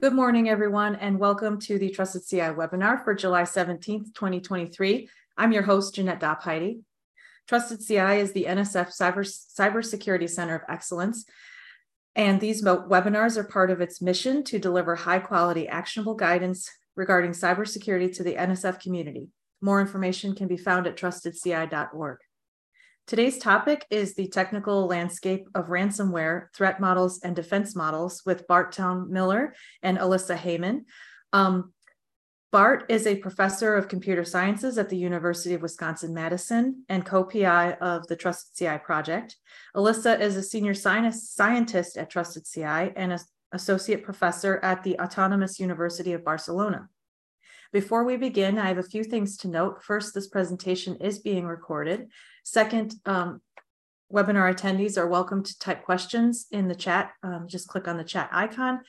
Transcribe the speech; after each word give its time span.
Good 0.00 0.12
morning, 0.12 0.48
everyone, 0.48 0.96
and 0.96 1.20
welcome 1.20 1.60
to 1.60 1.78
the 1.78 1.88
Trusted 1.88 2.26
CI 2.28 2.50
webinar 2.52 3.04
for 3.04 3.14
July 3.14 3.42
17th, 3.42 4.12
2023. 4.12 5.08
I'm 5.36 5.52
your 5.52 5.62
host, 5.62 5.94
Jeanette 5.94 6.20
Dopheide. 6.20 6.80
Trusted 7.46 7.80
CI 7.80 8.18
is 8.18 8.32
the 8.32 8.46
NSF 8.46 8.88
Cyber, 8.88 9.24
Cybersecurity 9.24 10.28
Center 10.28 10.56
of 10.56 10.62
Excellence, 10.68 11.24
and 12.16 12.40
these 12.40 12.62
webinars 12.64 13.36
are 13.36 13.44
part 13.44 13.70
of 13.70 13.80
its 13.80 14.02
mission 14.02 14.42
to 14.44 14.58
deliver 14.58 14.96
high 14.96 15.20
quality, 15.20 15.68
actionable 15.68 16.14
guidance 16.14 16.68
regarding 16.96 17.30
cybersecurity 17.30 18.14
to 18.16 18.24
the 18.24 18.34
NSF 18.34 18.80
community. 18.80 19.28
More 19.60 19.80
information 19.80 20.34
can 20.34 20.48
be 20.48 20.56
found 20.56 20.88
at 20.88 20.96
trustedci.org. 20.96 22.18
Today's 23.06 23.36
topic 23.36 23.86
is 23.90 24.14
the 24.14 24.28
technical 24.28 24.86
landscape 24.86 25.46
of 25.54 25.66
ransomware, 25.66 26.46
threat 26.54 26.80
models, 26.80 27.20
and 27.22 27.36
defense 27.36 27.76
models 27.76 28.22
with 28.24 28.46
Barton 28.46 29.12
Miller 29.12 29.54
and 29.82 29.98
Elisa 29.98 30.34
Heymann. 30.34 30.86
Um, 31.30 31.74
Bart 32.50 32.86
is 32.88 33.06
a 33.06 33.16
professor 33.16 33.74
of 33.74 33.88
computer 33.88 34.24
sciences 34.24 34.78
at 34.78 34.88
the 34.88 34.96
University 34.96 35.54
of 35.54 35.60
Wisconsin 35.60 36.14
Madison 36.14 36.86
and 36.88 37.04
co 37.04 37.24
PI 37.24 37.72
of 37.74 38.06
the 38.06 38.16
Trusted 38.16 38.56
CI 38.56 38.78
project. 38.78 39.36
Elisa 39.74 40.18
is 40.18 40.36
a 40.36 40.42
senior 40.42 40.72
scientist 40.72 41.98
at 41.98 42.08
Trusted 42.08 42.46
CI 42.46 42.90
and 42.96 43.12
an 43.12 43.18
associate 43.52 44.02
professor 44.02 44.60
at 44.62 44.82
the 44.82 44.98
Autonomous 44.98 45.60
University 45.60 46.14
of 46.14 46.24
Barcelona. 46.24 46.88
Before 47.70 48.04
we 48.04 48.16
begin, 48.16 48.56
I 48.56 48.68
have 48.68 48.78
a 48.78 48.84
few 48.84 49.04
things 49.04 49.36
to 49.38 49.48
note. 49.48 49.82
First, 49.82 50.14
this 50.14 50.28
presentation 50.28 50.96
is 51.00 51.18
being 51.18 51.44
recorded. 51.44 52.06
Second, 52.44 52.94
um, 53.06 53.40
webinar 54.12 54.54
attendees 54.54 54.98
are 54.98 55.08
welcome 55.08 55.42
to 55.42 55.58
type 55.58 55.82
questions 55.82 56.46
in 56.50 56.68
the 56.68 56.74
chat. 56.74 57.12
Um, 57.22 57.46
just 57.48 57.68
click 57.68 57.88
on 57.88 57.96
the 57.96 58.04
chat 58.04 58.28
icon. 58.32 58.80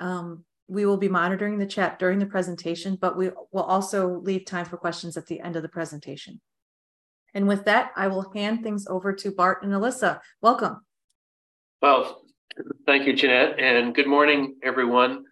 Um, 0.00 0.44
we 0.68 0.84
will 0.84 0.96
be 0.96 1.08
monitoring 1.08 1.58
the 1.58 1.66
chat 1.66 2.00
during 2.00 2.18
the 2.18 2.26
presentation, 2.26 2.96
but 3.00 3.16
we 3.16 3.30
will 3.52 3.62
also 3.62 4.08
leave 4.08 4.44
time 4.44 4.64
for 4.64 4.76
questions 4.76 5.16
at 5.16 5.26
the 5.26 5.40
end 5.40 5.54
of 5.54 5.62
the 5.62 5.68
presentation. 5.68 6.40
And 7.32 7.46
with 7.46 7.64
that, 7.66 7.92
I 7.96 8.08
will 8.08 8.32
hand 8.34 8.64
things 8.64 8.86
over 8.88 9.12
to 9.12 9.30
Bart 9.30 9.62
and 9.62 9.72
Elisa. 9.72 10.20
Welcome. 10.42 10.80
Well, 11.80 12.22
thank 12.86 13.06
you, 13.06 13.12
Jeanette, 13.12 13.60
and 13.60 13.94
good 13.94 14.08
morning, 14.08 14.56
everyone. 14.64 15.24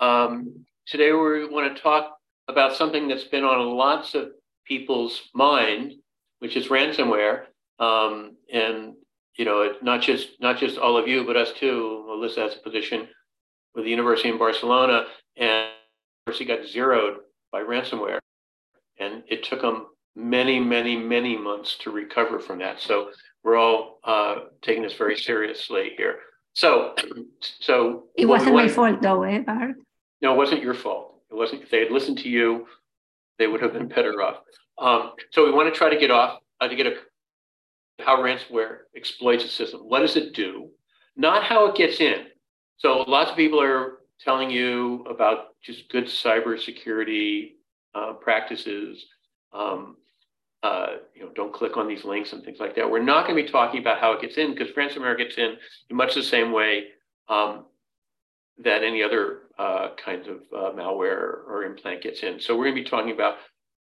Um, 0.00 0.66
today 0.86 1.12
we 1.12 1.48
want 1.48 1.74
to 1.74 1.82
talk 1.82 2.18
about 2.48 2.74
something 2.74 3.08
that's 3.08 3.24
been 3.24 3.44
on 3.44 3.74
lots 3.74 4.14
of 4.14 4.32
people's 4.66 5.30
mind, 5.34 5.94
which 6.42 6.56
is 6.56 6.66
ransomware. 6.66 7.44
Um, 7.78 8.36
and 8.52 8.94
you 9.38 9.44
know, 9.44 9.74
not 9.80 10.02
just 10.02 10.40
not 10.40 10.58
just 10.58 10.76
all 10.76 10.96
of 10.96 11.06
you, 11.06 11.24
but 11.24 11.36
us 11.36 11.52
too. 11.52 12.04
Melissa 12.06 12.40
has 12.40 12.56
a 12.56 12.58
position 12.58 13.08
with 13.74 13.84
the 13.84 13.90
University 13.90 14.28
in 14.28 14.38
Barcelona, 14.38 15.04
and 15.36 15.70
he 16.34 16.44
got 16.44 16.66
zeroed 16.66 17.18
by 17.52 17.62
ransomware, 17.62 18.18
and 18.98 19.22
it 19.28 19.44
took 19.44 19.62
them 19.62 19.86
many, 20.16 20.58
many, 20.58 20.96
many 20.96 21.38
months 21.38 21.78
to 21.82 21.90
recover 21.90 22.40
from 22.40 22.58
that. 22.58 22.80
So 22.80 23.12
we're 23.44 23.56
all 23.56 24.00
uh, 24.04 24.34
taking 24.62 24.82
this 24.82 24.94
very 24.94 25.16
seriously 25.16 25.92
here. 25.96 26.18
So, 26.54 26.94
so 27.40 28.04
it 28.16 28.26
wasn't 28.26 28.54
my 28.54 28.68
fault, 28.68 29.00
though, 29.00 29.22
eh, 29.22 29.38
Bart? 29.38 29.76
No, 30.20 30.34
it 30.34 30.36
wasn't 30.36 30.62
your 30.62 30.74
fault. 30.74 31.22
It 31.30 31.34
wasn't, 31.34 31.62
if 31.62 31.70
they 31.70 31.78
had 31.78 31.90
listened 31.90 32.18
to 32.18 32.28
you, 32.28 32.66
they 33.42 33.48
would 33.48 33.60
have 33.60 33.72
been 33.72 33.88
better 33.88 34.22
off. 34.22 34.36
Um, 34.78 35.12
so 35.32 35.44
we 35.44 35.50
want 35.50 35.72
to 35.72 35.76
try 35.76 35.90
to 35.90 35.98
get 35.98 36.12
off, 36.12 36.38
uh, 36.60 36.68
to 36.68 36.76
get 36.76 36.86
a, 36.86 36.94
how 37.98 38.18
ransomware 38.18 38.82
exploits 38.96 39.44
a 39.44 39.48
system. 39.48 39.80
What 39.80 39.98
does 39.98 40.14
it 40.14 40.32
do? 40.32 40.70
Not 41.16 41.42
how 41.42 41.66
it 41.66 41.74
gets 41.74 42.00
in. 42.00 42.26
So 42.76 43.02
lots 43.02 43.32
of 43.32 43.36
people 43.36 43.60
are 43.60 43.98
telling 44.20 44.48
you 44.48 45.04
about 45.10 45.60
just 45.60 45.90
good 45.90 46.04
cybersecurity 46.04 47.54
uh, 47.96 48.12
practices. 48.12 49.06
Um, 49.52 49.96
uh, 50.62 50.98
you 51.16 51.24
know, 51.24 51.32
don't 51.34 51.52
click 51.52 51.76
on 51.76 51.88
these 51.88 52.04
links 52.04 52.32
and 52.32 52.44
things 52.44 52.60
like 52.60 52.76
that. 52.76 52.88
We're 52.88 53.02
not 53.02 53.26
going 53.26 53.36
to 53.36 53.42
be 53.42 53.50
talking 53.50 53.80
about 53.80 53.98
how 53.98 54.12
it 54.12 54.22
gets 54.22 54.36
in 54.36 54.54
because 54.54 54.72
ransomware 54.76 55.18
gets 55.18 55.36
in 55.36 55.56
in 55.90 55.96
much 55.96 56.14
the 56.14 56.22
same 56.22 56.52
way 56.52 56.84
um, 57.28 57.64
that 58.62 58.84
any 58.84 59.02
other 59.02 59.40
uh, 59.58 59.90
kinds 60.02 60.28
of 60.28 60.36
uh, 60.54 60.76
malware 60.76 61.46
or 61.46 61.64
implant 61.64 62.02
gets 62.02 62.22
in. 62.22 62.40
So 62.40 62.56
we're 62.56 62.64
going 62.64 62.76
to 62.76 62.82
be 62.82 62.88
talking 62.88 63.12
about 63.12 63.36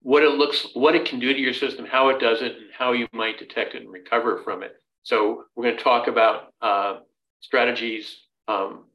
what 0.01 0.23
it 0.23 0.31
looks, 0.31 0.67
what 0.73 0.95
it 0.95 1.05
can 1.05 1.19
do 1.19 1.33
to 1.33 1.39
your 1.39 1.53
system, 1.53 1.85
how 1.85 2.09
it 2.09 2.19
does 2.19 2.41
it, 2.41 2.53
and 2.53 2.65
how 2.77 2.93
you 2.93 3.07
might 3.13 3.37
detect 3.37 3.75
it 3.75 3.81
and 3.81 3.91
recover 3.91 4.41
from 4.43 4.63
it. 4.63 4.73
So 5.03 5.45
we're 5.55 5.65
going 5.65 5.77
to 5.77 5.83
talk 5.83 6.07
about 6.07 6.53
uh, 6.61 6.99
strategies 7.41 8.23
um, 8.47 8.85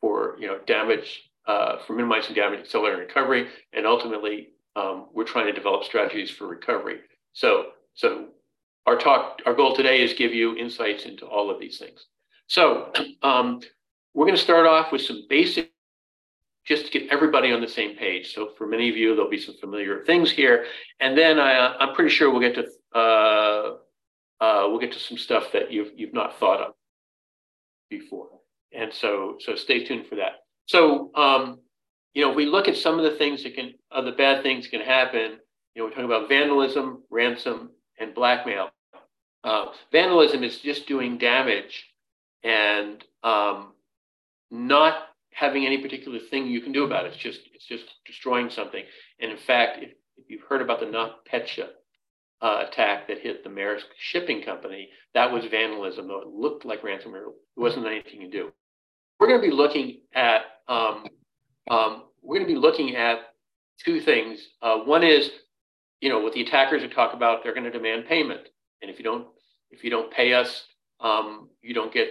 for 0.00 0.36
you 0.38 0.46
know 0.46 0.58
damage, 0.66 1.30
uh, 1.46 1.78
for 1.86 1.94
minimizing 1.94 2.34
damage, 2.34 2.60
accelerating 2.60 3.00
recovery, 3.00 3.48
and 3.72 3.86
ultimately 3.86 4.50
um, 4.76 5.06
we're 5.12 5.24
trying 5.24 5.46
to 5.46 5.52
develop 5.52 5.84
strategies 5.84 6.30
for 6.30 6.46
recovery. 6.46 7.00
So 7.32 7.66
so 7.94 8.28
our 8.86 8.96
talk, 8.96 9.40
our 9.46 9.54
goal 9.54 9.76
today 9.76 10.02
is 10.02 10.14
give 10.14 10.32
you 10.32 10.56
insights 10.56 11.04
into 11.04 11.26
all 11.26 11.50
of 11.50 11.60
these 11.60 11.78
things. 11.78 12.06
So 12.46 12.92
um, 13.22 13.60
we're 14.14 14.26
going 14.26 14.36
to 14.36 14.42
start 14.42 14.66
off 14.66 14.92
with 14.92 15.02
some 15.02 15.26
basic 15.28 15.70
just 16.70 16.86
to 16.86 16.98
get 16.98 17.10
everybody 17.10 17.52
on 17.52 17.60
the 17.60 17.68
same 17.68 17.96
page. 17.96 18.32
So 18.32 18.50
for 18.56 18.64
many 18.64 18.88
of 18.88 18.96
you, 18.96 19.16
there'll 19.16 19.28
be 19.28 19.40
some 19.40 19.56
familiar 19.56 20.04
things 20.04 20.30
here, 20.30 20.66
and 21.00 21.18
then 21.18 21.40
I, 21.40 21.74
I'm 21.80 21.96
pretty 21.96 22.10
sure 22.10 22.30
we'll 22.30 22.40
get 22.40 22.54
to 22.54 22.64
uh, 22.96 23.74
uh, 24.40 24.68
we'll 24.68 24.78
get 24.78 24.92
to 24.92 25.00
some 25.00 25.18
stuff 25.18 25.50
that 25.52 25.72
you've 25.72 25.90
you've 25.96 26.14
not 26.14 26.38
thought 26.38 26.60
of 26.60 26.74
before, 27.90 28.28
and 28.72 28.94
so 28.94 29.36
so 29.40 29.56
stay 29.56 29.82
tuned 29.84 30.06
for 30.06 30.14
that. 30.14 30.44
So 30.66 31.10
um, 31.16 31.58
you 32.14 32.22
know, 32.22 32.30
if 32.30 32.36
we 32.36 32.46
look 32.46 32.68
at 32.68 32.76
some 32.76 33.00
of 33.00 33.04
the 33.04 33.18
things 33.18 33.42
that 33.42 33.56
can, 33.56 33.74
uh, 33.90 34.02
the 34.02 34.12
bad 34.12 34.44
things 34.44 34.68
can 34.68 34.80
happen. 34.80 35.38
You 35.74 35.82
know, 35.82 35.84
we're 35.84 35.90
talking 35.90 36.04
about 36.04 36.28
vandalism, 36.28 37.02
ransom, 37.10 37.70
and 37.98 38.14
blackmail. 38.14 38.70
Uh, 39.42 39.66
vandalism 39.90 40.44
is 40.44 40.58
just 40.58 40.86
doing 40.86 41.18
damage 41.18 41.86
and 42.42 43.02
um, 43.22 43.72
not 44.50 45.09
having 45.32 45.66
any 45.66 45.78
particular 45.78 46.18
thing 46.18 46.46
you 46.46 46.60
can 46.60 46.72
do 46.72 46.84
about 46.84 47.04
it. 47.04 47.12
It's 47.12 47.22
just 47.22 47.40
it's 47.54 47.66
just 47.66 47.84
destroying 48.06 48.50
something. 48.50 48.82
And 49.20 49.30
in 49.30 49.38
fact, 49.38 49.78
if, 49.82 49.90
if 50.16 50.28
you've 50.28 50.42
heard 50.48 50.62
about 50.62 50.80
the 50.80 50.86
NotPetya 50.86 51.66
uh, 52.42 52.64
attack 52.68 53.08
that 53.08 53.18
hit 53.18 53.44
the 53.44 53.50
Maersk 53.50 53.84
shipping 53.98 54.42
company, 54.42 54.88
that 55.14 55.30
was 55.30 55.44
vandalism, 55.46 56.08
though 56.08 56.20
it 56.20 56.28
looked 56.28 56.64
like 56.64 56.82
ransomware. 56.82 57.28
It 57.28 57.34
wasn't 57.56 57.86
anything 57.86 58.20
to 58.20 58.30
do. 58.30 58.50
We're 59.18 59.28
going 59.28 59.40
to 59.40 59.46
be 59.46 59.54
looking 59.54 60.00
at 60.14 60.42
um, 60.68 61.06
um, 61.70 62.04
we're 62.22 62.36
going 62.36 62.48
to 62.48 62.54
be 62.54 62.60
looking 62.60 62.96
at 62.96 63.18
two 63.84 64.00
things. 64.00 64.40
Uh, 64.62 64.78
one 64.78 65.02
is, 65.02 65.30
you 66.00 66.08
know, 66.08 66.20
what 66.20 66.32
the 66.32 66.42
attackers 66.42 66.82
would 66.82 66.92
talk 66.92 67.14
about. 67.14 67.42
They're 67.42 67.54
going 67.54 67.64
to 67.64 67.70
demand 67.70 68.06
payment, 68.06 68.48
and 68.82 68.90
if 68.90 68.98
you 68.98 69.04
don't 69.04 69.26
if 69.70 69.84
you 69.84 69.90
don't 69.90 70.12
pay 70.12 70.32
us, 70.32 70.64
um, 71.00 71.48
you 71.62 71.74
don't 71.74 71.92
get 71.92 72.08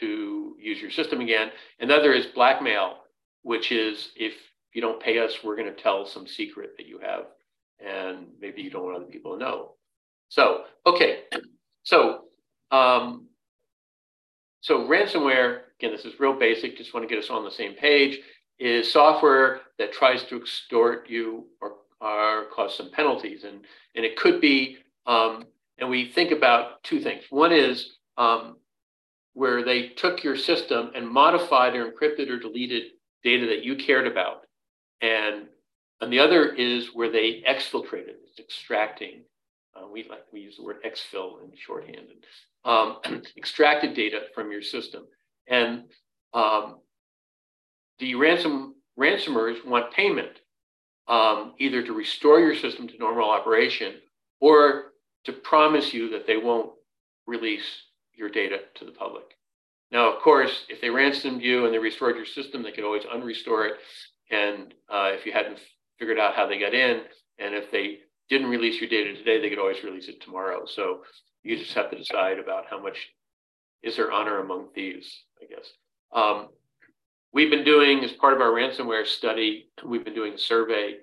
to 0.00 0.56
use 0.58 0.80
your 0.80 0.90
system 0.90 1.20
again. 1.20 1.50
Another 1.80 2.12
is 2.12 2.26
blackmail, 2.26 2.98
which 3.42 3.72
is 3.72 4.10
if 4.16 4.34
you 4.72 4.80
don't 4.80 5.02
pay 5.02 5.18
us, 5.18 5.38
we're 5.44 5.56
going 5.56 5.74
to 5.74 5.82
tell 5.82 6.06
some 6.06 6.26
secret 6.26 6.70
that 6.76 6.86
you 6.86 6.98
have, 6.98 7.24
and 7.78 8.26
maybe 8.40 8.62
you 8.62 8.70
don't 8.70 8.84
want 8.84 8.96
other 8.96 9.06
people 9.06 9.32
to 9.32 9.38
know. 9.38 9.74
So, 10.28 10.64
okay, 10.86 11.24
so 11.82 12.24
um, 12.70 13.26
so 14.62 14.86
ransomware, 14.86 15.62
again, 15.78 15.90
this 15.90 16.04
is 16.04 16.18
real 16.20 16.38
basic, 16.38 16.76
just 16.76 16.94
want 16.94 17.02
to 17.06 17.12
get 17.12 17.22
us 17.22 17.30
on 17.30 17.44
the 17.44 17.50
same 17.50 17.74
page, 17.74 18.20
is 18.60 18.90
software 18.90 19.62
that 19.78 19.92
tries 19.92 20.22
to 20.24 20.36
extort 20.36 21.10
you 21.10 21.46
or, 21.60 21.72
or 22.00 22.44
cause 22.54 22.76
some 22.76 22.90
penalties. 22.92 23.42
And, 23.42 23.64
and 23.96 24.04
it 24.04 24.16
could 24.16 24.40
be, 24.40 24.78
um, 25.04 25.44
and 25.78 25.90
we 25.90 26.12
think 26.12 26.30
about 26.30 26.82
two 26.84 27.00
things. 27.00 27.24
One 27.30 27.52
is 27.52 27.96
um, 28.16 28.56
where 29.34 29.64
they 29.64 29.88
took 29.88 30.22
your 30.22 30.36
system 30.36 30.90
and 30.94 31.08
modified 31.08 31.74
or 31.74 31.90
encrypted 31.90 32.28
or 32.28 32.38
deleted 32.38 32.84
data 33.24 33.46
that 33.46 33.64
you 33.64 33.76
cared 33.76 34.06
about. 34.06 34.42
And, 35.00 35.46
and 36.00 36.12
the 36.12 36.18
other 36.18 36.52
is 36.52 36.88
where 36.94 37.10
they 37.10 37.42
exfiltrated, 37.48 38.16
it's 38.28 38.38
extracting. 38.38 39.22
Uh, 39.74 39.88
we 39.90 40.06
like 40.08 40.24
we 40.32 40.40
use 40.40 40.56
the 40.56 40.62
word 40.62 40.82
exfil 40.84 41.42
in 41.42 41.50
shorthand, 41.56 41.96
and 41.96 42.24
um, 42.64 43.22
extracted 43.38 43.94
data 43.94 44.20
from 44.34 44.52
your 44.52 44.60
system. 44.60 45.04
And 45.48 45.84
um, 46.34 46.80
the 47.98 48.14
ransom 48.14 48.74
ransomers 48.98 49.64
want 49.64 49.92
payment, 49.94 50.40
um, 51.08 51.54
either 51.58 51.82
to 51.82 51.92
restore 51.94 52.38
your 52.40 52.54
system 52.54 52.86
to 52.88 52.98
normal 52.98 53.30
operation 53.30 53.94
or 54.40 54.92
to 55.24 55.32
promise 55.32 55.94
you 55.94 56.10
that 56.10 56.26
they 56.26 56.36
won't 56.36 56.72
release 57.26 57.84
your 58.22 58.30
data 58.30 58.58
to 58.76 58.84
the 58.84 58.92
public. 58.92 59.24
Now, 59.90 60.10
of 60.10 60.22
course, 60.22 60.64
if 60.70 60.80
they 60.80 60.88
ransomed 60.88 61.42
you 61.42 61.66
and 61.66 61.74
they 61.74 61.78
restored 61.78 62.16
your 62.16 62.24
system, 62.24 62.62
they 62.62 62.72
could 62.72 62.84
always 62.84 63.02
unrestore 63.02 63.68
it. 63.68 63.74
And 64.30 64.72
uh, 64.88 65.10
if 65.12 65.26
you 65.26 65.32
hadn't 65.32 65.58
figured 65.98 66.18
out 66.18 66.34
how 66.34 66.46
they 66.46 66.58
got 66.58 66.72
in, 66.72 67.02
and 67.38 67.54
if 67.54 67.70
they 67.70 67.98
didn't 68.30 68.48
release 68.48 68.80
your 68.80 68.88
data 68.88 69.14
today, 69.14 69.40
they 69.40 69.50
could 69.50 69.58
always 69.58 69.84
release 69.84 70.08
it 70.08 70.22
tomorrow. 70.22 70.64
So 70.64 71.02
you 71.42 71.58
just 71.58 71.74
have 71.74 71.90
to 71.90 71.98
decide 71.98 72.38
about 72.38 72.64
how 72.70 72.80
much 72.80 73.10
is 73.82 73.96
there 73.96 74.12
honor 74.12 74.38
among 74.38 74.68
thieves, 74.74 75.24
I 75.42 75.46
guess. 75.52 75.68
Um, 76.14 76.48
we've 77.32 77.50
been 77.50 77.64
doing, 77.64 78.02
as 78.04 78.12
part 78.12 78.34
of 78.34 78.40
our 78.40 78.50
ransomware 78.50 79.06
study, 79.06 79.68
we've 79.84 80.04
been 80.04 80.14
doing 80.14 80.34
a 80.34 80.38
survey 80.38 80.98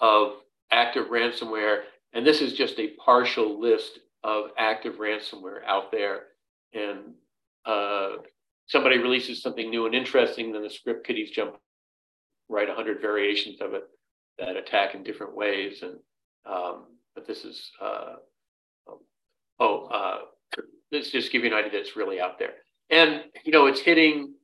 of 0.00 0.32
active 0.72 1.08
ransomware. 1.08 1.82
And 2.12 2.26
this 2.26 2.40
is 2.40 2.54
just 2.54 2.80
a 2.80 2.94
partial 3.04 3.60
list 3.60 4.00
of 4.24 4.46
active 4.58 4.94
ransomware 4.94 5.64
out 5.66 5.92
there. 5.92 6.22
And 6.76 7.14
uh, 7.64 8.16
somebody 8.66 8.98
releases 8.98 9.42
something 9.42 9.70
new 9.70 9.86
and 9.86 9.94
interesting, 9.94 10.52
then 10.52 10.62
the 10.62 10.70
script 10.70 11.06
kiddies 11.06 11.30
jump, 11.30 11.56
write 12.48 12.68
a 12.68 12.74
100 12.74 13.00
variations 13.00 13.60
of 13.60 13.74
it 13.74 13.84
that 14.38 14.56
attack 14.56 14.94
in 14.94 15.02
different 15.02 15.34
ways. 15.34 15.82
And 15.82 15.96
um, 16.44 16.84
but 17.14 17.26
this 17.26 17.44
is 17.44 17.70
uh, 17.80 18.16
oh, 19.58 19.86
uh, 19.86 20.18
this 20.90 21.10
just 21.10 21.32
give 21.32 21.42
you 21.42 21.48
an 21.48 21.56
idea 21.56 21.72
that 21.72 21.80
it's 21.80 21.96
really 21.96 22.20
out 22.20 22.38
there. 22.38 22.52
And 22.90 23.24
you 23.44 23.52
know, 23.52 23.66
it's 23.66 23.80
hitting 23.80 24.34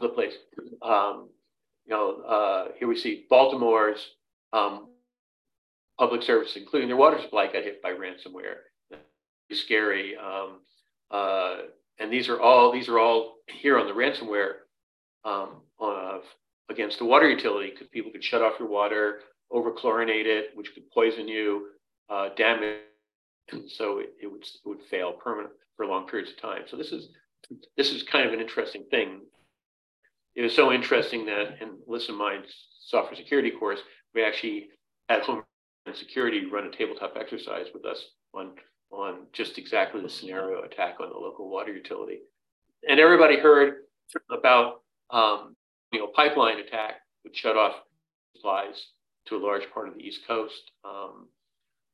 the 0.00 0.08
place. 0.08 0.34
Um, 0.82 1.30
you 1.86 1.94
know, 1.94 2.22
uh, 2.22 2.64
here 2.78 2.88
we 2.88 2.96
see 2.96 3.26
Baltimore's 3.30 4.06
um, 4.52 4.88
public 5.98 6.22
service, 6.22 6.56
including 6.56 6.88
their 6.88 6.96
water 6.96 7.20
supply, 7.20 7.46
got 7.46 7.64
hit 7.64 7.82
by 7.82 7.90
ransomware. 7.90 8.56
Scary. 9.54 10.16
Um, 10.16 10.60
uh, 11.10 11.56
and 11.98 12.12
these 12.12 12.28
are 12.28 12.40
all 12.40 12.72
these 12.72 12.88
are 12.88 12.98
all 12.98 13.36
here 13.48 13.78
on 13.78 13.86
the 13.86 13.92
ransomware 13.92 14.52
um, 15.24 15.62
against 16.70 16.98
the 16.98 17.04
water 17.04 17.28
utility 17.28 17.70
because 17.70 17.88
people 17.88 18.10
could 18.10 18.24
shut 18.24 18.42
off 18.42 18.58
your 18.58 18.68
water, 18.68 19.20
overchlorinate 19.52 20.26
it, 20.26 20.46
which 20.54 20.74
could 20.74 20.90
poison 20.90 21.28
you, 21.28 21.68
uh, 22.08 22.30
damage, 22.36 22.78
and 23.50 23.70
so 23.70 23.98
it, 23.98 24.10
it, 24.22 24.26
would 24.30 24.42
it 24.42 24.68
would 24.68 24.82
fail 24.90 25.12
permanent 25.12 25.52
for 25.76 25.86
long 25.86 26.06
periods 26.06 26.32
of 26.32 26.40
time. 26.40 26.62
So 26.68 26.76
this 26.76 26.92
is 26.92 27.08
this 27.76 27.92
is 27.92 28.02
kind 28.02 28.26
of 28.26 28.32
an 28.32 28.40
interesting 28.40 28.84
thing. 28.90 29.20
It 30.34 30.42
was 30.42 30.54
so 30.54 30.72
interesting 30.72 31.26
that 31.26 31.60
in 31.60 31.78
Listen 31.86 32.16
Mind's 32.16 32.52
software 32.80 33.16
security 33.16 33.50
course, 33.50 33.80
we 34.14 34.24
actually 34.24 34.68
had 35.08 35.22
Homeland 35.22 35.44
Security 35.94 36.46
run 36.46 36.66
a 36.66 36.70
tabletop 36.70 37.16
exercise 37.18 37.66
with 37.74 37.84
us 37.84 38.02
on 38.32 38.52
on 38.92 39.26
just 39.32 39.58
exactly 39.58 40.00
the 40.00 40.08
scenario 40.08 40.62
attack 40.62 40.96
on 41.00 41.08
the 41.08 41.18
local 41.18 41.50
water 41.50 41.72
utility. 41.72 42.20
And 42.88 43.00
everybody 43.00 43.38
heard 43.38 43.74
about 44.30 44.82
um, 45.10 45.56
you 45.92 46.00
know 46.00 46.08
pipeline 46.08 46.58
attack 46.58 46.96
which 47.22 47.36
shut 47.36 47.56
off 47.56 47.76
supplies 48.34 48.88
to 49.26 49.36
a 49.36 49.44
large 49.44 49.70
part 49.72 49.88
of 49.88 49.94
the 49.94 50.00
East 50.00 50.26
Coast. 50.26 50.72
Um, 50.84 51.28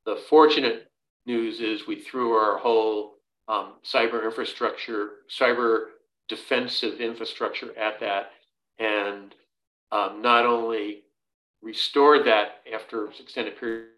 the 0.05 0.15
fortunate 0.29 0.91
news 1.25 1.59
is 1.59 1.87
we 1.87 1.99
threw 2.01 2.33
our 2.33 2.57
whole 2.57 3.15
um, 3.47 3.73
cyber 3.85 4.25
infrastructure, 4.25 5.09
cyber 5.29 5.85
defensive 6.27 6.99
infrastructure 6.99 7.77
at 7.77 7.99
that, 7.99 8.31
and 8.79 9.35
um, 9.91 10.21
not 10.21 10.45
only 10.45 11.03
restored 11.61 12.25
that 12.25 12.61
after 12.73 13.05
an 13.05 13.13
extended 13.19 13.59
period, 13.59 13.89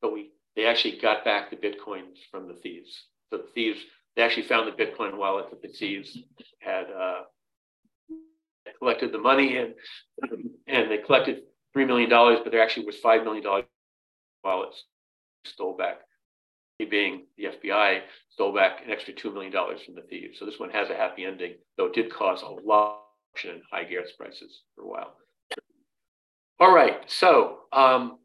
but 0.00 0.12
we 0.12 0.30
they 0.56 0.66
actually 0.66 0.98
got 0.98 1.24
back 1.24 1.50
the 1.50 1.56
bitcoins 1.56 2.18
from 2.30 2.48
the 2.48 2.54
thieves. 2.54 3.06
So 3.30 3.38
the 3.38 3.48
thieves 3.54 3.80
they 4.16 4.22
actually 4.22 4.46
found 4.46 4.68
the 4.68 4.84
Bitcoin 4.84 5.16
wallet 5.16 5.50
that 5.50 5.60
the 5.60 5.68
thieves 5.68 6.16
had 6.60 6.86
uh, 6.90 7.22
collected 8.78 9.12
the 9.12 9.18
money 9.18 9.56
and 9.56 9.74
and 10.66 10.90
they 10.90 10.98
collected 10.98 11.42
three 11.72 11.84
million 11.84 12.08
dollars, 12.08 12.38
but 12.42 12.52
there 12.52 12.62
actually 12.62 12.86
was 12.86 12.98
five 12.98 13.24
million 13.24 13.42
dollars 13.42 13.64
wallets 14.44 14.84
stole 15.44 15.76
back. 15.76 16.00
He 16.78 16.84
being 16.84 17.26
the 17.36 17.44
FBI 17.44 18.00
stole 18.30 18.54
back 18.54 18.84
an 18.84 18.90
extra 18.90 19.12
two 19.12 19.32
million 19.32 19.52
dollars 19.52 19.80
from 19.84 19.94
the 19.94 20.02
thieves. 20.02 20.38
So 20.38 20.46
this 20.46 20.58
one 20.58 20.70
has 20.70 20.90
a 20.90 20.94
happy 20.94 21.24
ending, 21.24 21.54
though 21.76 21.86
it 21.86 21.94
did 21.94 22.12
cause 22.12 22.42
a 22.42 22.48
lot 22.48 23.00
in 23.44 23.62
high 23.70 23.84
gas 23.84 24.12
prices 24.16 24.62
for 24.74 24.82
a 24.82 24.88
while. 24.88 25.16
All 26.60 26.72
right, 26.72 27.00
so 27.08 27.60
um, 27.72 28.18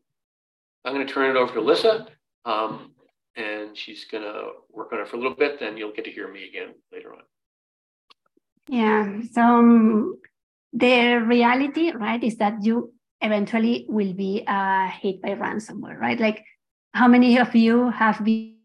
I'm 0.85 0.93
going 0.93 1.05
to 1.05 1.11
turn 1.11 1.35
it 1.35 1.39
over 1.39 1.51
to 1.53 1.59
Elisa, 1.59 2.07
um, 2.45 2.91
and 3.35 3.77
she's 3.77 4.05
going 4.05 4.23
to 4.23 4.51
work 4.71 4.91
on 4.93 4.99
it 4.99 5.07
for 5.07 5.15
a 5.15 5.19
little 5.19 5.35
bit. 5.35 5.59
Then 5.59 5.77
you'll 5.77 5.93
get 5.93 6.05
to 6.05 6.11
hear 6.11 6.31
me 6.31 6.47
again 6.47 6.73
later 6.91 7.13
on. 7.13 7.21
Yeah. 8.67 9.21
So 9.31 9.41
um, 9.41 10.15
the 10.73 11.17
reality, 11.17 11.91
right, 11.91 12.23
is 12.23 12.37
that 12.37 12.63
you 12.63 12.93
eventually 13.21 13.85
will 13.89 14.13
be 14.13 14.43
uh, 14.47 14.87
hit 14.87 15.21
by 15.21 15.29
ransomware, 15.29 15.97
right? 15.97 16.19
Like, 16.19 16.45
how 16.93 17.07
many 17.07 17.37
of 17.39 17.55
you 17.55 17.89
have 17.89 18.23
been 18.23 18.55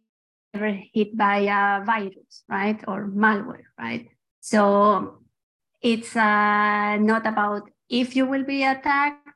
ever 0.54 0.70
hit 0.92 1.16
by 1.16 1.38
a 1.50 1.84
virus, 1.84 2.44
right, 2.48 2.78
or 2.86 3.08
malware, 3.08 3.66
right? 3.78 4.08
So 4.40 5.18
it's 5.82 6.14
uh, 6.16 6.96
not 6.96 7.26
about 7.26 7.70
if 7.88 8.14
you 8.16 8.26
will 8.26 8.44
be 8.44 8.64
attacked 8.64 9.28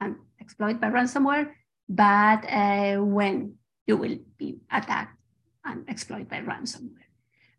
and 0.00 0.16
exploited 0.38 0.80
by 0.80 0.90
ransomware, 0.90 1.50
but 1.88 2.44
uh, 2.48 3.02
when 3.02 3.56
you 3.86 3.96
will 3.96 4.18
be 4.38 4.58
attacked 4.70 5.16
and 5.64 5.88
exploited 5.88 6.28
by 6.28 6.40
ransomware. 6.40 7.10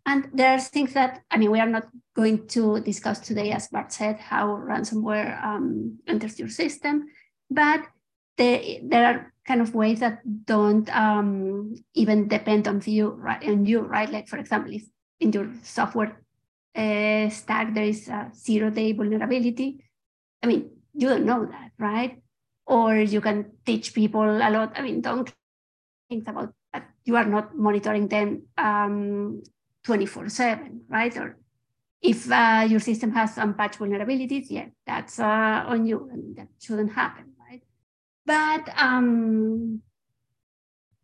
And 0.06 0.30
there's 0.34 0.68
things 0.68 0.94
that, 0.94 1.24
I 1.32 1.38
mean, 1.38 1.52
we 1.52 1.60
are 1.60 1.70
not 1.70 1.88
going 2.16 2.48
to 2.50 2.82
discuss 2.82 3.20
today, 3.20 3.52
as 3.52 3.70
Bart 3.70 3.92
said, 3.92 4.20
how 4.20 4.48
ransomware 4.48 5.42
um, 5.44 6.00
enters 6.08 6.38
your 6.38 6.50
system, 6.50 7.08
but 7.50 7.82
the, 8.38 8.82
there 8.84 9.06
are 9.06 9.34
kind 9.46 9.62
of 9.62 9.74
ways 9.74 10.00
that 10.02 10.20
don't 10.46 10.90
um, 10.96 11.76
even 11.94 12.28
depend 12.28 12.68
on 12.68 12.82
you, 12.86 13.10
right? 13.12 13.44
On 13.48 13.66
you, 13.66 13.80
right? 13.80 14.10
Like, 14.10 14.28
for 14.28 14.38
example, 14.38 14.74
if 14.74 14.84
in 15.20 15.32
your 15.32 15.50
software 15.64 16.22
uh, 16.76 17.30
stack 17.30 17.74
there 17.74 17.84
is 17.86 18.08
a 18.10 18.32
zero-day 18.36 18.94
vulnerability, 18.94 19.86
I 20.42 20.48
mean, 20.48 20.70
you 20.94 21.08
don't 21.08 21.26
know 21.26 21.46
that, 21.46 21.72
right? 21.80 22.22
Or 22.66 22.96
you 22.96 23.22
can 23.22 23.52
teach 23.66 23.94
people 23.94 24.24
a 24.24 24.50
lot. 24.50 24.74
I 24.76 24.82
mean, 24.82 25.02
don't 25.02 25.32
think 26.14 26.28
about 26.28 26.54
that 26.74 26.86
you 27.06 27.16
are 27.16 27.26
not 27.26 27.58
monitoring 27.58 28.08
them 28.08 28.44
um, 28.58 29.42
24 29.84 30.30
7, 30.30 30.82
right? 30.90 31.18
Or 31.18 31.38
if 32.02 32.32
uh, 32.32 32.66
your 32.70 32.80
system 32.80 33.12
has 33.14 33.36
some 33.36 33.54
patch 33.56 33.78
vulnerabilities, 33.78 34.48
yeah, 34.50 34.68
that's 34.86 35.20
uh, 35.20 35.64
on 35.68 35.86
you. 35.86 36.10
and 36.12 36.36
that 36.38 36.48
shouldn't 36.62 36.94
happen, 36.94 37.34
right? 37.40 37.64
But 38.26 38.70
um, 38.78 39.82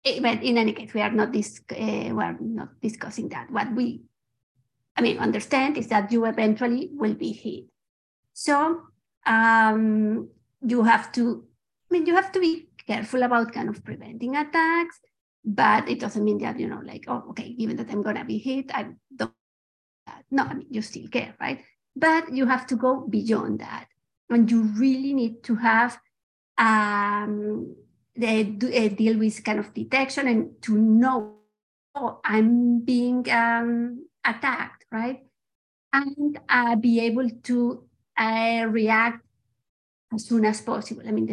it, 0.04 0.18
eh, 0.18 0.20
but 0.22 0.44
in 0.44 0.58
any 0.58 0.74
case, 0.74 0.94
we 0.94 1.02
are 1.02 1.12
not 1.12 1.30
uh, 1.30 2.14
we 2.16 2.24
are 2.24 2.38
not 2.40 2.70
discussing 2.82 3.30
that. 3.30 3.50
What 3.50 3.74
we, 3.74 4.02
I 4.96 5.02
mean, 5.02 5.18
understand 5.18 5.78
is 5.78 5.88
that 5.88 6.12
you 6.12 6.26
eventually 6.26 6.90
will 6.94 7.16
be 7.16 7.32
hit. 7.32 7.66
So 8.34 8.84
um, 9.26 10.30
you 10.62 10.84
have 10.84 11.12
to, 11.14 11.44
I 11.90 11.94
mean, 11.94 12.06
you 12.06 12.16
have 12.16 12.32
to 12.32 12.40
be 12.40 12.70
careful 12.88 13.24
about 13.24 13.54
kind 13.54 13.70
of 13.70 13.84
preventing 13.84 14.36
attacks 14.36 15.00
but 15.46 15.88
it 15.90 16.00
doesn't 16.00 16.24
mean 16.24 16.38
that 16.38 16.60
you 16.60 16.68
know 16.68 16.82
like 16.84 17.06
oh 17.08 17.24
okay 17.30 17.54
given 17.54 17.76
that 17.76 17.90
i'm 17.92 18.02
gonna 18.02 18.26
be 18.26 18.38
hit 18.38 18.70
i 18.74 18.88
don't 19.16 19.34
no 20.32 20.44
i 20.44 20.54
mean 20.54 20.68
you 20.70 20.82
still 20.82 21.08
care 21.08 21.36
right? 21.40 21.64
But 21.96 22.32
you 22.34 22.46
have 22.46 22.68
to 22.68 22.76
go 22.76 23.06
beyond 23.08 23.60
that. 23.60 23.88
And 24.30 24.50
you 24.50 24.62
really 24.78 25.14
need 25.14 25.44
to 25.44 25.56
have 25.56 26.00
um 26.58 27.76
the 28.16 28.42
uh, 28.42 28.96
deal 28.96 29.18
with 29.18 29.44
kind 29.44 29.60
of 29.60 29.74
detection 29.74 30.28
and 30.28 30.62
to 30.62 30.78
know 30.78 31.36
oh 31.96 32.20
i'm 32.24 32.82
being 32.82 33.26
um, 33.32 34.06
attacked 34.26 34.86
right? 34.92 35.24
And 35.92 36.40
uh, 36.48 36.76
be 36.76 37.00
able 37.00 37.30
to 37.30 37.84
uh, 38.16 38.66
react 38.70 39.26
as 40.14 40.26
soon 40.26 40.46
as 40.46 40.62
possible. 40.62 41.02
I 41.08 41.12
mean 41.12 41.26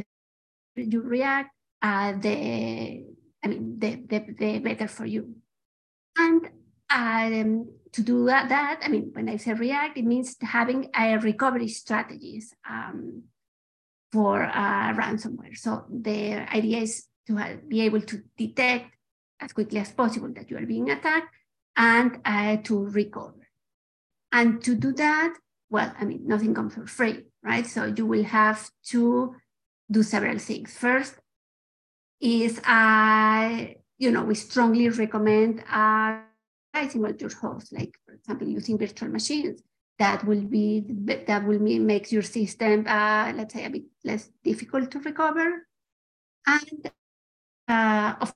the, 0.75 0.83
you 0.83 1.03
react 1.03 1.51
uh, 1.83 2.13
the 2.13 3.05
I 3.47 3.49
mean, 3.49 3.79
the, 3.79 3.91
the, 4.11 4.19
the 4.37 4.59
better 4.59 4.89
for 4.89 5.07
you. 5.07 5.37
And 6.19 6.51
um, 6.91 7.69
to 7.93 8.03
do 8.03 8.27
that, 8.27 8.49
that, 8.49 8.81
I 8.83 8.89
mean, 8.89 9.11
when 9.13 9.29
I 9.29 9.37
say 9.37 9.53
react, 9.53 9.97
it 9.97 10.05
means 10.05 10.37
having 10.41 10.91
a 10.99 11.17
recovery 11.19 11.69
strategies 11.69 12.53
um, 12.69 13.23
for 14.11 14.43
uh, 14.43 14.93
ransomware. 14.95 15.57
So 15.57 15.85
the 15.89 16.53
idea 16.53 16.79
is 16.79 17.07
to 17.29 17.37
have, 17.37 17.69
be 17.69 17.83
able 17.83 18.01
to 18.01 18.23
detect 18.37 18.91
as 19.39 19.53
quickly 19.53 19.79
as 19.79 19.93
possible 19.93 20.33
that 20.35 20.51
you 20.51 20.57
are 20.59 20.67
being 20.67 20.91
attacked 20.91 21.33
and 21.77 22.19
uh, 22.25 22.57
to 22.65 22.87
recover. 22.87 23.47
And 24.33 24.61
to 24.65 24.75
do 24.75 24.93
that, 24.95 25.35
well, 25.71 25.93
I 26.01 26.05
mean, 26.05 26.23
nothing 26.27 26.53
comes 26.53 26.75
for 26.75 26.87
free, 26.87 27.27
right? 27.45 27.67
So 27.67 27.85
you 27.85 28.07
will 28.07 28.25
have 28.25 28.69
to 28.87 29.37
do 29.89 30.03
several 30.03 30.39
things. 30.39 30.77
First, 30.77 31.15
is, 32.21 32.59
uh, 32.61 33.67
you 33.99 34.11
know, 34.11 34.25
we 34.25 34.35
strongly 34.35 34.89
recommend 34.89 35.63
uh, 35.71 36.21
your 37.19 37.31
host, 37.41 37.73
like 37.73 37.95
for 38.05 38.13
example, 38.13 38.47
using 38.49 38.79
virtual 38.79 39.09
machines. 39.09 39.63
That 39.99 40.27
will 40.27 40.43
be 40.43 40.85
that 41.27 41.47
will 41.47 41.59
make 41.59 42.13
your 42.13 42.23
system, 42.23 42.87
uh, 42.87 43.33
let's 43.35 43.55
say, 43.55 43.65
a 43.65 43.71
bit 43.71 43.85
less 44.05 44.29
difficult 44.45 44.91
to 44.91 45.01
recover. 45.01 45.67
And 46.47 46.91
uh, 47.69 48.15
of 48.21 48.35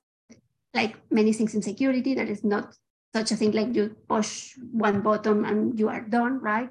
like 0.73 0.97
many 1.11 1.33
things 1.33 1.53
in 1.53 1.61
security, 1.61 2.15
there 2.15 2.25
is 2.25 2.43
not 2.43 2.75
such 3.13 3.31
a 3.31 3.35
thing 3.35 3.51
like 3.51 3.75
you 3.75 3.95
push 4.07 4.55
one 4.71 5.01
button 5.01 5.45
and 5.45 5.77
you 5.77 5.89
are 5.89 6.01
done, 6.01 6.39
right? 6.39 6.69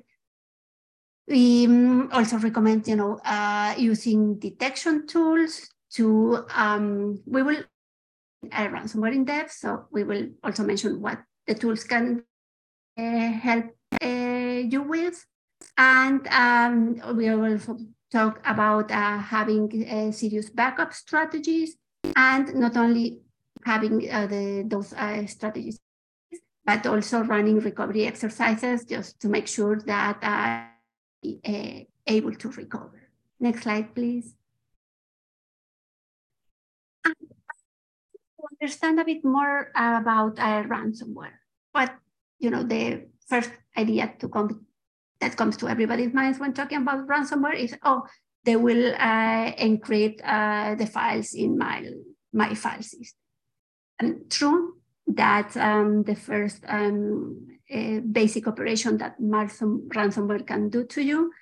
We 1.29 1.67
um, 1.67 2.11
also 2.13 2.39
recommend, 2.39 2.89
you 2.89 2.97
know, 2.97 3.21
uh, 3.25 3.75
using 3.79 4.41
detection 4.41 5.07
tools 5.07 5.71
to, 5.95 6.45
um, 6.55 7.21
we 7.27 7.43
will 7.43 7.63
uh, 8.53 8.69
ransomware 8.69 9.15
in 9.15 9.25
depth, 9.25 9.53
so 9.53 9.87
we 9.91 10.05
will 10.05 10.29
also 10.43 10.65
mention 10.65 11.01
what 11.01 11.19
the 11.47 11.55
tools 11.55 11.85
can 11.85 12.25
uh, 12.99 13.33
help 13.33 13.67
uh, 14.03 14.63
you 14.73 14.83
with. 14.83 15.25
And 15.77 16.27
um, 16.29 17.17
we 17.17 17.31
will 17.31 17.53
also 17.53 17.79
talk 18.11 18.41
about 18.45 18.91
uh, 18.91 19.19
having 19.19 19.87
uh, 19.89 20.13
serious 20.13 20.51
backup 20.51 20.93
strategies 20.93 21.77
and 22.17 22.55
not 22.55 22.77
only 22.77 23.21
having 23.65 24.11
uh, 24.11 24.27
the, 24.27 24.65
those 24.67 24.95
strategies, 25.31 25.79
but 26.65 26.87
also 26.87 27.23
running 27.25 27.61
recovery 27.61 28.07
exercises 28.07 28.85
just 28.85 29.21
to 29.21 29.29
make 29.29 29.47
sure 29.47 29.81
that 29.81 30.19
uh, 30.23 31.81
able 32.07 32.35
to 32.35 32.49
recover. 32.51 33.09
Next 33.39 33.63
slide, 33.63 33.95
please. 33.95 34.35
Understand 38.61 39.01
a 39.01 39.05
bit 39.05 39.25
more 39.25 39.71
about 39.75 40.39
uh, 40.39 40.63
ransomware, 40.65 41.39
But 41.73 41.95
you 42.39 42.51
know, 42.51 42.63
the 42.63 43.07
first 43.27 43.51
idea 43.77 44.15
to 44.19 44.29
come 44.29 44.67
that 45.21 45.37
comes 45.37 45.57
to 45.59 45.69
everybody's 45.69 46.15
minds 46.15 46.39
when 46.39 46.53
talking 46.53 46.79
about 46.79 47.07
ransomware 47.07 47.55
is, 47.55 47.77
oh, 47.83 48.07
they 48.45 48.57
will 48.57 48.95
uh, 48.95 49.53
encrypt 49.53 50.21
uh, 50.25 50.75
the 50.75 50.87
files 50.87 51.35
in 51.35 51.59
my 51.59 51.87
my 52.33 52.55
file 52.55 52.83
system. 52.83 53.19
And 53.99 54.31
true 54.31 54.77
that 55.07 55.57
um, 55.57 56.05
the 56.05 56.15
first 56.15 56.65
um, 56.69 57.49
uh, 57.73 58.01
basic 58.13 58.47
operation 58.47 58.97
that 58.99 59.17
ransom, 59.19 59.89
ransomware 59.89 60.47
can 60.47 60.71
do 60.71 60.85
to 60.85 61.03
you. 61.03 61.33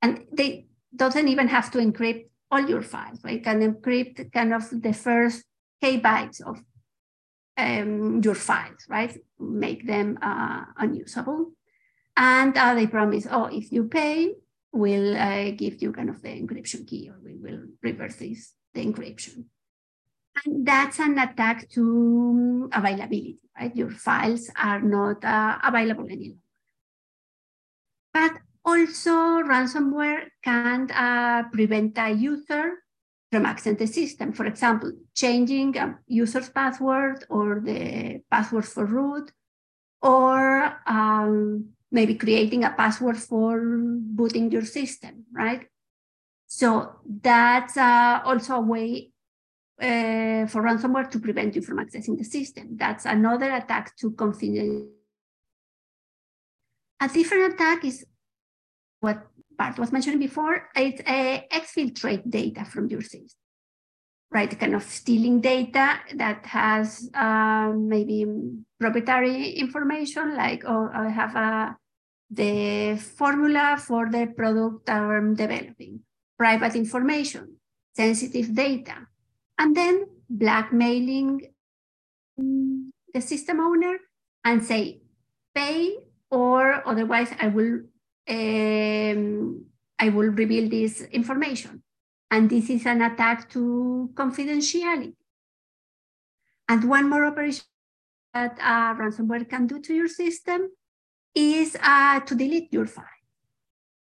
And 0.00 0.24
they 0.32 0.68
doesn't 0.94 1.28
even 1.28 1.48
have 1.48 1.70
to 1.72 1.78
encrypt 1.78 2.28
all 2.50 2.66
your 2.66 2.82
files. 2.82 3.20
Right? 3.24 3.42
Can 3.44 3.60
encrypt 3.60 4.32
kind 4.32 4.54
of 4.54 4.64
the 4.70 4.92
first 4.94 5.44
K 5.80 6.00
bytes 6.00 6.40
of 6.40 6.62
um, 7.56 8.20
your 8.22 8.34
files, 8.34 8.86
right? 8.88 9.16
Make 9.38 9.86
them 9.86 10.18
uh, 10.22 10.64
unusable. 10.78 11.52
And 12.16 12.56
uh, 12.56 12.74
they 12.74 12.86
promise, 12.86 13.26
oh, 13.30 13.46
if 13.46 13.70
you 13.70 13.84
pay, 13.84 14.34
we'll 14.72 15.16
uh, 15.16 15.50
give 15.52 15.82
you 15.82 15.92
kind 15.92 16.10
of 16.10 16.22
the 16.22 16.28
encryption 16.28 16.86
key 16.86 17.10
or 17.10 17.18
we 17.22 17.36
will 17.36 17.62
reverse 17.82 18.16
this, 18.16 18.54
the 18.74 18.84
encryption. 18.84 19.44
And 20.44 20.66
that's 20.66 20.98
an 21.00 21.18
attack 21.18 21.68
to 21.70 22.70
availability, 22.72 23.38
right? 23.58 23.74
Your 23.74 23.90
files 23.90 24.50
are 24.56 24.80
not 24.80 25.24
uh, 25.24 25.58
available 25.64 26.06
any 26.10 26.28
longer. 26.28 26.42
But 28.12 28.32
also 28.64 29.42
ransomware 29.42 30.26
can 30.42 30.90
uh, 30.90 31.44
prevent 31.50 31.98
a 31.98 32.10
user 32.10 32.72
from 33.30 33.44
accessing 33.44 33.78
the 33.78 33.86
system. 33.86 34.32
For 34.32 34.46
example, 34.46 34.92
changing 35.14 35.76
a 35.76 35.98
user's 36.06 36.48
password 36.48 37.24
or 37.28 37.60
the 37.60 38.22
password 38.30 38.64
for 38.64 38.84
root, 38.84 39.30
or 40.00 40.80
um, 40.86 41.70
maybe 41.90 42.14
creating 42.14 42.64
a 42.64 42.70
password 42.70 43.16
for 43.16 43.60
booting 43.60 44.50
your 44.50 44.64
system, 44.64 45.24
right? 45.32 45.66
So 46.46 46.96
that's 47.04 47.76
uh, 47.76 48.20
also 48.24 48.54
a 48.54 48.60
way 48.60 49.10
uh, 49.80 50.46
for 50.46 50.62
ransomware 50.62 51.10
to 51.10 51.20
prevent 51.20 51.54
you 51.54 51.62
from 51.62 51.78
accessing 51.78 52.16
the 52.16 52.24
system. 52.24 52.76
That's 52.76 53.04
another 53.04 53.52
attack 53.54 53.96
to 53.98 54.10
confidentiality. 54.12 54.88
A 57.00 57.08
different 57.08 57.54
attack 57.54 57.84
is 57.84 58.04
what 59.00 59.27
Bart 59.58 59.78
was 59.78 59.92
mentioned 59.92 60.20
before. 60.20 60.70
It's 60.76 61.02
a 61.06 61.44
exfiltrate 61.52 62.30
data 62.30 62.64
from 62.64 62.86
your 62.86 63.02
system, 63.02 63.42
right? 64.30 64.48
Kind 64.58 64.74
of 64.74 64.84
stealing 64.84 65.40
data 65.40 65.98
that 66.14 66.46
has 66.46 67.10
uh, 67.12 67.72
maybe 67.74 68.24
proprietary 68.78 69.50
information, 69.58 70.36
like 70.36 70.62
oh, 70.64 70.88
I 70.94 71.08
have 71.08 71.34
a 71.34 71.38
uh, 71.38 71.72
the 72.30 72.96
formula 72.96 73.76
for 73.80 74.10
the 74.10 74.26
product 74.26 74.88
I'm 74.90 75.34
developing, 75.34 76.00
private 76.38 76.76
information, 76.76 77.56
sensitive 77.96 78.54
data, 78.54 79.08
and 79.58 79.74
then 79.74 80.06
blackmailing 80.28 81.40
the 82.36 83.20
system 83.20 83.60
owner 83.60 83.96
and 84.44 84.62
say, 84.62 85.00
pay 85.54 85.96
or 86.30 86.86
otherwise 86.86 87.30
I 87.40 87.48
will 87.48 87.80
um, 88.28 89.64
I 89.98 90.08
will 90.10 90.30
reveal 90.30 90.68
this 90.68 91.02
information. 91.02 91.82
And 92.30 92.50
this 92.50 92.68
is 92.68 92.84
an 92.86 93.02
attack 93.02 93.50
to 93.50 94.10
confidentiality. 94.14 95.14
And 96.68 96.88
one 96.88 97.08
more 97.08 97.24
operation 97.24 97.64
that 98.34 98.58
ransomware 98.58 99.48
can 99.48 99.66
do 99.66 99.80
to 99.80 99.94
your 99.94 100.08
system 100.08 100.68
is 101.34 101.76
uh, 101.82 102.20
to 102.20 102.34
delete 102.34 102.72
your 102.72 102.86
file. 102.86 103.04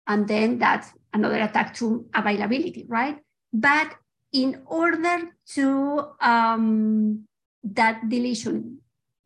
And 0.06 0.26
then 0.26 0.58
that's 0.58 0.88
another 1.12 1.38
attack 1.40 1.74
to 1.74 2.06
availability, 2.14 2.86
right? 2.88 3.18
But 3.52 3.94
in 4.32 4.62
order 4.66 5.30
to 5.54 6.06
um, 6.20 7.24
that 7.62 8.08
deletion 8.08 8.78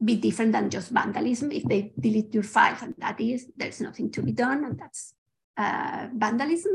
be 0.04 0.16
different 0.16 0.52
than 0.52 0.70
just 0.70 0.90
vandalism, 0.90 1.52
if 1.52 1.64
they 1.64 1.92
delete 1.98 2.34
your 2.34 2.42
file, 2.42 2.76
and 2.82 2.94
that 2.98 3.20
is, 3.20 3.46
there's 3.56 3.80
nothing 3.80 4.10
to 4.12 4.22
be 4.22 4.32
done, 4.32 4.64
and 4.64 4.78
that's 4.78 5.14
uh, 5.56 6.08
vandalism. 6.14 6.72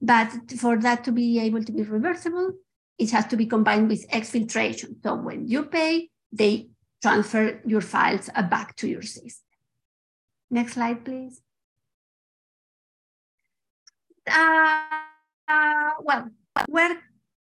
But 0.00 0.32
for 0.58 0.76
that 0.78 1.04
to 1.04 1.12
be 1.12 1.38
able 1.40 1.64
to 1.64 1.72
be 1.72 1.82
reversible, 1.82 2.52
it 2.98 3.10
has 3.10 3.26
to 3.26 3.36
be 3.36 3.46
combined 3.46 3.88
with 3.88 4.08
exfiltration. 4.10 5.02
So 5.02 5.14
when 5.14 5.48
you 5.48 5.64
pay, 5.64 6.10
they 6.32 6.68
transfer 7.02 7.60
your 7.66 7.80
files 7.80 8.28
back 8.50 8.76
to 8.76 8.88
your 8.88 9.02
system. 9.02 9.48
Next 10.50 10.74
slide, 10.74 11.04
please. 11.04 11.40
Uh, 14.30 14.84
uh, 15.48 15.90
well, 16.00 16.30
where 16.66 17.00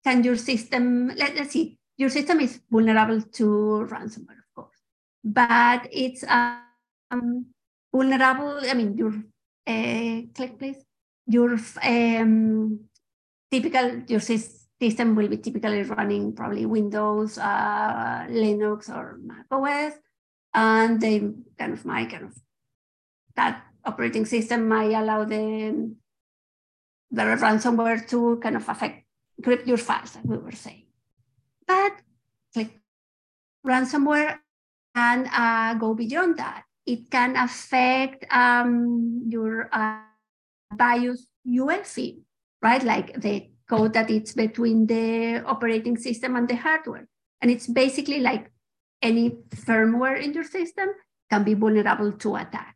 can 0.03 0.23
your 0.23 0.37
system, 0.37 1.07
let, 1.15 1.37
us 1.37 1.51
see, 1.51 1.77
your 1.97 2.09
system 2.09 2.39
is 2.39 2.61
vulnerable 2.69 3.21
to 3.21 3.87
ransomware, 3.89 4.42
but 5.23 5.87
it's 5.91 6.23
um, 6.27 7.45
vulnerable, 7.93 8.59
I 8.61 8.73
mean, 8.73 8.97
your, 8.97 9.13
uh, 9.65 10.27
click 10.35 10.59
please, 10.59 10.83
your 11.25 11.57
um, 11.81 12.79
typical, 13.49 14.01
your 14.07 14.19
system 14.19 15.15
will 15.15 15.29
be 15.29 15.37
typically 15.37 15.83
running 15.83 16.33
probably 16.33 16.65
Windows, 16.65 17.37
uh, 17.37 18.25
Linux, 18.29 18.89
or 18.89 19.19
Mac 19.23 19.45
OS, 19.49 19.93
and 20.53 20.99
they 20.99 21.19
kind 21.57 21.73
of 21.73 21.85
might 21.85 22.09
kind 22.09 22.25
of 22.25 22.33
that 23.35 23.63
operating 23.85 24.25
system 24.25 24.67
might 24.67 24.91
allow 24.91 25.23
the, 25.23 25.95
the 27.11 27.21
ransomware 27.21 28.07
to 28.09 28.39
kind 28.41 28.55
of 28.55 28.67
affect, 28.67 29.05
encrypt 29.41 29.65
your 29.65 29.77
files, 29.77 30.15
like 30.15 30.25
we 30.25 30.37
were 30.37 30.51
saying. 30.51 30.85
But 31.65 31.93
like 32.55 32.79
ransomware 33.65 34.39
can 34.95 35.27
uh, 35.27 35.73
go 35.75 35.93
beyond 35.93 36.37
that. 36.37 36.63
It 36.85 37.09
can 37.09 37.35
affect 37.35 38.25
um, 38.31 39.23
your 39.27 39.69
uh, 39.71 40.01
BIOS 40.75 41.27
UEFI, 41.47 42.19
right? 42.61 42.83
Like 42.83 43.19
the 43.21 43.49
code 43.69 43.93
that 43.93 44.09
it's 44.09 44.33
between 44.33 44.85
the 44.87 45.43
operating 45.45 45.97
system 45.97 46.35
and 46.35 46.47
the 46.47 46.55
hardware. 46.55 47.07
And 47.41 47.49
it's 47.51 47.67
basically 47.67 48.19
like 48.19 48.51
any 49.01 49.31
firmware 49.51 50.21
in 50.21 50.33
your 50.33 50.43
system 50.43 50.89
can 51.29 51.43
be 51.43 51.53
vulnerable 51.53 52.11
to 52.11 52.35
attack. 52.35 52.75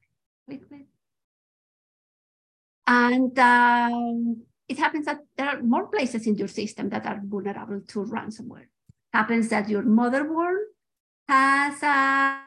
And 2.88 3.38
um, 3.38 4.44
it 4.68 4.78
happens 4.78 5.06
that 5.06 5.20
there 5.38 5.50
are 5.50 5.62
more 5.62 5.88
places 5.88 6.26
in 6.26 6.36
your 6.36 6.48
system 6.48 6.90
that 6.90 7.06
are 7.06 7.20
vulnerable 7.24 7.82
to 7.82 8.06
ransomware. 8.06 8.68
Happens 9.14 9.50
that 9.50 9.70
your 9.70 9.84
motherboard 9.84 10.72
has 11.28 11.84
a, 11.84 12.42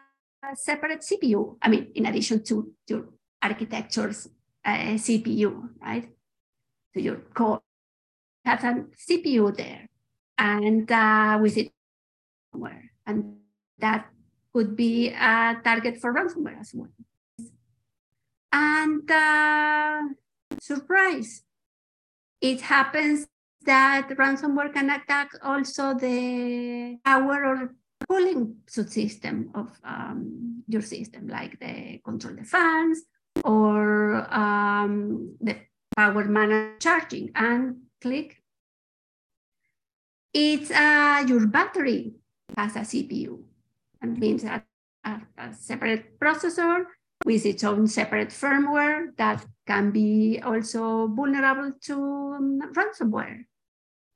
separate 0.55 1.01
CPU. 1.01 1.57
I 1.61 1.69
mean, 1.69 1.93
in 1.95 2.07
addition 2.07 2.43
to 2.45 2.73
your 2.89 3.11
architecture's 3.43 4.27
uh, 4.65 4.97
CPU, 4.97 5.69
right? 5.81 6.09
So 6.95 7.01
your 7.01 7.17
core 7.35 7.61
has 8.45 8.65
a 8.65 8.87
CPU 8.97 9.55
there, 9.55 9.89
and 10.39 10.91
uh, 10.91 11.39
with 11.41 11.57
it, 11.59 11.71
somewhere, 12.53 12.91
and 13.07 13.37
that 13.79 14.07
could 14.53 14.75
be 14.75 15.11
a 15.11 15.61
target 15.63 16.01
for 16.01 16.13
ransomware 16.15 16.59
as 16.59 16.73
well. 16.75 16.89
And 18.51 19.09
uh, 19.11 20.03
surprise, 20.59 21.43
it 22.41 22.63
happens 22.63 23.29
that 23.67 24.09
ransomware 24.09 24.73
can 24.73 24.91
attack 24.91 25.31
also 25.43 25.95
the 25.95 26.99
power 27.05 27.45
or 27.45 27.75
cooling 28.09 28.57
subsystem 28.67 29.55
of 29.55 29.69
um, 29.85 30.63
your 30.69 30.83
system, 30.83 31.29
like 31.29 31.59
the 31.61 32.01
control 32.05 32.35
the 32.35 32.45
fans 32.45 33.03
or 33.45 34.27
um, 34.33 35.37
the 35.41 35.57
power 35.97 36.25
managed 36.25 36.83
charging 36.83 37.31
and 37.35 37.77
click. 38.01 38.43
It's 40.33 40.71
uh, 40.71 41.25
your 41.27 41.47
battery 41.47 42.13
has 42.57 42.77
a 42.77 42.81
CPU 42.81 43.43
and 44.01 44.19
means 44.19 44.43
that 44.43 44.65
a, 45.05 45.21
a 45.39 45.55
separate 45.55 46.19
processor 46.19 46.85
with 47.25 47.45
its 47.45 47.65
own 47.65 47.87
separate 47.87 48.29
firmware 48.29 49.17
that 49.17 49.45
can 49.67 49.91
be 49.91 50.41
also 50.43 51.07
vulnerable 51.09 51.73
to 51.83 51.95
um, 51.95 52.61
ransomware. 52.73 53.45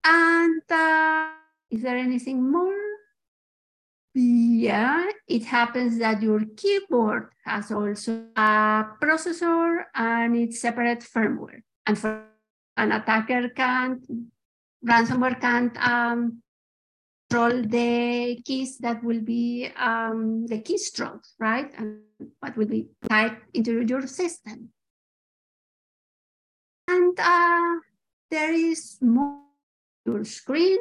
And 0.04 0.62
uh, 0.70 1.28
is 1.70 1.82
there 1.82 1.96
anything 1.96 2.50
more? 2.50 2.83
Yeah, 4.14 5.10
it 5.26 5.44
happens 5.44 5.98
that 5.98 6.22
your 6.22 6.40
keyboard 6.56 7.30
has 7.44 7.72
also 7.72 8.26
a 8.36 8.86
processor 9.02 9.84
and 9.92 10.36
its 10.36 10.60
separate 10.60 11.00
firmware. 11.00 11.62
And 11.84 11.98
for 11.98 12.22
an 12.76 12.92
attacker 12.92 13.48
can't, 13.48 14.06
ransomware 14.86 15.40
can't 15.40 15.76
um, 15.84 16.42
control 17.28 17.62
the 17.62 18.40
keys 18.44 18.78
that 18.78 19.02
will 19.02 19.20
be 19.20 19.70
um, 19.76 20.46
the 20.46 20.60
keystrokes, 20.60 21.34
right? 21.40 21.72
And 21.76 21.98
what 22.38 22.56
will 22.56 22.66
be 22.66 22.90
typed 23.08 23.42
into 23.52 23.82
your 23.82 24.06
system. 24.06 24.70
And 26.86 27.18
uh, 27.18 27.80
there 28.30 28.52
is 28.52 28.98
more. 29.00 29.40
Your 30.06 30.22
screen 30.24 30.78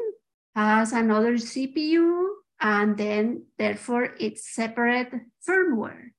has 0.54 0.92
another 0.92 1.36
CPU, 1.36 2.43
and 2.60 2.98
then 2.98 3.46
therefore 3.58 4.16
it's 4.20 4.54
separate 4.54 5.12
firmware. 5.48 6.12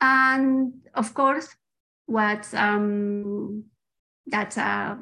And 0.00 0.74
of 0.94 1.14
course, 1.14 1.48
what's 2.06 2.52
um, 2.54 3.64
that's 4.26 4.56
a 4.56 4.98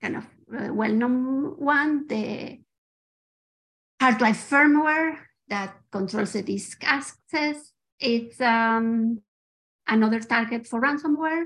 kind 0.00 0.16
of 0.16 0.26
well-known 0.48 1.56
one, 1.58 2.06
the 2.06 2.58
hard 4.00 4.18
drive 4.18 4.36
firmware 4.36 5.18
that 5.48 5.76
controls 5.90 6.32
the 6.32 6.42
disk 6.42 6.82
access. 6.84 7.72
It's 8.00 8.40
um, 8.40 9.20
another 9.86 10.20
target 10.20 10.66
for 10.66 10.80
ransomware. 10.80 11.44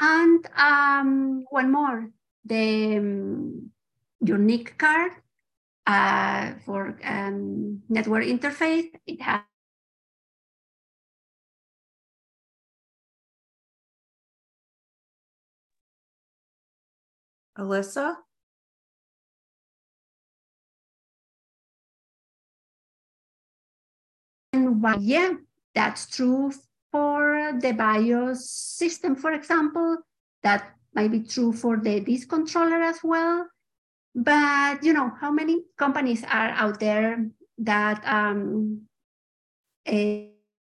And 0.00 0.46
um, 0.56 1.44
one 1.50 1.72
more, 1.72 2.10
the 2.44 2.96
um, 2.98 3.70
NIC 4.22 4.78
card 4.78 5.12
uh, 5.86 6.52
for 6.64 6.98
um, 7.04 7.82
network 7.88 8.24
interface. 8.24 8.88
It 9.06 9.20
has 9.22 9.42
Elisa? 17.56 18.16
And 24.52 24.82
why, 24.82 24.96
yeah, 25.00 25.34
that's 25.74 26.06
true 26.06 26.52
for 26.90 27.52
the 27.60 27.72
BIOS 27.72 28.50
system, 28.50 29.14
for 29.14 29.32
example. 29.32 29.98
That 30.42 30.74
might 30.94 31.12
be 31.12 31.20
true 31.20 31.52
for 31.52 31.76
the 31.76 32.00
disk 32.00 32.28
controller 32.28 32.82
as 32.82 33.00
well. 33.04 33.46
But 34.14 34.82
you 34.82 34.92
know, 34.92 35.12
how 35.20 35.30
many 35.30 35.64
companies 35.78 36.24
are 36.24 36.50
out 36.50 36.80
there 36.80 37.26
that 37.58 38.02
um, 38.04 38.82
uh, 39.86 40.30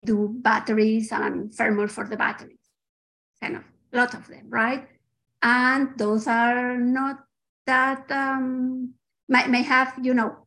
do 0.04 0.28
batteries 0.40 1.12
and 1.12 1.50
firmware 1.50 1.90
for 1.90 2.06
the 2.06 2.16
batteries? 2.16 2.58
Kind 3.40 3.56
of 3.56 3.62
a 3.92 3.96
lot 3.96 4.14
of 4.14 4.28
them, 4.28 4.46
right? 4.48 4.86
And 5.42 5.98
those 5.98 6.26
are 6.26 6.76
not 6.76 7.24
that 7.66 8.10
um, 8.10 8.94
may, 9.28 9.46
may 9.46 9.62
have, 9.62 9.98
you 10.02 10.14
know, 10.14 10.46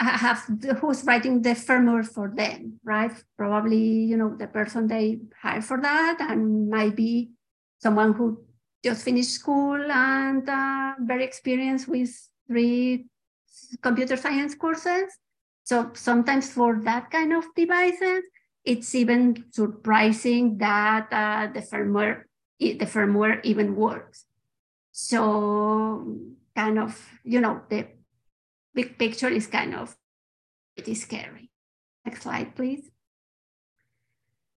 have 0.00 0.44
the, 0.60 0.74
who's 0.74 1.04
writing 1.04 1.42
the 1.42 1.50
firmware 1.50 2.06
for 2.06 2.32
them, 2.34 2.80
right? 2.84 3.12
Probably, 3.36 3.78
you 3.78 4.16
know, 4.16 4.36
the 4.36 4.46
person 4.46 4.86
they 4.86 5.20
hire 5.40 5.62
for 5.62 5.80
that 5.80 6.18
and 6.20 6.68
might 6.68 6.94
be 6.94 7.30
someone 7.80 8.12
who 8.12 8.44
just 8.84 9.02
finished 9.02 9.30
school 9.30 9.80
and 9.90 10.48
uh, 10.48 10.92
very 11.00 11.24
experienced 11.24 11.88
with 11.88 12.12
three 12.46 13.06
computer 13.80 14.16
science 14.16 14.54
courses. 14.54 15.08
So 15.64 15.90
sometimes 15.94 16.52
for 16.52 16.78
that 16.84 17.10
kind 17.10 17.32
of 17.32 17.44
devices, 17.56 18.24
it's 18.64 18.94
even 18.94 19.44
surprising 19.50 20.58
that 20.58 21.08
uh, 21.10 21.48
the 21.52 21.60
firmware 21.60 22.24
the 22.60 22.86
firmware 22.86 23.40
even 23.44 23.74
works. 23.74 24.26
So 24.92 26.16
kind 26.54 26.78
of, 26.78 26.94
you 27.24 27.40
know, 27.40 27.62
the 27.68 27.88
big 28.74 28.98
picture 28.98 29.28
is 29.28 29.46
kind 29.46 29.74
of 29.74 29.96
pretty 30.76 30.94
scary. 30.94 31.50
Next 32.04 32.22
slide, 32.22 32.54
please. 32.54 32.93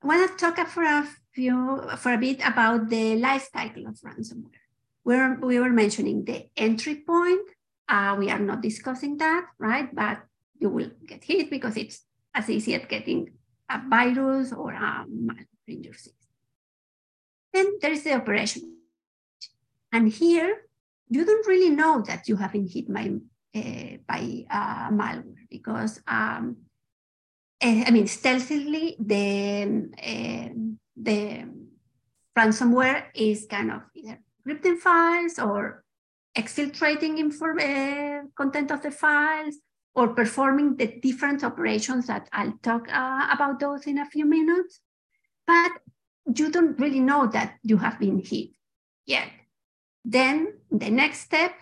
I 0.04 0.06
want 0.06 0.30
to 0.30 0.36
talk 0.36 0.68
for 0.68 0.82
a 0.82 1.08
few, 1.32 1.80
for 1.96 2.12
a 2.12 2.18
bit 2.18 2.46
about 2.46 2.90
the 2.90 3.16
life 3.16 3.48
cycle 3.50 3.86
of 3.86 3.94
ransomware. 4.04 4.60
We're, 5.02 5.40
we 5.40 5.58
were 5.58 5.70
mentioning 5.70 6.26
the 6.26 6.46
entry 6.58 6.96
point. 6.96 7.48
Uh, 7.88 8.14
we 8.18 8.30
are 8.30 8.38
not 8.38 8.60
discussing 8.60 9.16
that, 9.16 9.46
right? 9.58 9.94
But 9.94 10.20
you 10.60 10.68
will 10.68 10.90
get 11.06 11.24
hit 11.24 11.48
because 11.48 11.78
it's 11.78 12.04
as 12.34 12.50
easy 12.50 12.74
as 12.74 12.82
getting 12.86 13.30
a 13.70 13.80
virus 13.88 14.52
or 14.52 14.74
a 14.74 15.06
malware 15.08 15.46
in 15.68 15.82
your 15.82 15.94
system. 15.94 16.28
Then 17.54 17.78
there 17.80 17.92
is 17.92 18.04
the 18.04 18.12
operation. 18.12 18.76
And 19.90 20.12
here, 20.12 20.68
you 21.08 21.24
don't 21.24 21.46
really 21.46 21.70
know 21.70 22.02
that 22.02 22.28
you 22.28 22.36
have 22.36 22.52
been 22.52 22.68
hit 22.68 22.92
by, 22.92 23.10
uh, 23.54 23.96
by 24.06 24.44
uh, 24.50 24.90
malware 24.90 25.48
because, 25.48 26.02
um, 26.06 26.58
I 27.64 27.90
mean, 27.90 28.06
stealthily, 28.06 28.94
the, 28.98 29.62
um, 29.62 30.78
the 30.96 31.48
ransomware 32.36 33.04
is 33.14 33.46
kind 33.48 33.72
of 33.72 33.82
either 33.94 34.18
encrypting 34.46 34.78
files 34.78 35.38
or 35.38 35.82
exfiltrating 36.36 37.18
inform, 37.18 37.58
uh, 37.60 38.28
content 38.36 38.70
of 38.70 38.82
the 38.82 38.90
files 38.90 39.56
or 39.94 40.08
performing 40.08 40.76
the 40.76 40.98
different 41.00 41.42
operations 41.42 42.08
that 42.08 42.28
I'll 42.32 42.58
talk 42.62 42.86
uh, 42.92 43.28
about 43.32 43.60
those 43.60 43.86
in 43.86 43.98
a 43.98 44.10
few 44.10 44.26
minutes. 44.26 44.80
But 45.46 45.72
you 46.36 46.50
don't 46.50 46.78
really 46.78 47.00
know 47.00 47.28
that 47.28 47.56
you 47.62 47.78
have 47.78 47.98
been 47.98 48.18
hit 48.18 48.50
yet. 49.06 49.28
Then 50.04 50.54
the 50.70 50.90
next 50.90 51.20
step 51.20 51.52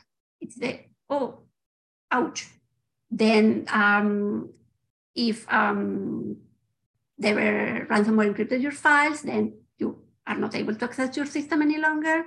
is 0.40 0.56
the, 0.56 0.80
oh, 1.08 1.42
ouch. 2.10 2.48
Then 3.10 3.66
um, 3.68 4.50
if 5.14 5.50
um, 5.52 6.36
they 7.18 7.34
were 7.34 7.86
ransomware 7.90 8.34
encrypted 8.34 8.62
your 8.62 8.72
files, 8.72 9.22
then 9.22 9.54
you 9.78 9.98
are 10.26 10.36
not 10.38 10.54
able 10.54 10.74
to 10.74 10.84
access 10.84 11.16
your 11.16 11.26
system 11.26 11.62
any 11.62 11.78
longer. 11.78 12.24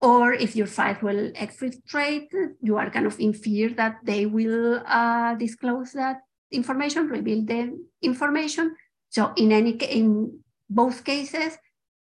Or 0.00 0.32
if 0.32 0.56
your 0.56 0.66
files 0.66 1.00
will 1.00 1.30
exfiltrate, 1.32 2.28
you 2.60 2.76
are 2.76 2.90
kind 2.90 3.06
of 3.06 3.20
in 3.20 3.32
fear 3.32 3.70
that 3.74 3.98
they 4.02 4.26
will 4.26 4.82
uh, 4.84 5.36
disclose 5.36 5.92
that 5.92 6.22
information, 6.50 7.08
reveal 7.08 7.44
the 7.44 7.78
information. 8.02 8.74
So 9.10 9.32
in 9.36 9.52
any 9.52 9.72
in 9.72 10.40
both 10.68 11.04
cases, 11.04 11.56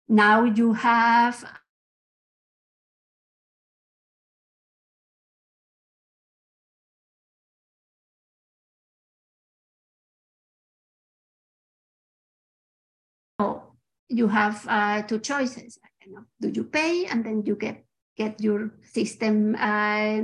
now 0.09 0.45
you 0.45 0.75
have 0.75 1.45
you 14.09 14.29
have 14.29 14.65
uh, 14.69 15.03
two 15.03 15.21
choices. 15.21 15.79
Do 16.41 16.49
you 16.49 16.65
pay 16.65 17.07
and 17.07 17.25
then 17.25 17.45
you 17.45 17.55
get 17.57 17.85
get 18.17 18.41
your 18.41 18.75
system 18.83 19.55
uh, 19.55 20.21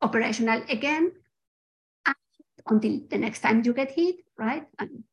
operational 0.00 0.62
again 0.68 1.12
until 2.66 3.00
the 3.10 3.18
next 3.18 3.40
time 3.40 3.62
you 3.64 3.72
get 3.72 3.90
hit, 3.92 4.16
right? 4.38 4.64
And 4.78 5.04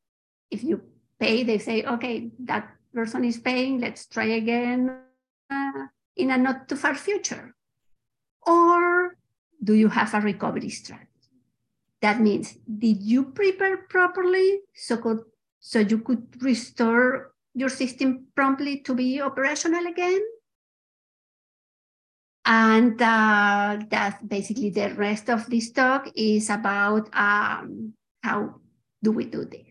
if 0.51 0.63
you 0.63 0.81
pay, 1.19 1.43
they 1.43 1.57
say, 1.57 1.83
okay, 1.83 2.31
that 2.45 2.69
person 2.93 3.25
is 3.25 3.39
paying, 3.39 3.79
let's 3.79 4.05
try 4.05 4.25
again 4.25 4.95
uh, 5.51 5.87
in 6.15 6.31
a 6.31 6.37
not 6.37 6.69
too 6.69 6.75
far 6.75 6.95
future? 6.95 7.55
Or 8.45 9.17
do 9.63 9.73
you 9.73 9.89
have 9.89 10.13
a 10.13 10.21
recovery 10.21 10.69
strategy? 10.69 11.09
That 12.01 12.21
means, 12.21 12.55
did 12.67 13.01
you 13.01 13.25
prepare 13.31 13.77
properly 13.77 14.61
so, 14.73 14.97
could, 14.97 15.19
so 15.59 15.79
you 15.79 15.99
could 15.99 16.41
restore 16.41 17.34
your 17.55 17.69
system 17.69 18.27
promptly 18.35 18.81
to 18.81 18.93
be 18.93 19.21
operational 19.21 19.87
again? 19.87 20.21
And 22.45 23.01
uh, 23.01 23.79
that's 23.89 24.21
basically 24.21 24.69
the 24.69 24.93
rest 24.93 25.29
of 25.29 25.49
this 25.49 25.71
talk 25.71 26.11
is 26.15 26.51
about 26.51 27.09
um, 27.15 27.93
how 28.21 28.61
do 29.01 29.11
we 29.11 29.25
do 29.25 29.45
this. 29.45 29.65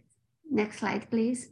Next 0.51 0.79
slide, 0.79 1.09
please. 1.09 1.51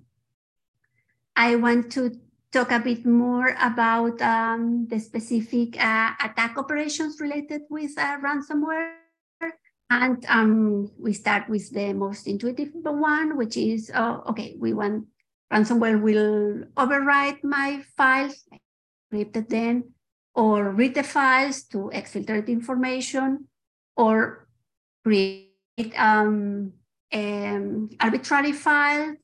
I 1.37 1.57
want 1.57 1.93
to 1.93 2.11
talk 2.51 2.73
a 2.73 2.81
bit 2.81 3.07
more 3.07 3.55
about 3.61 4.21
um, 4.21 4.89
the 4.89 4.99
specific 4.99 5.81
uh, 5.83 6.13
attack 6.23 6.59
operations 6.59 7.21
related 7.21 7.63
with 7.71 7.93
uh, 7.97 8.19
ransomware. 8.19 8.99
And 9.91 10.25
um, 10.27 10.91
we 10.99 11.13
start 11.13 11.49
with 11.49 11.71
the 11.71 11.93
most 11.93 12.27
intuitive 12.27 12.71
one, 12.73 13.37
which 13.37 13.57
is, 13.57 13.93
oh, 13.95 14.25
okay, 14.31 14.57
we 14.59 14.73
want 14.73 15.07
ransomware 15.53 16.01
will 16.01 16.65
overwrite 16.77 17.45
my 17.45 17.85
files, 17.97 18.45
encrypted 19.13 19.49
them, 19.49 19.93
or 20.35 20.71
read 20.71 20.95
the 20.95 21.03
files 21.03 21.65
to 21.65 21.91
exfiltrate 21.93 22.49
information, 22.49 23.49
or 23.97 24.49
create 25.05 25.53
um, 25.97 26.73
um, 27.13 27.91
arbitrary 28.01 28.53
file. 28.53 29.15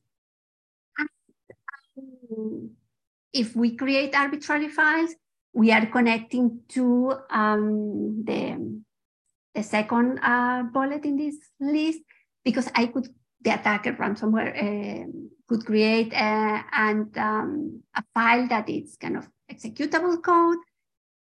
If 3.33 3.55
we 3.55 3.75
create 3.75 4.15
arbitrary 4.15 4.69
files, 4.69 5.15
we 5.53 5.71
are 5.71 5.85
connecting 5.87 6.61
to 6.69 7.15
um, 7.29 8.23
the, 8.23 8.81
the 9.55 9.63
second 9.63 10.19
uh, 10.21 10.63
bullet 10.71 11.05
in 11.05 11.17
this 11.17 11.35
list 11.59 11.99
because 12.45 12.69
I 12.75 12.85
could, 12.87 13.09
the 13.41 13.51
attacker 13.53 13.93
ransomware 13.93 14.51
uh, 14.55 15.05
could 15.47 15.65
create 15.65 16.13
a, 16.13 16.63
and 16.73 17.17
um, 17.17 17.81
a 17.95 18.03
file 18.13 18.47
that 18.47 18.69
is 18.69 18.97
kind 18.99 19.17
of 19.17 19.27
executable 19.51 20.21
code 20.21 20.57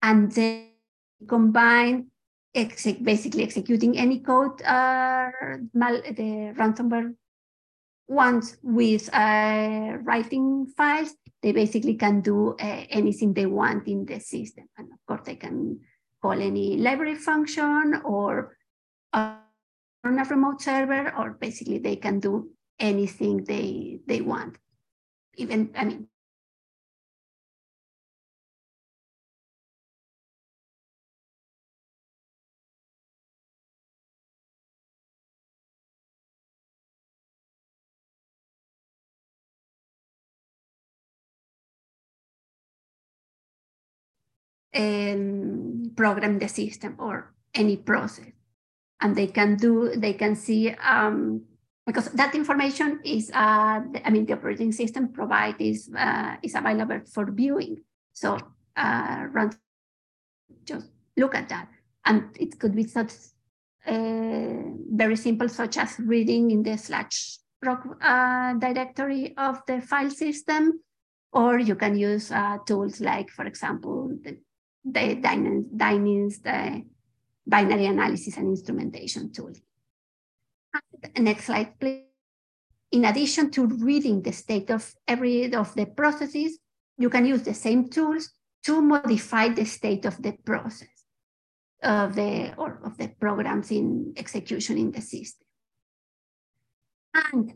and 0.03 0.33
then 0.33 0.71
combine 1.29 2.07
exec, 2.55 3.03
basically 3.03 3.43
executing 3.43 3.99
any 3.99 4.21
code 4.21 4.63
uh, 4.63 5.31
the 5.73 6.55
ransomware 6.57 7.15
wants 8.07 8.57
with 8.63 9.09
uh, 9.15 9.97
writing 10.03 10.67
files, 10.77 11.15
they 11.43 11.53
basically 11.53 11.95
can 11.95 12.21
do 12.21 12.55
uh, 12.61 12.85
anything 12.91 13.33
they 13.33 13.47
want 13.47 13.89
in 13.89 14.05
the 14.05 14.21
system. 14.21 14.69
And 14.77 14.89
of 14.93 14.99
course, 15.07 15.23
they 15.25 15.37
can 15.37 15.81
call 16.21 16.33
any 16.33 16.77
library 16.77 17.15
function 17.15 18.01
or 18.05 18.57
uh, 19.13 19.37
on 20.05 20.19
a 20.19 20.25
remote 20.25 20.61
server, 20.63 21.15
or 21.17 21.31
basically 21.33 21.79
they 21.79 21.97
can 21.97 22.21
do 22.21 22.51
anything 22.79 23.45
they 23.45 24.01
they 24.07 24.21
want. 24.21 24.59
Even, 25.37 25.71
I 25.77 25.85
mean, 25.85 26.09
um, 44.75 45.93
program 45.97 46.39
the 46.39 46.49
system 46.49 46.97
or 46.99 47.33
any 47.55 47.77
process. 47.77 48.34
And 49.05 49.15
they 49.15 49.27
can 49.27 49.57
do, 49.57 49.93
they 49.95 50.15
can 50.15 50.35
see, 50.35 50.71
um, 50.81 51.45
because 51.85 52.09
that 52.13 52.35
information 52.35 53.01
is, 53.05 53.31
uh, 53.31 53.81
I 54.05 54.11
mean, 54.11 54.25
the 54.25 54.33
operating 54.33 54.73
system 54.73 55.13
provide 55.13 55.61
is, 55.61 55.91
uh, 55.95 56.37
is 56.43 56.55
available 56.55 57.01
for 57.13 57.31
viewing. 57.31 57.85
So 58.15 58.39
uh, 58.75 59.27
run, 59.31 59.53
just 60.65 60.89
look 61.19 61.35
at 61.35 61.51
that. 61.51 61.69
And 62.07 62.35
it 62.41 62.59
could 62.59 62.75
be 62.75 62.85
such 62.85 63.13
uh, 63.87 64.73
very 64.89 65.17
simple, 65.17 65.51
such 65.51 65.77
as 65.77 65.99
reading 65.99 66.51
in 66.51 66.63
the 66.63 66.79
slash 66.79 67.39
uh, 67.67 68.55
directory 68.55 69.35
of 69.37 69.61
the 69.67 69.83
file 69.83 70.11
system, 70.11 70.81
or 71.33 71.59
you 71.59 71.75
can 71.75 71.97
use 71.97 72.31
uh, 72.31 72.57
tools 72.65 73.01
like, 73.01 73.29
for 73.29 73.45
example, 73.45 74.17
the 74.23 74.39
the 74.85 75.17
Dyninst, 75.77 76.43
the 76.43 76.85
binary 77.47 77.87
analysis 77.87 78.37
and 78.37 78.49
instrumentation 78.49 79.33
tool. 79.33 79.53
Next 81.17 81.45
slide, 81.45 81.79
please. 81.79 82.05
In 82.93 83.05
addition 83.05 83.51
to 83.53 83.67
reading 83.67 84.23
the 84.23 84.33
state 84.33 84.71
of 84.71 84.95
every 85.09 85.53
of 85.53 85.75
the 85.75 85.87
processes, 85.87 86.59
you 86.97 87.11
can 87.11 87.27
use 87.27 87.43
the 87.43 87.55
same 87.55 87.89
tools 87.89 88.31
to 88.65 88.81
modify 88.81 89.49
the 89.49 89.65
state 89.65 90.05
of 90.05 90.23
the 90.23 90.33
process 90.33 90.89
of 91.83 92.15
the 92.15 92.55
or 92.57 92.81
of 92.85 92.97
the 92.97 93.09
programs 93.09 93.71
in 93.71 94.15
execution 94.17 94.79
in 94.79 94.91
the 94.91 95.01
system. 95.01 95.47
And 97.15 97.53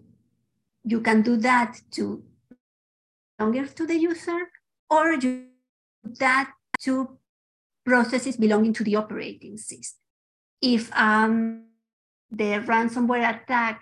you 0.85 1.01
can 1.01 1.23
do 1.23 1.37
that 1.39 1.81
to 1.93 2.25
longer 3.39 3.67
to 3.67 3.87
the 3.87 3.97
user, 3.97 4.51
or 4.91 5.13
you 5.13 5.21
do 5.21 6.15
that 6.19 6.53
to 6.81 7.19
processes 7.89 8.37
belonging 8.37 8.75
to 8.75 8.85
the 8.85 8.97
operating 8.97 9.57
system. 9.57 9.99
If 10.61 10.93
um, 10.93 11.65
the 12.31 12.61
ransomware 12.69 13.25
attack 13.25 13.81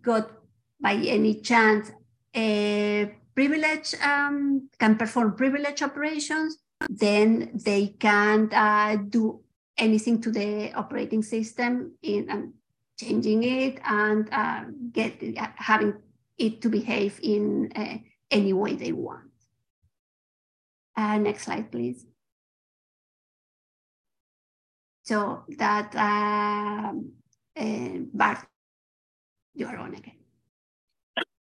got 0.00 0.32
by 0.80 0.94
any 0.94 1.40
chance 1.40 1.92
a 2.34 3.12
privilege, 3.34 3.94
um, 4.02 4.68
can 4.78 4.96
perform 4.96 5.36
privilege 5.36 5.82
operations, 5.82 6.56
then 6.88 7.50
they 7.52 7.88
can 7.98 8.48
uh, 8.52 8.96
do 8.96 9.42
anything 9.76 10.20
to 10.22 10.30
the 10.30 10.72
operating 10.72 11.22
system 11.22 11.92
in 12.02 12.30
um, 12.30 12.54
changing 12.98 13.44
it 13.44 13.80
and 13.84 14.28
uh, 14.32 14.64
get 14.92 15.20
having 15.56 15.94
it 16.38 16.62
to 16.62 16.68
behave 16.68 17.20
in 17.22 17.70
uh, 17.76 17.96
any 18.30 18.52
way 18.52 18.74
they 18.74 18.92
want. 18.92 19.28
Uh, 20.96 21.18
next 21.18 21.44
slide, 21.44 21.70
please. 21.70 22.06
So 25.10 25.42
that, 25.58 25.92
uh, 25.96 26.92
uh, 27.60 27.98
Bart, 28.14 28.46
you're 29.56 29.76
on 29.76 29.92
again. 29.92 30.14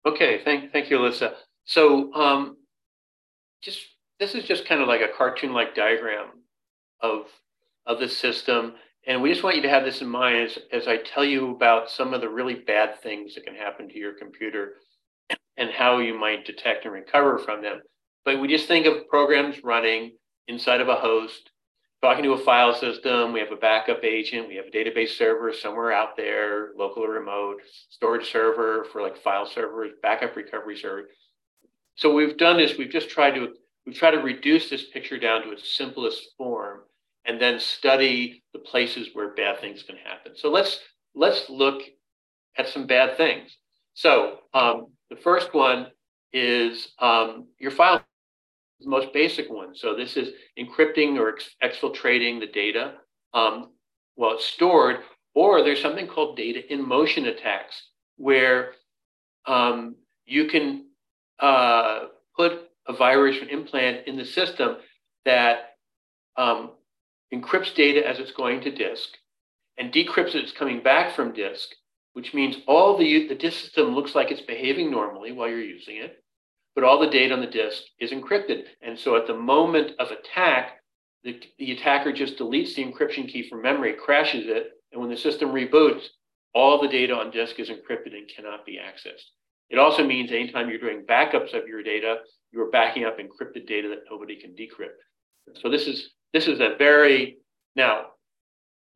Okay, 0.05 0.41
thank, 0.43 0.73
thank 0.73 0.89
you, 0.89 0.97
Elisa. 0.99 1.35
So 1.63 2.13
um, 2.13 2.57
just 3.61 3.79
this 4.19 4.35
is 4.35 4.43
just 4.43 4.67
kind 4.67 4.81
of 4.81 4.89
like 4.89 4.99
a 4.99 5.07
cartoon-like 5.07 5.73
diagram 5.73 6.31
of, 6.99 7.27
of 7.85 8.01
the 8.01 8.09
system. 8.09 8.73
And 9.07 9.21
we 9.21 9.29
just 9.29 9.41
want 9.41 9.55
you 9.55 9.61
to 9.61 9.69
have 9.69 9.85
this 9.85 10.01
in 10.01 10.09
mind 10.09 10.35
as, 10.35 10.59
as 10.73 10.89
I 10.89 10.97
tell 10.97 11.23
you 11.23 11.55
about 11.55 11.89
some 11.89 12.13
of 12.13 12.19
the 12.19 12.27
really 12.27 12.55
bad 12.55 12.99
things 13.01 13.35
that 13.35 13.45
can 13.45 13.55
happen 13.55 13.87
to 13.87 13.97
your 13.97 14.15
computer 14.15 14.73
and 15.55 15.69
how 15.69 15.99
you 15.99 16.19
might 16.19 16.45
detect 16.45 16.83
and 16.83 16.93
recover 16.93 17.37
from 17.37 17.61
them. 17.61 17.79
But 18.25 18.41
we 18.41 18.49
just 18.49 18.67
think 18.67 18.85
of 18.85 19.07
programs 19.07 19.63
running 19.63 20.17
inside 20.49 20.81
of 20.81 20.89
a 20.89 20.95
host, 20.95 21.51
talking 22.05 22.23
to 22.23 22.33
a 22.33 22.37
file 22.37 22.75
system. 22.75 23.33
We 23.33 23.39
have 23.39 23.51
a 23.51 23.55
backup 23.55 24.03
agent. 24.03 24.47
We 24.47 24.57
have 24.57 24.67
a 24.67 24.69
database 24.69 25.17
server 25.17 25.51
somewhere 25.51 25.91
out 25.91 26.15
there, 26.15 26.69
local 26.77 27.03
or 27.03 27.09
remote, 27.09 27.61
storage 27.89 28.31
server 28.31 28.85
for 28.91 29.01
like 29.01 29.17
file 29.17 29.47
servers, 29.47 29.91
backup 30.03 30.35
recovery 30.35 30.77
server. 30.77 31.09
So 31.95 32.13
we've 32.13 32.37
done 32.37 32.57
this. 32.57 32.77
We've 32.77 32.91
just 32.91 33.09
tried 33.09 33.33
to 33.35 33.53
we've 33.87 33.95
tried 33.95 34.11
to 34.11 34.19
reduce 34.19 34.69
this 34.69 34.85
picture 34.85 35.17
down 35.17 35.41
to 35.43 35.51
its 35.51 35.75
simplest 35.75 36.21
form, 36.37 36.81
and 37.25 37.41
then 37.41 37.59
study 37.59 38.43
the 38.53 38.59
places 38.59 39.09
where 39.13 39.33
bad 39.33 39.59
things 39.59 39.81
can 39.81 39.95
happen. 39.97 40.33
So 40.35 40.51
let's 40.51 40.79
let's 41.15 41.49
look 41.49 41.81
at 42.55 42.67
some 42.67 42.85
bad 42.85 43.17
things. 43.17 43.57
So 43.95 44.41
um, 44.53 44.89
the 45.09 45.15
first 45.15 45.55
one 45.55 45.87
is 46.31 46.89
um, 46.99 47.47
your 47.57 47.71
file 47.71 48.03
the 48.79 48.89
most 48.89 49.13
basic 49.13 49.49
one. 49.49 49.75
So 49.75 49.95
this 49.95 50.17
is 50.17 50.29
encrypting 50.59 51.17
or 51.17 51.29
ex- 51.29 51.55
exfiltrating 51.63 52.39
the 52.39 52.47
data 52.47 52.95
um, 53.33 53.71
while 54.15 54.35
it's 54.35 54.45
stored, 54.45 54.97
or 55.33 55.63
there's 55.63 55.81
something 55.81 56.07
called 56.07 56.37
data 56.37 56.71
in 56.71 56.87
motion 56.87 57.25
attacks, 57.27 57.89
where 58.17 58.73
um, 59.45 59.95
you 60.25 60.45
can 60.45 60.87
uh, 61.39 62.05
put 62.35 62.69
a 62.87 62.93
virus 62.93 63.37
or 63.41 63.49
implant 63.49 64.07
in 64.07 64.17
the 64.17 64.25
system 64.25 64.77
that 65.25 65.75
um, 66.37 66.71
encrypts 67.33 67.73
data 67.75 68.07
as 68.07 68.19
it's 68.19 68.31
going 68.31 68.61
to 68.61 68.71
disk 68.71 69.09
and 69.77 69.91
decrypts 69.91 70.35
it 70.35 70.45
as 70.45 70.51
coming 70.51 70.81
back 70.81 71.15
from 71.15 71.33
disk, 71.33 71.69
which 72.13 72.33
means 72.33 72.57
all 72.67 72.97
the, 72.97 73.27
the 73.27 73.35
disk 73.35 73.59
system 73.59 73.93
looks 73.93 74.15
like 74.15 74.31
it's 74.31 74.41
behaving 74.41 74.89
normally 74.89 75.31
while 75.31 75.49
you're 75.49 75.59
using 75.59 75.97
it 75.97 76.23
but 76.75 76.83
all 76.83 76.99
the 76.99 77.09
data 77.09 77.33
on 77.33 77.39
the 77.39 77.47
disk 77.47 77.81
is 77.99 78.11
encrypted. 78.11 78.65
And 78.81 78.99
so 78.99 79.15
at 79.15 79.25
the 79.25 79.33
moment 79.33 79.93
of 79.97 80.11
attack, 80.11 80.81
the, 81.23 81.41
the 81.57 81.71
attacker 81.71 82.11
just 82.11 82.37
deletes 82.37 82.75
the 82.75 82.85
encryption 82.85 83.27
key 83.27 83.49
from 83.49 83.61
memory, 83.61 83.93
crashes 83.93 84.45
it, 84.47 84.71
and 84.91 85.01
when 85.01 85.09
the 85.09 85.17
system 85.17 85.49
reboots, 85.49 86.03
all 86.53 86.81
the 86.81 86.87
data 86.87 87.13
on 87.13 87.31
disk 87.31 87.59
is 87.59 87.69
encrypted 87.69 88.13
and 88.13 88.29
cannot 88.33 88.65
be 88.65 88.77
accessed. 88.77 89.23
It 89.69 89.79
also 89.79 90.05
means 90.05 90.31
anytime 90.31 90.69
you're 90.69 90.79
doing 90.79 91.05
backups 91.05 91.53
of 91.53 91.67
your 91.67 91.81
data, 91.81 92.17
you're 92.51 92.69
backing 92.69 93.05
up 93.05 93.17
encrypted 93.17 93.67
data 93.67 93.89
that 93.89 94.03
nobody 94.09 94.35
can 94.35 94.51
decrypt. 94.51 94.99
So 95.61 95.69
this 95.69 95.87
is 95.87 96.11
this 96.33 96.47
is 96.47 96.59
a 96.59 96.75
very 96.77 97.37
now 97.75 98.07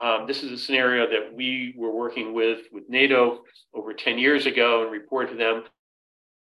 um, 0.01 0.25
this 0.27 0.43
is 0.43 0.51
a 0.51 0.57
scenario 0.57 1.09
that 1.09 1.33
we 1.33 1.73
were 1.77 1.93
working 1.93 2.33
with 2.33 2.59
with 2.71 2.83
NATO 2.89 3.43
over 3.73 3.93
10 3.93 4.17
years 4.17 4.45
ago 4.45 4.83
and 4.83 4.91
reported 4.91 5.31
to 5.31 5.37
them 5.37 5.63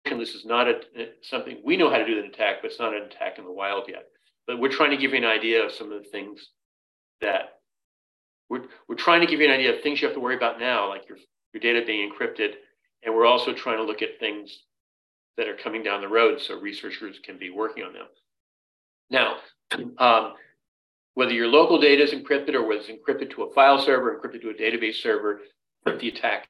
this 0.06 0.36
is 0.36 0.46
not 0.46 0.68
a, 0.68 0.80
something 1.22 1.62
we 1.64 1.78
know 1.78 1.90
how 1.90 1.98
to 1.98 2.06
do 2.06 2.20
an 2.20 2.26
attack, 2.26 2.58
but 2.62 2.72
it's 2.72 2.80
not 2.80 2.94
an 2.94 3.04
attack 3.04 3.38
in 3.38 3.46
the 3.46 3.52
wild 3.52 3.86
yet. 3.88 4.06
But 4.46 4.60
we're 4.60 4.72
trying 4.72 4.92
to 4.92 4.98
give 4.98 5.12
you 5.12 5.18
an 5.18 5.26
idea 5.26 5.64
of 5.66 5.72
some 5.72 5.92
of 5.92 6.02
the 6.02 6.10
things 6.10 6.50
that 7.22 7.60
we're, 8.50 8.64
we're 8.88 8.96
trying 8.96 9.22
to 9.22 9.28
give 9.28 9.42
you 9.42 9.48
an 9.48 9.54
idea 9.54 9.76
of 9.76 9.82
things 9.82 10.02
you 10.02 10.08
have 10.08 10.16
to 10.16 10.22
worry 10.22 10.36
about 10.36 10.60
now, 10.60 10.88
like 10.88 11.10
your, 11.10 11.18
your 11.54 11.60
data 11.60 11.86
being 11.86 12.10
encrypted. 12.10 12.54
And 13.04 13.14
we're 13.14 13.26
also 13.26 13.54
trying 13.54 13.78
to 13.78 13.84
look 13.84 14.02
at 14.02 14.20
things 14.20 14.64
that 15.36 15.48
are 15.48 15.56
coming 15.56 15.84
down 15.84 16.02
the 16.02 16.08
road 16.08 16.40
so 16.42 16.60
researchers 16.60 17.20
can 17.24 17.38
be 17.38 17.50
working 17.50 17.84
on 17.84 17.94
them. 17.94 18.08
Now, 19.10 19.38
um, 19.98 20.34
whether 21.14 21.32
your 21.32 21.48
local 21.48 21.80
data 21.80 22.04
is 22.04 22.12
encrypted 22.12 22.54
or 22.54 22.66
whether 22.66 22.82
it's 22.82 22.90
encrypted 22.90 23.32
to 23.32 23.44
a 23.44 23.54
file 23.54 23.80
server, 23.80 24.18
encrypted 24.18 24.42
to 24.42 24.50
a 24.50 24.54
database 24.54 24.96
server, 24.96 25.42
the 25.86 26.10
attack 26.10 26.48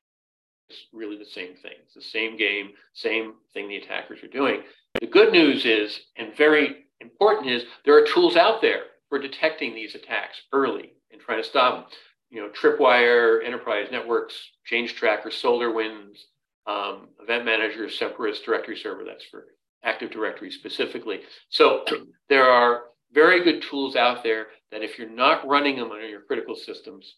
is 0.69 0.77
really 0.93 1.17
the 1.17 1.25
same 1.25 1.56
thing. 1.56 1.73
It's 1.84 1.93
the 1.93 2.01
same 2.01 2.38
game, 2.38 2.71
same 2.93 3.34
thing 3.53 3.67
the 3.67 3.77
attackers 3.77 4.23
are 4.23 4.27
doing. 4.27 4.62
The 4.99 5.08
good 5.08 5.32
news 5.32 5.65
is, 5.65 5.99
and 6.17 6.36
very 6.36 6.86
important 7.01 7.49
is, 7.49 7.63
there 7.86 7.97
are 7.97 8.06
tools 8.08 8.36
out 8.36 8.62
there 8.62 8.84
for 9.10 9.19
detecting 9.19 9.73
these 9.73 9.95
attacks 9.95 10.41
early 10.51 10.93
and 11.12 11.21
trying 11.21 11.41
to 11.41 11.47
stop 11.47 11.75
them. 11.75 11.99
You 12.30 12.41
know, 12.41 12.49
Tripwire, 12.49 13.45
Enterprise 13.45 13.88
Netwrix, 13.89 14.34
Change 14.65 14.95
Tracker, 14.95 15.30
SolarWinds, 15.30 16.17
um, 16.65 17.08
Event 17.21 17.45
Manager, 17.45 17.88
Semperis 17.88 18.43
Directory 18.43 18.75
Server, 18.75 19.06
that's 19.06 19.23
for 19.23 19.45
Active 19.84 20.12
Directory 20.12 20.51
specifically. 20.51 21.21
So 21.49 21.86
there 22.30 22.49
are 22.49 22.84
very 23.13 23.43
good 23.43 23.62
tools 23.62 23.95
out 23.95 24.23
there 24.23 24.47
that 24.71 24.84
if 24.84 24.97
you're 24.97 25.10
not 25.10 25.47
running 25.47 25.77
them 25.77 25.91
on 25.91 26.10
your 26.10 26.21
critical 26.21 26.56
systems, 26.56 27.15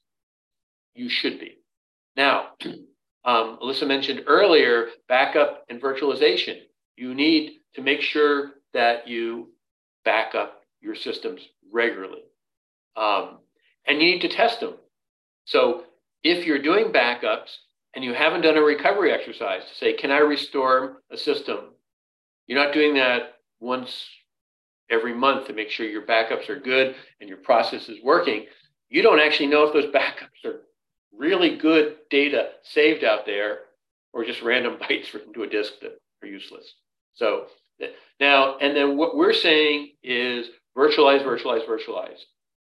you 0.94 1.10
should 1.10 1.40
be. 1.40 1.58
Now, 2.16 2.50
um, 3.26 3.60
Elisa 3.62 3.86
mentioned 3.86 4.24
earlier 4.28 4.88
backup 5.08 5.66
and 5.70 5.82
virtualization. 5.82 6.60
You 6.96 7.14
need 7.14 7.60
to 7.76 7.82
make 7.82 8.02
sure 8.02 8.52
that 8.74 9.08
you 9.08 9.50
back 10.06 10.36
up 10.36 10.64
your 10.82 10.96
systems 10.96 11.42
regularly. 11.72 12.24
Um, 12.96 13.40
and 13.86 14.02
you 14.02 14.14
need 14.14 14.22
to 14.22 14.30
test 14.30 14.60
them. 14.60 14.76
So 15.46 15.84
if 16.24 16.46
you're 16.46 16.62
doing 16.62 16.92
backups 16.92 17.56
and 17.96 18.04
you 18.04 18.14
haven't 18.14 18.42
done 18.42 18.58
a 18.58 18.62
recovery 18.62 19.12
exercise 19.12 19.64
to 19.64 19.76
say, 19.76 19.94
can 19.94 20.12
I 20.12 20.20
restore 20.20 21.02
a 21.12 21.18
system? 21.18 21.74
You're 22.48 22.64
not 22.64 22.74
doing 22.74 22.96
that 22.96 23.36
once 23.60 24.06
every 24.90 25.14
month 25.14 25.48
to 25.48 25.54
make 25.54 25.70
sure 25.70 25.86
your 25.86 26.06
backups 26.06 26.50
are 26.50 26.60
good 26.60 26.96
and 27.20 27.30
your 27.30 27.38
process 27.40 27.90
is 27.90 27.98
working. 28.04 28.46
You 28.90 29.02
don't 29.02 29.20
actually 29.20 29.48
know 29.48 29.66
if 29.68 29.74
those 29.74 29.94
backups 29.94 30.46
are 30.46 30.62
really 31.18 31.58
good 31.58 31.98
data 32.10 32.50
saved 32.64 33.04
out 33.04 33.26
there 33.26 33.60
or 34.14 34.26
just 34.26 34.42
random 34.42 34.78
bytes 34.82 35.14
written 35.14 35.34
to 35.34 35.44
a 35.44 35.50
disk 35.50 35.74
that 35.82 35.98
are 36.24 36.28
useless. 36.28 36.74
So 37.16 37.48
now, 38.20 38.58
and 38.58 38.76
then 38.76 38.98
what 38.98 39.16
we're 39.16 39.34
saying 39.34 39.92
is 40.04 40.48
virtualize, 40.78 41.24
virtualize, 41.24 41.68
virtualize. 41.68 42.20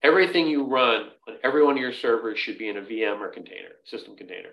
Everything 0.03 0.47
you 0.47 0.65
run 0.65 1.11
on 1.29 1.37
every 1.45 1.63
one 1.65 1.75
of 1.75 1.81
your 1.81 1.93
servers 1.93 2.39
should 2.39 2.59
be 2.59 2.69
in 2.69 2.77
a 2.77 2.83
VM 2.83 3.21
or 3.21 3.29
container, 3.29 3.69
system 3.85 4.17
container. 4.17 4.51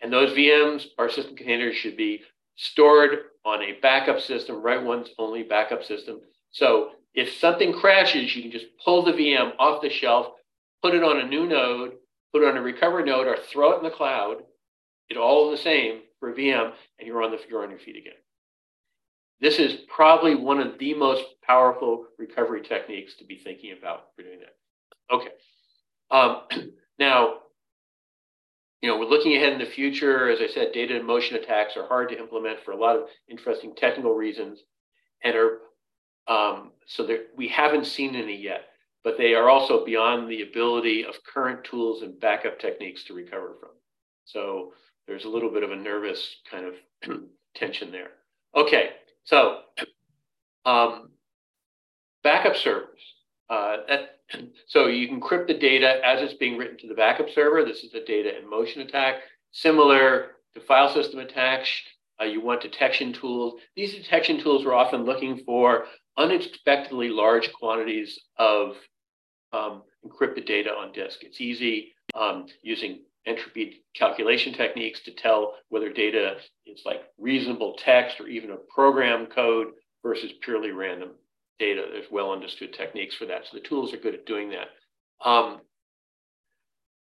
And 0.00 0.12
those 0.12 0.36
VMs 0.36 0.86
or 0.98 1.08
system 1.08 1.36
containers 1.36 1.76
should 1.76 1.96
be 1.96 2.22
stored 2.56 3.18
on 3.44 3.62
a 3.62 3.78
backup 3.80 4.20
system, 4.20 4.62
right 4.62 4.82
one's 4.82 5.08
only 5.18 5.42
backup 5.42 5.84
system. 5.84 6.20
So 6.50 6.90
if 7.14 7.32
something 7.34 7.72
crashes, 7.72 8.34
you 8.36 8.42
can 8.42 8.52
just 8.52 8.66
pull 8.84 9.04
the 9.04 9.12
VM 9.12 9.52
off 9.58 9.82
the 9.82 9.90
shelf, 9.90 10.28
put 10.82 10.94
it 10.94 11.02
on 11.02 11.18
a 11.18 11.26
new 11.26 11.46
node, 11.46 11.92
put 12.32 12.42
it 12.42 12.48
on 12.48 12.56
a 12.56 12.62
recovery 12.62 13.04
node, 13.04 13.26
or 13.26 13.36
throw 13.36 13.72
it 13.72 13.78
in 13.78 13.84
the 13.84 13.90
cloud. 13.90 14.38
It 15.08 15.16
all 15.16 15.50
the 15.50 15.56
same 15.56 16.00
for 16.18 16.30
a 16.30 16.34
VM, 16.34 16.72
and 16.98 17.06
you're 17.06 17.22
on 17.22 17.30
the 17.30 17.38
you're 17.48 17.62
on 17.62 17.70
your 17.70 17.78
feet 17.78 17.96
again. 17.96 18.14
This 19.40 19.58
is 19.58 19.80
probably 19.88 20.34
one 20.36 20.60
of 20.60 20.78
the 20.78 20.94
most 20.94 21.24
powerful 21.42 22.06
recovery 22.18 22.62
techniques 22.62 23.16
to 23.16 23.24
be 23.24 23.38
thinking 23.38 23.74
about 23.76 24.06
for 24.14 24.22
doing 24.22 24.38
that. 24.38 25.14
Okay. 25.14 25.30
Um, 26.10 26.42
now, 26.98 27.38
you 28.80 28.88
know, 28.88 28.98
we're 28.98 29.06
looking 29.06 29.36
ahead 29.36 29.52
in 29.52 29.58
the 29.58 29.66
future. 29.66 30.30
As 30.30 30.40
I 30.40 30.46
said, 30.46 30.72
data 30.72 30.96
in 30.96 31.04
motion 31.04 31.36
attacks 31.36 31.76
are 31.76 31.86
hard 31.86 32.08
to 32.10 32.18
implement 32.18 32.60
for 32.64 32.70
a 32.70 32.76
lot 32.76 32.96
of 32.96 33.06
interesting 33.28 33.74
technical 33.74 34.14
reasons, 34.14 34.60
and 35.24 35.34
are 35.34 35.58
um, 36.28 36.70
so 36.86 37.04
there, 37.04 37.24
we 37.36 37.48
haven't 37.48 37.86
seen 37.86 38.14
any 38.14 38.36
yet. 38.36 38.66
But 39.04 39.18
they 39.18 39.34
are 39.34 39.50
also 39.50 39.84
beyond 39.84 40.30
the 40.30 40.42
ability 40.42 41.04
of 41.04 41.14
current 41.24 41.64
tools 41.64 42.02
and 42.02 42.18
backup 42.20 42.58
techniques 42.58 43.04
to 43.04 43.14
recover 43.14 43.56
from. 43.60 43.70
So 44.24 44.74
there's 45.06 45.24
a 45.24 45.28
little 45.28 45.50
bit 45.50 45.64
of 45.64 45.72
a 45.72 45.76
nervous 45.76 46.36
kind 46.50 46.66
of 46.66 46.74
tension 47.56 47.90
there. 47.90 48.10
Okay, 48.54 48.90
so, 49.24 49.60
um, 50.64 51.10
backup 52.22 52.56
servers. 52.56 53.00
Uh, 53.50 53.78
that, 53.88 54.20
so 54.66 54.86
you 54.86 55.08
can 55.08 55.20
encrypt 55.20 55.46
the 55.46 55.58
data 55.58 56.00
as 56.04 56.22
it's 56.22 56.34
being 56.34 56.56
written 56.56 56.78
to 56.78 56.88
the 56.88 56.94
backup 56.94 57.28
server. 57.30 57.64
This 57.64 57.82
is 57.84 57.94
a 57.94 58.04
data 58.04 58.38
in 58.38 58.48
motion 58.48 58.82
attack. 58.82 59.16
Similar 59.50 60.32
to 60.54 60.60
file 60.60 60.92
system 60.92 61.20
attacks, 61.20 61.68
uh, 62.20 62.24
you 62.24 62.40
want 62.40 62.60
detection 62.60 63.12
tools. 63.12 63.60
These 63.76 63.94
detection 63.94 64.40
tools 64.40 64.64
are 64.64 64.74
often 64.74 65.04
looking 65.04 65.42
for 65.44 65.86
unexpectedly 66.16 67.08
large 67.08 67.52
quantities 67.52 68.18
of 68.38 68.76
um, 69.52 69.82
encrypted 70.06 70.46
data 70.46 70.70
on 70.70 70.92
disk. 70.92 71.22
It's 71.22 71.40
easy 71.40 71.92
um, 72.14 72.46
using 72.62 73.00
entropy 73.26 73.84
calculation 73.94 74.52
techniques 74.52 75.00
to 75.02 75.12
tell 75.12 75.54
whether 75.68 75.92
data 75.92 76.36
is 76.66 76.82
like 76.84 77.02
reasonable 77.18 77.76
text 77.78 78.20
or 78.20 78.26
even 78.26 78.50
a 78.50 78.56
program 78.56 79.26
code 79.26 79.68
versus 80.02 80.32
purely 80.42 80.70
random 80.70 81.10
data. 81.58 81.84
There's 81.90 82.10
well 82.10 82.32
understood 82.32 82.72
techniques 82.72 83.14
for 83.14 83.26
that. 83.26 83.44
So 83.46 83.56
the 83.56 83.62
tools 83.62 83.92
are 83.92 83.98
good 83.98 84.14
at 84.14 84.26
doing 84.26 84.50
that. 84.50 84.68
Um, 85.24 85.60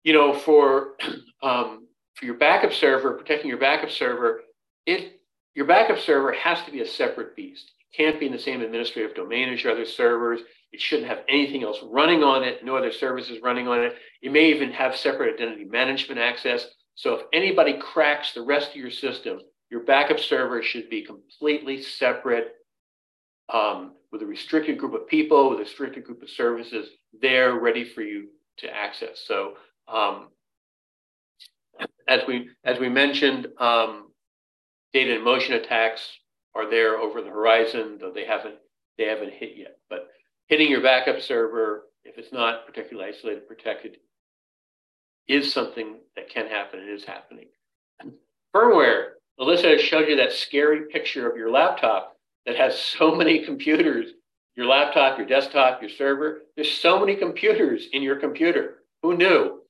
you 0.04 0.12
know, 0.12 0.34
for 0.34 0.96
um, 1.42 1.86
for 2.14 2.24
your 2.24 2.36
backup 2.36 2.72
server, 2.72 3.12
protecting 3.12 3.48
your 3.48 3.58
backup 3.58 3.90
server, 3.90 4.40
it 4.86 5.20
your 5.54 5.66
backup 5.66 5.98
server 5.98 6.32
has 6.32 6.62
to 6.64 6.70
be 6.70 6.80
a 6.80 6.86
separate 6.86 7.36
beast. 7.36 7.72
It 7.80 7.96
can't 7.96 8.20
be 8.20 8.26
in 8.26 8.32
the 8.32 8.38
same 8.38 8.62
administrative 8.62 9.14
domain 9.14 9.52
as 9.52 9.62
your 9.62 9.72
other 9.72 9.84
servers. 9.84 10.40
It 10.72 10.80
shouldn't 10.80 11.08
have 11.08 11.24
anything 11.28 11.62
else 11.62 11.78
running 11.82 12.22
on 12.22 12.42
it, 12.44 12.64
no 12.64 12.76
other 12.76 12.92
services 12.92 13.38
running 13.42 13.68
on 13.68 13.82
it. 13.82 13.94
You 14.20 14.30
may 14.30 14.50
even 14.50 14.70
have 14.72 14.96
separate 14.96 15.34
identity 15.34 15.64
management 15.64 16.20
access. 16.20 16.66
So 16.94 17.14
if 17.14 17.22
anybody 17.32 17.78
cracks 17.80 18.32
the 18.32 18.42
rest 18.42 18.70
of 18.70 18.76
your 18.76 18.90
system, 18.90 19.40
your 19.70 19.84
backup 19.84 20.18
server 20.18 20.62
should 20.62 20.90
be 20.90 21.02
completely 21.02 21.82
separate 21.82 22.52
um, 23.52 23.94
with 24.12 24.22
a 24.22 24.26
restricted 24.26 24.78
group 24.78 24.94
of 24.94 25.06
people, 25.06 25.50
with 25.50 25.60
a 25.60 25.62
restricted 25.62 26.04
group 26.04 26.22
of 26.22 26.30
services 26.30 26.88
there 27.20 27.58
ready 27.58 27.84
for 27.84 28.02
you 28.02 28.28
to 28.58 28.68
access. 28.68 29.22
So 29.26 29.54
um, 29.86 30.28
as 32.08 32.22
we 32.26 32.48
as 32.64 32.78
we 32.78 32.88
mentioned, 32.88 33.46
um, 33.58 34.08
data 34.92 35.16
in 35.16 35.24
motion 35.24 35.54
attacks 35.54 36.10
are 36.54 36.68
there 36.68 36.96
over 36.96 37.20
the 37.20 37.30
horizon, 37.30 37.98
though 38.00 38.12
they 38.12 38.24
haven't 38.24 38.56
they 38.96 39.04
haven't 39.04 39.32
hit 39.32 39.52
yet. 39.56 39.78
But 39.88 40.08
hitting 40.48 40.70
your 40.70 40.82
backup 40.82 41.20
server, 41.20 41.84
if 42.04 42.18
it's 42.18 42.32
not 42.32 42.66
particularly 42.66 43.10
isolated, 43.10 43.46
protected, 43.46 43.98
is 45.26 45.52
something 45.52 45.96
that 46.16 46.30
can 46.30 46.48
happen 46.48 46.80
and 46.80 46.90
is 46.90 47.04
happening. 47.04 47.46
Firmware. 48.54 49.10
Elisa 49.38 49.78
showed 49.78 50.08
you 50.08 50.16
that 50.16 50.32
scary 50.32 50.86
picture 50.90 51.30
of 51.30 51.36
your 51.36 51.50
laptop 51.50 52.16
that 52.46 52.56
has 52.56 52.78
so 52.78 53.14
many 53.14 53.44
computers, 53.44 54.08
your 54.56 54.66
laptop, 54.66 55.16
your 55.16 55.26
desktop, 55.26 55.80
your 55.80 55.90
server. 55.90 56.40
There's 56.56 56.72
so 56.72 56.98
many 56.98 57.14
computers 57.14 57.86
in 57.92 58.02
your 58.02 58.16
computer. 58.16 58.78
Who 59.02 59.16
knew? 59.16 59.60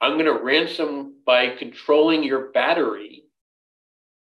I'm 0.00 0.12
going 0.12 0.26
to 0.26 0.44
ransom 0.44 1.14
by 1.26 1.56
controlling 1.56 2.22
your 2.22 2.52
battery 2.52 3.24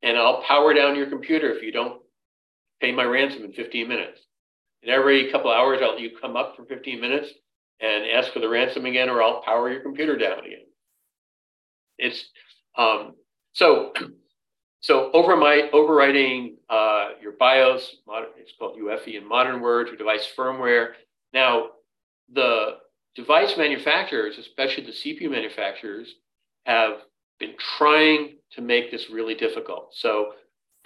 and 0.03 0.17
I'll 0.17 0.43
power 0.43 0.73
down 0.73 0.97
your 0.97 1.07
computer 1.07 1.53
if 1.53 1.63
you 1.63 1.73
don't 1.73 2.01
pay 2.81 2.93
my 2.93 3.05
ransom 3.05 3.45
in 3.45 3.53
15 3.53 3.87
minutes. 3.87 4.21
And 4.83 4.91
every 4.91 5.31
couple 5.31 5.51
hours, 5.51 5.81
I'll 5.83 5.99
you 5.99 6.17
come 6.19 6.37
up 6.37 6.57
for 6.57 6.65
15 6.65 7.01
minutes 7.01 7.31
and 7.81 8.05
ask 8.07 8.33
for 8.33 8.41
the 8.41 8.49
ransom 8.49 8.87
again, 8.87 9.09
or 9.09 9.23
I'll 9.23 9.43
power 9.43 9.71
your 9.71 9.81
computer 9.81 10.17
down 10.17 10.41
again. 10.41 10.67
It's 11.99 12.29
um, 12.77 13.15
so 13.53 13.93
so 14.81 15.11
over 15.13 15.37
my 15.37 15.71
overwriting 15.73 16.55
uh, 16.69 17.11
your 17.21 17.33
BIOS, 17.33 17.97
modern, 18.07 18.31
it's 18.39 18.53
called 18.59 18.79
UEFI 18.79 19.17
in 19.19 19.29
modern 19.29 19.61
words, 19.61 19.91
or 19.91 19.97
device 19.97 20.29
firmware. 20.37 20.93
Now, 21.33 21.71
the 22.33 22.79
device 23.15 23.57
manufacturers, 23.57 24.39
especially 24.39 24.85
the 24.85 24.93
CPU 24.93 25.31
manufacturers, 25.31 26.15
have 26.65 27.01
been 27.39 27.55
trying 27.79 28.37
to 28.53 28.61
make 28.61 28.91
this 28.91 29.11
really 29.11 29.35
difficult. 29.35 29.95
So 29.95 30.33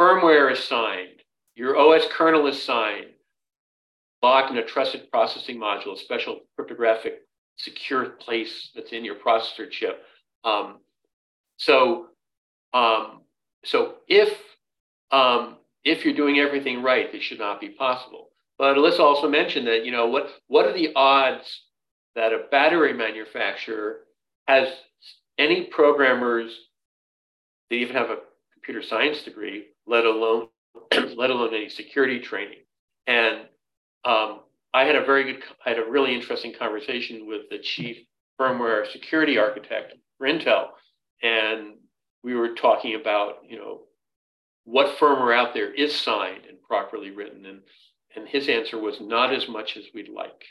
firmware 0.00 0.52
is 0.52 0.60
signed, 0.60 1.22
your 1.54 1.76
OS 1.76 2.04
kernel 2.10 2.46
is 2.46 2.62
signed, 2.62 3.06
locked 4.24 4.50
in 4.50 4.56
a 4.56 4.64
trusted 4.64 5.10
processing 5.10 5.58
module, 5.58 5.92
a 5.92 5.98
special 5.98 6.40
cryptographic 6.56 7.20
secure 7.56 8.06
place 8.06 8.70
that's 8.74 8.92
in 8.92 9.04
your 9.04 9.16
processor 9.16 9.70
chip. 9.70 10.02
Um, 10.44 10.78
so, 11.58 12.06
um, 12.72 13.20
so 13.64 13.96
if 14.08 14.32
um, 15.12 15.56
if 15.84 16.04
you're 16.04 16.14
doing 16.14 16.38
everything 16.38 16.82
right, 16.82 17.12
this 17.12 17.22
should 17.22 17.38
not 17.38 17.60
be 17.60 17.68
possible. 17.68 18.30
But 18.58 18.78
let's 18.78 18.98
also 18.98 19.28
mention 19.28 19.66
that, 19.66 19.84
you 19.84 19.92
know, 19.92 20.06
what, 20.06 20.30
what 20.48 20.64
are 20.64 20.72
the 20.72 20.92
odds 20.96 21.62
that 22.14 22.32
a 22.32 22.44
battery 22.50 22.94
manufacturer 22.94 24.00
has 24.48 24.68
any 25.38 25.64
programmers 25.64 26.56
that 27.68 27.76
even 27.76 27.94
have 27.94 28.10
a 28.10 28.18
computer 28.54 28.82
science 28.82 29.22
degree, 29.22 29.66
let 29.86 30.06
alone 30.06 30.48
let 31.16 31.30
alone 31.30 31.54
any 31.54 31.68
security 31.68 32.18
training. 32.20 32.58
And 33.06 33.42
um, 34.04 34.40
I 34.72 34.84
had 34.84 34.96
a 34.96 35.04
very 35.04 35.24
good, 35.24 35.42
I 35.64 35.70
had 35.70 35.78
a 35.78 35.90
really 35.90 36.14
interesting 36.14 36.52
conversation 36.58 37.26
with 37.26 37.42
the 37.50 37.58
chief 37.58 37.98
firmware 38.40 38.90
security 38.90 39.38
architect 39.38 39.94
for 40.18 40.26
Intel, 40.26 40.68
and 41.22 41.74
we 42.22 42.34
were 42.34 42.54
talking 42.54 42.94
about, 42.94 43.38
you 43.48 43.56
know, 43.56 43.82
what 44.64 44.98
firmware 44.98 45.36
out 45.36 45.54
there 45.54 45.72
is 45.72 45.94
signed 45.94 46.46
and 46.48 46.60
properly 46.62 47.10
written, 47.10 47.46
and 47.46 47.60
and 48.16 48.28
his 48.28 48.48
answer 48.48 48.78
was 48.78 49.00
not 49.00 49.32
as 49.32 49.48
much 49.48 49.76
as 49.76 49.84
we'd 49.92 50.08
like. 50.08 50.44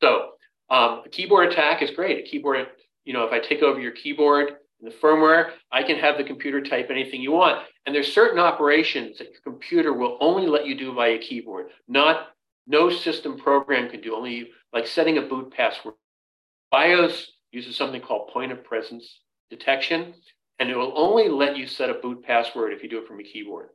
So 0.00 0.32
um, 0.68 1.02
a 1.04 1.08
keyboard 1.10 1.50
attack 1.50 1.82
is 1.82 1.90
great. 1.90 2.18
A 2.24 2.28
keyboard, 2.28 2.66
you 3.04 3.12
know, 3.12 3.24
if 3.24 3.32
I 3.32 3.38
take 3.38 3.62
over 3.62 3.80
your 3.80 3.92
keyboard 3.92 4.48
and 4.80 4.90
the 4.90 4.94
firmware, 4.94 5.52
I 5.72 5.82
can 5.82 5.98
have 5.98 6.18
the 6.18 6.24
computer 6.24 6.60
type 6.60 6.88
anything 6.90 7.22
you 7.22 7.32
want. 7.32 7.64
And 7.86 7.94
there's 7.94 8.12
certain 8.12 8.38
operations 8.38 9.18
that 9.18 9.30
your 9.30 9.40
computer 9.42 9.92
will 9.92 10.18
only 10.20 10.46
let 10.46 10.66
you 10.66 10.76
do 10.76 10.92
via 10.92 11.18
keyboard. 11.18 11.68
Not 11.88 12.28
no 12.66 12.90
system 12.90 13.38
program 13.38 13.88
can 13.88 14.00
do, 14.00 14.14
only 14.14 14.50
like 14.72 14.86
setting 14.86 15.18
a 15.18 15.22
boot 15.22 15.52
password. 15.52 15.94
BIOS 16.70 17.32
uses 17.52 17.76
something 17.76 18.00
called 18.00 18.30
point 18.32 18.52
of 18.52 18.64
presence 18.64 19.20
detection, 19.50 20.14
and 20.58 20.68
it 20.68 20.76
will 20.76 20.92
only 20.96 21.28
let 21.28 21.56
you 21.56 21.66
set 21.66 21.90
a 21.90 21.94
boot 21.94 22.22
password 22.22 22.72
if 22.72 22.82
you 22.82 22.88
do 22.88 22.98
it 22.98 23.06
from 23.06 23.20
a 23.20 23.22
keyboard. 23.22 23.68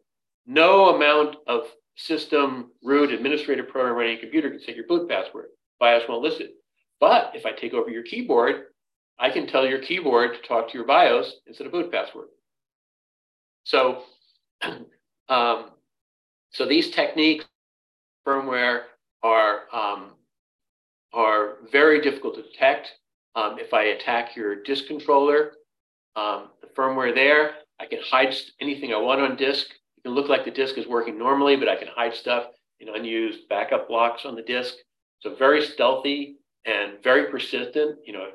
No 0.45 0.95
amount 0.95 1.37
of 1.47 1.67
system 1.95 2.71
root 2.83 3.11
administrative 3.11 3.67
program 3.67 3.95
running 3.95 4.17
a 4.17 4.19
computer 4.19 4.49
can 4.49 4.59
set 4.59 4.75
your 4.75 4.87
boot 4.87 5.09
password. 5.09 5.47
BIOS 5.79 6.03
won't 6.07 6.23
list 6.23 6.41
it. 6.41 6.51
But 6.99 7.31
if 7.33 7.45
I 7.45 7.51
take 7.51 7.73
over 7.73 7.89
your 7.89 8.03
keyboard, 8.03 8.65
I 9.19 9.29
can 9.29 9.47
tell 9.47 9.65
your 9.65 9.79
keyboard 9.79 10.33
to 10.33 10.47
talk 10.47 10.69
to 10.69 10.77
your 10.77 10.85
BIOS 10.85 11.33
instead 11.47 11.67
of 11.67 11.73
boot 11.73 11.91
password. 11.91 12.27
So, 13.63 14.03
um, 15.29 15.71
so 16.51 16.65
these 16.65 16.91
techniques, 16.91 17.45
firmware, 18.27 18.83
are 19.23 19.61
um, 19.73 20.11
are 21.13 21.57
very 21.71 22.01
difficult 22.01 22.35
to 22.35 22.43
detect. 22.43 22.91
Um, 23.35 23.57
if 23.59 23.73
I 23.73 23.83
attack 23.83 24.35
your 24.35 24.61
disk 24.63 24.87
controller, 24.87 25.53
um, 26.15 26.49
the 26.61 26.67
firmware 26.67 27.13
there, 27.13 27.55
I 27.79 27.85
can 27.85 27.99
hide 28.03 28.35
anything 28.59 28.93
I 28.93 28.97
want 28.97 29.21
on 29.21 29.35
disk. 29.35 29.67
It 29.97 30.03
can 30.03 30.13
look 30.13 30.29
like 30.29 30.45
the 30.45 30.51
disk 30.51 30.77
is 30.77 30.87
working 30.87 31.17
normally, 31.17 31.55
but 31.55 31.69
I 31.69 31.75
can 31.75 31.87
hide 31.87 32.13
stuff 32.15 32.45
in 32.79 32.89
unused 32.89 33.47
backup 33.49 33.87
blocks 33.87 34.25
on 34.25 34.35
the 34.35 34.41
disk. 34.41 34.75
So 35.19 35.35
very 35.35 35.65
stealthy 35.65 36.37
and 36.65 37.01
very 37.03 37.29
persistent. 37.29 37.99
You 38.05 38.13
know, 38.13 38.27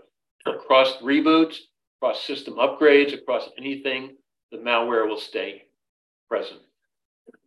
across 0.47 0.97
reboots, 0.99 1.57
across 1.99 2.25
system 2.25 2.55
upgrades, 2.55 3.15
across 3.15 3.49
anything, 3.59 4.17
the 4.53 4.59
malware 4.59 5.09
will 5.09 5.21
stay 5.21 5.65
present. 6.29 6.61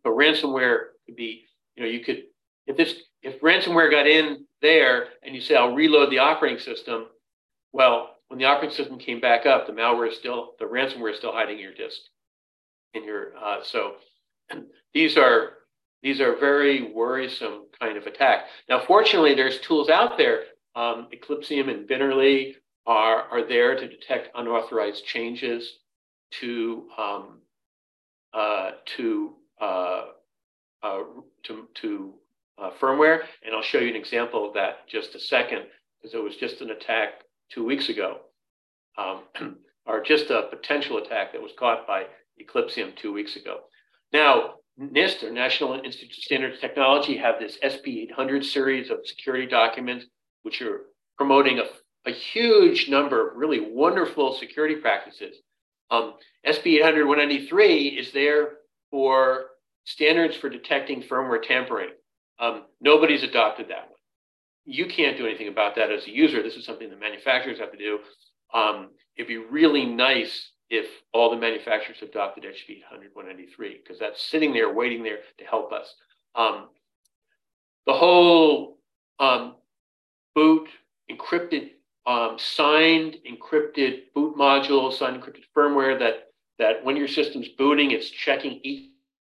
But 0.04 0.10
ransomware 0.10 0.78
could 1.06 1.16
be, 1.16 1.46
you 1.76 1.82
know, 1.82 1.88
you 1.88 2.00
could, 2.00 2.24
if 2.70 2.76
this, 2.76 2.94
if 3.22 3.40
ransomware 3.40 3.90
got 3.90 4.06
in 4.06 4.46
there 4.62 5.08
and 5.22 5.34
you 5.34 5.40
say, 5.40 5.56
I'll 5.56 5.74
reload 5.74 6.10
the 6.10 6.18
operating 6.18 6.58
system, 6.58 7.06
well, 7.72 8.16
when 8.28 8.38
the 8.38 8.44
operating 8.44 8.76
system 8.76 8.98
came 8.98 9.20
back 9.20 9.44
up, 9.44 9.66
the 9.66 9.72
malware 9.72 10.08
is 10.08 10.16
still, 10.16 10.52
the 10.58 10.64
ransomware 10.64 11.10
is 11.10 11.18
still 11.18 11.32
hiding 11.32 11.56
in 11.56 11.62
your 11.62 11.74
disk. 11.74 12.00
In 12.94 13.04
your, 13.04 13.32
uh, 13.36 13.58
so 13.62 13.94
these 14.94 15.16
are, 15.16 15.54
these 16.02 16.20
are 16.20 16.36
very 16.36 16.92
worrisome 16.92 17.66
kind 17.78 17.96
of 17.96 18.06
attack. 18.06 18.46
Now, 18.68 18.80
fortunately, 18.80 19.34
there's 19.34 19.60
tools 19.60 19.88
out 19.88 20.16
there, 20.16 20.44
um, 20.74 21.08
Eclypsium 21.12 21.68
and 21.68 21.88
Binarly 21.88 22.54
are, 22.86 23.22
are 23.30 23.46
there 23.46 23.74
to 23.74 23.88
detect 23.88 24.30
unauthorized 24.34 25.04
changes 25.04 25.78
to 26.40 26.88
um, 26.96 27.40
uh, 28.32 28.70
to, 28.96 29.34
uh, 29.60 30.02
uh, 30.84 31.00
to 31.42 31.68
to 31.74 32.14
uh, 32.60 32.70
firmware, 32.80 33.20
and 33.44 33.54
I'll 33.54 33.62
show 33.62 33.78
you 33.78 33.88
an 33.88 33.96
example 33.96 34.46
of 34.46 34.54
that 34.54 34.88
just 34.88 35.14
a 35.14 35.20
second, 35.20 35.62
because 35.96 36.14
it 36.14 36.22
was 36.22 36.36
just 36.36 36.60
an 36.60 36.70
attack 36.70 37.22
two 37.50 37.64
weeks 37.64 37.88
ago, 37.88 38.18
um, 38.98 39.22
or 39.86 40.02
just 40.02 40.30
a 40.30 40.48
potential 40.50 40.98
attack 40.98 41.32
that 41.32 41.42
was 41.42 41.52
caught 41.58 41.86
by 41.86 42.04
Eclypsium 42.40 42.96
two 42.96 43.12
weeks 43.12 43.36
ago. 43.36 43.60
Now, 44.12 44.54
NIST, 44.80 45.24
or 45.24 45.30
National 45.30 45.74
Institute 45.74 46.16
of 46.16 46.22
Standards 46.24 46.60
Technology, 46.60 47.16
have 47.16 47.38
this 47.38 47.58
SP 47.60 48.08
800 48.10 48.44
series 48.44 48.90
of 48.90 48.98
security 49.04 49.46
documents, 49.46 50.06
which 50.42 50.62
are 50.62 50.82
promoting 51.16 51.58
a 51.58 51.64
a 52.06 52.10
huge 52.10 52.88
number 52.88 53.28
of 53.28 53.36
really 53.36 53.60
wonderful 53.60 54.34
security 54.34 54.76
practices. 54.76 55.36
Um, 55.90 56.14
SP 56.46 56.80
800 56.80 57.06
193 57.06 57.88
is 57.88 58.12
there 58.12 58.52
for 58.90 59.46
standards 59.84 60.36
for 60.36 60.48
detecting 60.48 61.02
firmware 61.02 61.42
tampering. 61.42 61.90
Um, 62.40 62.64
nobody's 62.80 63.22
adopted 63.22 63.68
that 63.68 63.88
one. 63.90 63.98
You 64.64 64.86
can't 64.86 65.16
do 65.16 65.26
anything 65.26 65.48
about 65.48 65.76
that 65.76 65.92
as 65.92 66.06
a 66.06 66.10
user. 66.10 66.42
This 66.42 66.54
is 66.54 66.64
something 66.64 66.88
the 66.88 66.96
manufacturers 66.96 67.58
have 67.58 67.72
to 67.72 67.78
do. 67.78 67.98
Um, 68.52 68.90
it'd 69.16 69.28
be 69.28 69.36
really 69.36 69.86
nice 69.86 70.50
if 70.70 70.86
all 71.12 71.30
the 71.30 71.36
manufacturers 71.36 71.98
adopted 72.02 72.44
800 72.44 73.10
193 73.12 73.80
because 73.82 73.98
that's 73.98 74.22
sitting 74.22 74.52
there 74.52 74.72
waiting 74.72 75.02
there 75.02 75.18
to 75.38 75.44
help 75.44 75.72
us. 75.72 75.94
Um, 76.34 76.68
the 77.86 77.92
whole 77.92 78.78
um, 79.18 79.56
boot 80.34 80.68
encrypted 81.10 81.70
um, 82.06 82.36
signed 82.38 83.16
encrypted 83.28 84.04
boot 84.14 84.36
module, 84.36 84.92
signed 84.92 85.20
encrypted 85.20 85.44
firmware 85.56 85.98
that 85.98 86.28
that 86.58 86.84
when 86.84 86.96
your 86.96 87.08
system's 87.08 87.48
booting, 87.48 87.90
it's 87.90 88.10
checking 88.10 88.60
each 88.62 88.90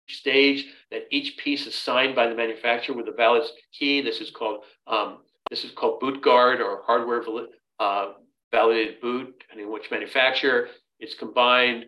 stage 0.08 0.66
that 0.90 1.06
each 1.10 1.36
piece 1.36 1.66
is 1.66 1.74
signed 1.74 2.14
by 2.14 2.28
the 2.28 2.34
manufacturer 2.34 2.94
with 2.94 3.08
a 3.08 3.12
valid 3.12 3.42
key. 3.72 4.00
This 4.00 4.20
is 4.20 4.30
called 4.30 4.64
um, 4.86 5.18
this 5.50 5.64
is 5.64 5.70
called 5.70 6.00
boot 6.00 6.22
guard 6.22 6.60
or 6.60 6.82
hardware 6.84 7.22
uh, 7.78 8.12
validated 8.50 9.00
boot, 9.00 9.34
depending 9.40 9.66
on 9.66 9.72
which 9.72 9.90
manufacturer. 9.90 10.68
It's 10.98 11.14
combined 11.14 11.86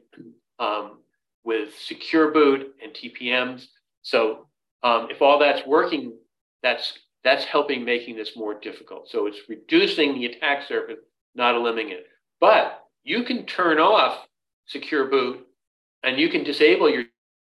um, 0.58 0.98
with 1.44 1.76
secure 1.78 2.30
boot 2.30 2.74
and 2.82 2.92
TPMs. 2.92 3.66
So 4.02 4.48
um, 4.82 5.08
if 5.10 5.22
all 5.22 5.38
that's 5.38 5.66
working, 5.66 6.16
that's 6.62 6.98
that's 7.24 7.44
helping 7.44 7.84
making 7.84 8.16
this 8.16 8.36
more 8.36 8.58
difficult. 8.58 9.08
So 9.08 9.26
it's 9.26 9.40
reducing 9.48 10.14
the 10.14 10.26
attack 10.26 10.66
surface, 10.66 10.98
not 11.34 11.54
eliminating 11.54 11.92
it. 11.92 12.06
But 12.40 12.84
you 13.02 13.24
can 13.24 13.44
turn 13.44 13.78
off 13.78 14.26
secure 14.66 15.06
boot 15.06 15.46
and 16.02 16.18
you 16.18 16.28
can 16.28 16.44
disable 16.44 16.88
your 16.88 17.04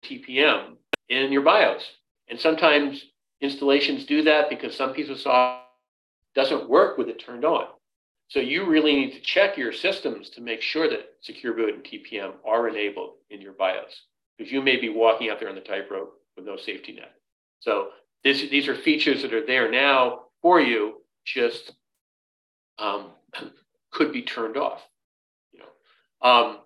TPM 0.03 0.75
in 1.09 1.31
your 1.31 1.41
BIOS. 1.41 1.83
And 2.29 2.39
sometimes 2.39 3.05
installations 3.41 4.05
do 4.05 4.23
that 4.23 4.49
because 4.49 4.75
some 4.75 4.93
piece 4.93 5.09
of 5.09 5.19
software 5.19 5.63
doesn't 6.35 6.69
work 6.69 6.97
with 6.97 7.09
it 7.09 7.19
turned 7.19 7.45
on. 7.45 7.65
So 8.27 8.39
you 8.39 8.65
really 8.69 8.95
need 8.95 9.13
to 9.13 9.21
check 9.21 9.57
your 9.57 9.73
systems 9.73 10.29
to 10.31 10.41
make 10.41 10.61
sure 10.61 10.87
that 10.87 11.13
secure 11.21 11.53
boot 11.53 11.73
and 11.73 11.83
TPM 11.83 12.33
are 12.45 12.67
enabled 12.67 13.13
in 13.31 13.41
your 13.41 13.53
BIOS 13.53 14.03
because 14.37 14.51
you 14.51 14.61
may 14.61 14.79
be 14.79 14.89
walking 14.89 15.29
out 15.29 15.39
there 15.39 15.49
on 15.49 15.55
the 15.55 15.61
tightrope 15.61 16.13
with 16.35 16.45
no 16.45 16.55
safety 16.55 16.93
net. 16.93 17.13
So 17.59 17.89
this, 18.23 18.41
these 18.49 18.67
are 18.67 18.75
features 18.75 19.23
that 19.23 19.33
are 19.33 19.45
there 19.45 19.71
now 19.71 20.21
for 20.41 20.61
you, 20.61 21.01
just 21.25 21.71
um, 22.77 23.07
could 23.91 24.13
be 24.13 24.21
turned 24.21 24.57
off. 24.57 24.81
You 25.51 25.59
know, 25.59 26.29
um, 26.29 26.57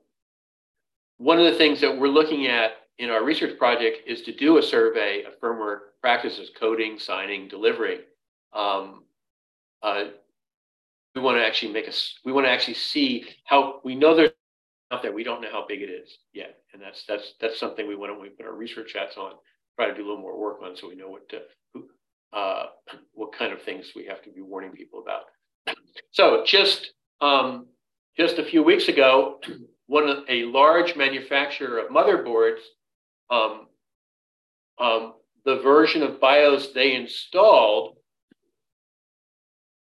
one 1.17 1.39
of 1.39 1.45
the 1.45 1.57
things 1.57 1.81
that 1.81 1.97
we're 1.97 2.07
looking 2.07 2.47
at 2.47 2.71
in 3.03 3.09
our 3.09 3.23
research 3.23 3.57
project 3.57 4.07
is 4.07 4.21
to 4.23 4.33
do 4.33 4.57
a 4.57 4.63
survey 4.63 5.23
of 5.23 5.39
firmware 5.39 5.79
practices, 6.01 6.49
coding, 6.59 6.97
signing, 6.97 7.47
delivery. 7.47 7.99
Um, 8.53 9.03
uh, 9.81 10.05
we 11.15 11.21
want 11.21 11.37
to 11.37 11.45
actually 11.45 11.73
make 11.73 11.87
us. 11.87 12.17
We 12.25 12.31
want 12.31 12.47
to 12.47 12.51
actually 12.51 12.75
see 12.75 13.25
how 13.45 13.81
we 13.83 13.95
know 13.95 14.15
there's 14.15 14.31
out 14.91 15.01
there. 15.01 15.11
We 15.11 15.23
don't 15.23 15.41
know 15.41 15.51
how 15.51 15.65
big 15.67 15.81
it 15.81 15.89
is 15.89 16.17
yet, 16.33 16.57
and 16.73 16.81
that's 16.81 17.05
that's 17.05 17.33
that's 17.39 17.59
something 17.59 17.87
we 17.87 17.95
want 17.95 18.13
to 18.13 18.19
we 18.19 18.29
put 18.29 18.45
our 18.45 18.55
research 18.55 18.93
hats 18.93 19.17
on 19.17 19.33
try 19.75 19.87
to 19.87 19.95
do 19.95 20.01
a 20.01 20.07
little 20.07 20.21
more 20.21 20.39
work 20.39 20.59
on 20.63 20.75
so 20.75 20.87
we 20.87 20.95
know 20.95 21.09
what 21.09 21.27
to, 21.29 21.41
uh, 22.31 22.65
what 23.13 23.33
kind 23.33 23.51
of 23.51 23.61
things 23.61 23.91
we 23.95 24.05
have 24.05 24.21
to 24.23 24.29
be 24.29 24.41
warning 24.41 24.71
people 24.71 25.01
about. 25.01 25.23
So 26.11 26.43
just 26.45 26.93
um, 27.21 27.67
just 28.17 28.37
a 28.37 28.43
few 28.43 28.63
weeks 28.63 28.87
ago, 28.87 29.39
one 29.87 30.23
a 30.29 30.43
large 30.45 30.95
manufacturer 30.95 31.79
of 31.79 31.89
motherboards, 31.89 32.59
um, 33.33 33.67
um, 34.79 35.13
the 35.45 35.59
version 35.61 36.03
of 36.03 36.19
BIOS 36.19 36.71
they 36.73 36.95
installed 36.95 37.97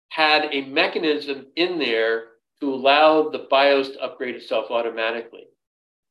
had 0.10 0.50
a 0.52 0.62
mechanism 0.66 1.48
in 1.56 1.78
there 1.78 2.26
to 2.60 2.74
allow 2.74 3.30
the 3.30 3.48
BIOS 3.50 3.90
to 3.90 4.02
upgrade 4.02 4.36
itself 4.36 4.70
automatically. 4.70 5.48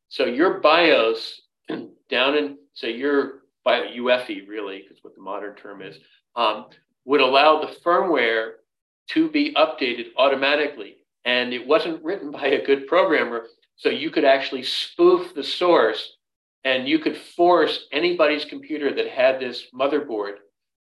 So 0.09 0.25
your 0.25 0.61
BIOS 0.61 1.41
down 2.11 2.37
in 2.37 2.59
say 2.75 2.95
your 2.97 3.41
by 3.65 3.81
UEFI 3.83 4.49
really, 4.49 4.83
because 4.83 5.03
what 5.03 5.15
the 5.15 5.23
modern 5.23 5.55
term 5.55 5.83
is, 5.83 5.97
um, 6.35 6.67
would 7.05 7.21
allow 7.21 7.61
the 7.61 7.75
firmware 7.85 8.53
to 9.11 9.31
be 9.31 9.55
updated 9.55 10.07
automatically. 10.17 10.97
And 11.25 11.53
it 11.53 11.67
wasn't 11.67 12.03
written 12.03 12.31
by 12.41 12.49
a 12.49 12.65
good 12.65 12.87
programmer, 12.87 13.47
so 13.77 13.89
you 13.89 14.11
could 14.11 14.25
actually 14.25 14.63
spoof 14.63 15.35
the 15.35 15.45
source 15.45 16.17
and 16.65 16.89
you 16.89 16.99
could 16.99 17.17
force 17.17 17.87
anybody's 17.93 18.45
computer 18.45 18.95
that 18.95 19.09
had 19.09 19.41
this 19.41 19.67
motherboard 19.75 20.35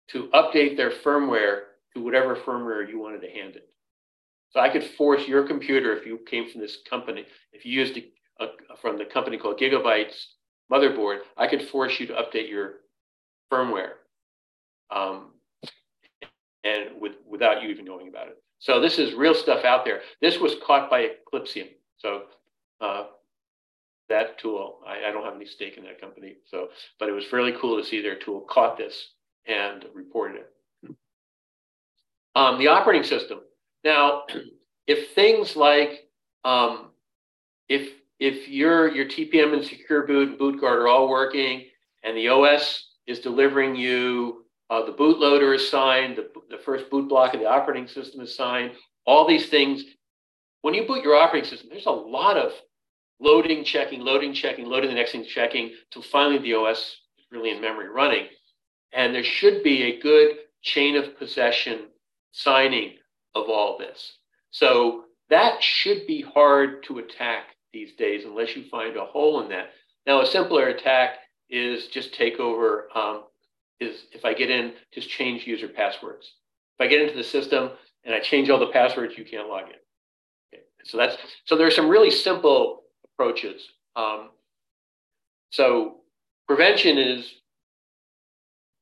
to 0.09 0.29
update 0.33 0.77
their 0.77 0.91
firmware 0.91 1.61
to 1.93 2.03
whatever 2.03 2.35
firmware 2.35 2.87
you 2.87 2.99
wanted 2.99 3.21
to 3.21 3.29
hand 3.29 3.55
it. 3.55 3.69
So 4.51 4.59
I 4.59 4.69
could 4.69 4.83
force 4.83 5.27
your 5.27 5.47
computer, 5.47 5.95
if 5.95 6.05
you 6.05 6.19
came 6.29 6.49
from 6.49 6.61
this 6.61 6.77
company, 6.87 7.25
if 7.51 7.65
you 7.65 7.71
used 7.71 7.97
a, 7.97 8.43
a, 8.43 8.77
from 8.81 8.97
the 8.97 9.05
company 9.05 9.37
called 9.37 9.59
Gigabyte's 9.59 10.35
motherboard, 10.71 11.19
I 11.37 11.47
could 11.47 11.67
force 11.69 11.99
you 11.99 12.05
to 12.07 12.13
update 12.13 12.49
your 12.49 12.75
firmware, 13.51 13.93
um, 14.91 15.31
and 16.63 17.01
with 17.01 17.13
without 17.27 17.63
you 17.63 17.69
even 17.69 17.85
knowing 17.85 18.09
about 18.09 18.27
it. 18.27 18.37
So 18.59 18.79
this 18.79 18.99
is 18.99 19.13
real 19.13 19.33
stuff 19.33 19.65
out 19.65 19.85
there. 19.85 20.01
This 20.21 20.39
was 20.39 20.55
caught 20.65 20.89
by 20.89 21.09
Eclypsium. 21.33 21.69
So 21.97 22.23
uh, 22.79 23.05
that 24.13 24.37
tool, 24.39 24.79
I, 24.87 25.09
I, 25.09 25.11
don't 25.11 25.25
have 25.25 25.35
any 25.35 25.45
stake 25.45 25.77
in 25.77 25.83
that 25.85 25.99
company. 25.99 26.35
So, 26.45 26.69
but 26.99 27.09
it 27.09 27.13
was 27.13 27.25
fairly 27.25 27.53
cool 27.59 27.77
to 27.77 27.83
see 27.83 28.01
their 28.01 28.17
tool 28.17 28.41
caught 28.41 28.77
this 28.77 29.09
and 29.45 29.85
reported 29.93 30.41
it. 30.41 30.95
Um, 32.35 32.57
the 32.57 32.67
operating 32.67 33.03
system. 33.03 33.39
Now, 33.83 34.23
if 34.87 35.13
things 35.13 35.55
like 35.55 36.07
um, 36.43 36.91
if 37.69 37.89
if 38.19 38.47
your 38.47 38.93
your 38.93 39.05
TPM 39.05 39.53
and 39.53 39.65
Secure 39.65 40.07
Boot 40.07 40.29
and 40.29 40.39
BootGuard 40.39 40.63
are 40.63 40.87
all 40.87 41.09
working, 41.09 41.65
and 42.03 42.15
the 42.15 42.29
OS 42.29 42.89
is 43.07 43.19
delivering 43.19 43.75
you 43.75 44.43
uh, 44.69 44.85
the 44.85 44.93
bootloader 44.93 45.55
is 45.55 45.69
signed, 45.69 46.17
the, 46.17 46.29
the 46.49 46.57
first 46.63 46.89
boot 46.89 47.07
block 47.07 47.33
of 47.33 47.39
the 47.39 47.45
operating 47.45 47.87
system 47.87 48.21
is 48.21 48.35
signed, 48.35 48.71
all 49.05 49.27
these 49.27 49.49
things. 49.49 49.83
When 50.61 50.73
you 50.73 50.87
boot 50.87 51.03
your 51.03 51.15
operating 51.15 51.49
system, 51.49 51.69
there's 51.69 51.85
a 51.85 51.91
lot 51.91 52.37
of 52.37 52.53
loading, 53.23 53.63
checking, 53.63 54.01
loading, 54.01 54.33
checking, 54.33 54.65
loading 54.65 54.89
the 54.89 54.95
next 54.95 55.13
thing, 55.13 55.23
checking, 55.23 55.71
till 55.91 56.01
finally 56.01 56.39
the 56.39 56.53
OS 56.53 56.77
is 57.17 57.25
really 57.31 57.51
in 57.51 57.61
memory 57.61 57.89
running. 57.89 58.27
And 58.91 59.15
there 59.15 59.23
should 59.23 59.63
be 59.63 59.83
a 59.83 60.01
good 60.01 60.35
chain 60.61 60.95
of 60.95 61.17
possession 61.17 61.87
signing 62.31 62.97
of 63.33 63.49
all 63.49 63.77
this. 63.77 64.17
So 64.51 65.05
that 65.29 65.63
should 65.63 66.05
be 66.05 66.21
hard 66.21 66.83
to 66.83 66.99
attack 66.99 67.45
these 67.71 67.93
days 67.93 68.25
unless 68.25 68.55
you 68.55 68.65
find 68.69 68.97
a 68.97 69.05
hole 69.05 69.41
in 69.41 69.49
that. 69.49 69.71
Now, 70.05 70.21
a 70.21 70.25
simpler 70.25 70.67
attack 70.67 71.15
is 71.49 71.87
just 71.87 72.13
take 72.13 72.39
over, 72.39 72.87
um, 72.95 73.23
is 73.79 74.05
if 74.11 74.25
I 74.25 74.33
get 74.33 74.49
in, 74.49 74.73
just 74.93 75.09
change 75.09 75.47
user 75.47 75.67
passwords. 75.67 76.33
If 76.77 76.85
I 76.85 76.87
get 76.87 77.01
into 77.01 77.15
the 77.15 77.23
system 77.23 77.71
and 78.03 78.13
I 78.13 78.19
change 78.19 78.49
all 78.49 78.59
the 78.59 78.67
passwords, 78.67 79.17
you 79.17 79.23
can't 79.23 79.47
log 79.47 79.63
in. 79.63 79.75
Okay. 80.53 80.63
So 80.83 80.97
that's 80.97 81.17
so 81.45 81.55
there's 81.55 81.75
some 81.75 81.89
really 81.89 82.11
simple 82.11 82.82
approaches. 83.13 83.67
Um, 83.95 84.29
so 85.51 85.97
prevention 86.47 86.97
is 86.97 87.31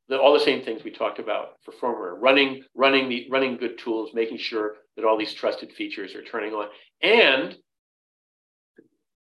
the, 0.07 0.19
all 0.19 0.33
the 0.33 0.39
same 0.39 0.63
things 0.63 0.83
we 0.83 0.91
talked 0.91 1.19
about 1.19 1.53
for 1.63 1.71
firmware, 1.73 2.15
running, 2.19 2.63
running, 2.75 3.09
the, 3.09 3.27
running 3.29 3.57
good 3.57 3.77
tools, 3.77 4.11
making 4.13 4.37
sure 4.37 4.75
that 4.95 5.05
all 5.05 5.17
these 5.17 5.33
trusted 5.33 5.71
features 5.73 6.15
are 6.15 6.23
turning 6.23 6.53
on. 6.53 6.67
And 7.01 7.55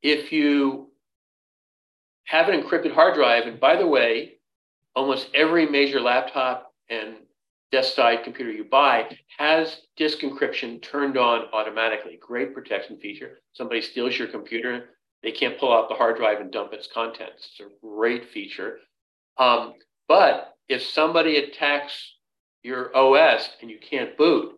if 0.02 0.32
you 0.32 0.90
have 2.24 2.48
an 2.48 2.60
encrypted 2.60 2.92
hard 2.92 3.14
drive, 3.14 3.46
and 3.46 3.58
by 3.58 3.76
the 3.76 3.86
way, 3.86 4.38
almost 4.94 5.28
every 5.34 5.66
major 5.66 6.00
laptop 6.00 6.72
and 6.90 7.16
desk-side 7.70 8.24
computer 8.24 8.50
you 8.50 8.64
buy 8.64 9.14
has 9.36 9.82
disk 9.96 10.20
encryption 10.20 10.80
turned 10.82 11.18
on 11.18 11.46
automatically. 11.52 12.18
Great 12.20 12.54
protection 12.54 12.98
feature. 12.98 13.40
Somebody 13.52 13.82
steals 13.82 14.18
your 14.18 14.28
computer, 14.28 14.90
they 15.22 15.32
can't 15.32 15.58
pull 15.58 15.72
out 15.72 15.88
the 15.88 15.94
hard 15.94 16.16
drive 16.16 16.40
and 16.40 16.50
dump 16.50 16.72
its 16.72 16.88
contents. 16.92 17.50
It's 17.50 17.60
a 17.60 17.86
great 17.86 18.30
feature. 18.30 18.78
Um, 19.36 19.74
but 20.06 20.54
if 20.68 20.82
somebody 20.82 21.36
attacks 21.36 22.14
your 22.62 22.94
OS 22.96 23.48
and 23.60 23.70
you 23.70 23.78
can't 23.78 24.16
boot 24.16 24.54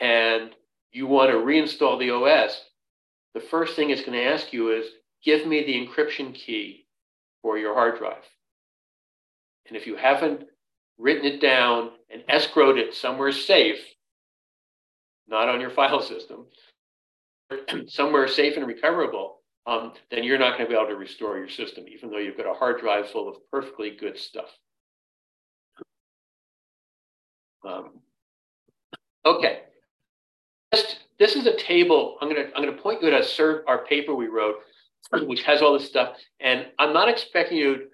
and 0.00 0.50
you 0.92 1.06
want 1.06 1.30
to 1.30 1.36
reinstall 1.36 1.98
the 1.98 2.10
OS, 2.10 2.60
the 3.34 3.40
first 3.40 3.74
thing 3.76 3.90
it's 3.90 4.02
going 4.02 4.18
to 4.18 4.24
ask 4.24 4.52
you 4.52 4.70
is 4.72 4.86
give 5.24 5.46
me 5.46 5.64
the 5.64 5.74
encryption 5.74 6.34
key 6.34 6.86
for 7.40 7.58
your 7.58 7.74
hard 7.74 7.98
drive. 7.98 8.24
And 9.66 9.76
if 9.76 9.86
you 9.86 9.96
haven't 9.96 10.44
written 10.98 11.24
it 11.24 11.40
down 11.40 11.90
and 12.10 12.22
escrowed 12.28 12.78
it 12.78 12.94
somewhere 12.94 13.32
safe, 13.32 13.80
not 15.26 15.48
on 15.48 15.60
your 15.60 15.70
file 15.70 16.02
system, 16.02 16.46
somewhere 17.88 18.28
safe 18.28 18.56
and 18.56 18.66
recoverable, 18.66 19.41
um, 19.66 19.92
then 20.10 20.24
you're 20.24 20.38
not 20.38 20.58
going 20.58 20.68
to 20.68 20.74
be 20.74 20.74
able 20.74 20.88
to 20.90 20.96
restore 20.96 21.38
your 21.38 21.48
system, 21.48 21.84
even 21.88 22.10
though 22.10 22.18
you've 22.18 22.36
got 22.36 22.50
a 22.50 22.54
hard 22.54 22.80
drive 22.80 23.10
full 23.10 23.28
of 23.28 23.36
perfectly 23.50 23.90
good 23.90 24.18
stuff. 24.18 24.48
Um, 27.64 28.00
okay. 29.24 29.60
This, 30.72 30.96
this 31.18 31.36
is 31.36 31.46
a 31.46 31.56
table. 31.56 32.16
I'm 32.20 32.28
gonna 32.28 32.48
I'm 32.56 32.64
gonna 32.64 32.76
point 32.76 33.02
you 33.02 33.10
to 33.10 33.22
serve 33.22 33.64
our 33.68 33.84
paper 33.84 34.14
we 34.14 34.26
wrote, 34.26 34.56
which 35.12 35.42
has 35.44 35.62
all 35.62 35.74
this 35.74 35.86
stuff. 35.86 36.16
And 36.40 36.66
I'm 36.78 36.92
not 36.92 37.08
expecting 37.08 37.58
you 37.58 37.88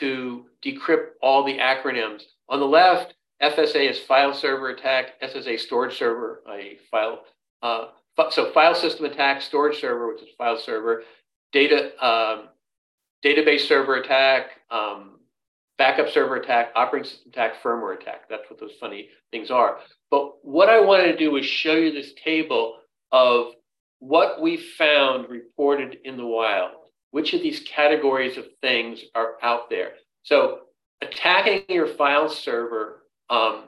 to 0.00 0.46
decrypt 0.62 1.10
all 1.22 1.44
the 1.44 1.58
acronyms. 1.58 2.22
On 2.48 2.60
the 2.60 2.66
left, 2.66 3.14
FSA 3.42 3.90
is 3.90 3.98
file 3.98 4.34
server 4.34 4.70
attack, 4.70 5.20
SSA 5.22 5.58
storage 5.60 5.96
server, 5.96 6.42
a 6.50 6.78
file. 6.90 7.24
Uh, 7.62 7.86
so 8.30 8.52
file 8.52 8.74
system 8.74 9.06
attack, 9.06 9.42
storage 9.42 9.80
server, 9.80 10.08
which 10.08 10.22
is 10.22 10.28
file 10.38 10.58
server, 10.58 11.02
data 11.52 11.92
um, 12.04 12.48
database 13.24 13.60
server 13.60 13.96
attack, 13.96 14.50
um, 14.70 15.18
backup 15.78 16.08
server 16.10 16.36
attack, 16.36 16.70
operating 16.76 17.08
system 17.08 17.30
attack, 17.32 17.62
firmware 17.62 18.00
attack. 18.00 18.28
That's 18.28 18.48
what 18.48 18.60
those 18.60 18.74
funny 18.78 19.08
things 19.30 19.50
are. 19.50 19.78
But 20.10 20.44
what 20.44 20.68
I 20.68 20.80
wanted 20.80 21.12
to 21.12 21.16
do 21.16 21.36
is 21.36 21.46
show 21.46 21.74
you 21.74 21.92
this 21.92 22.12
table 22.22 22.78
of 23.10 23.54
what 23.98 24.40
we 24.40 24.56
found 24.56 25.28
reported 25.30 25.98
in 26.04 26.16
the 26.16 26.26
wild. 26.26 26.72
Which 27.10 27.32
of 27.32 27.42
these 27.42 27.60
categories 27.60 28.36
of 28.36 28.46
things 28.60 29.00
are 29.14 29.34
out 29.42 29.70
there? 29.70 29.92
So 30.24 30.60
attacking 31.00 31.62
your 31.68 31.86
file 31.86 32.28
server, 32.28 33.04
um, 33.30 33.64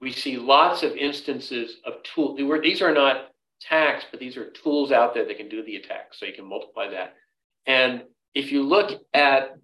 we 0.00 0.12
see 0.12 0.36
lots 0.36 0.82
of 0.82 0.92
instances 0.92 1.76
of 1.84 2.02
tools. 2.02 2.38
These 2.62 2.80
are 2.80 2.94
not 2.94 3.29
attacks, 3.60 4.04
but 4.10 4.20
these 4.20 4.36
are 4.36 4.50
tools 4.50 4.92
out 4.92 5.14
there 5.14 5.26
that 5.26 5.36
can 5.36 5.48
do 5.48 5.62
the 5.62 5.76
attack. 5.76 6.12
So 6.12 6.26
you 6.26 6.32
can 6.32 6.48
multiply 6.48 6.88
that. 6.90 7.14
And 7.66 8.02
if 8.34 8.52
you 8.52 8.62
look 8.62 9.00
at 9.14 9.56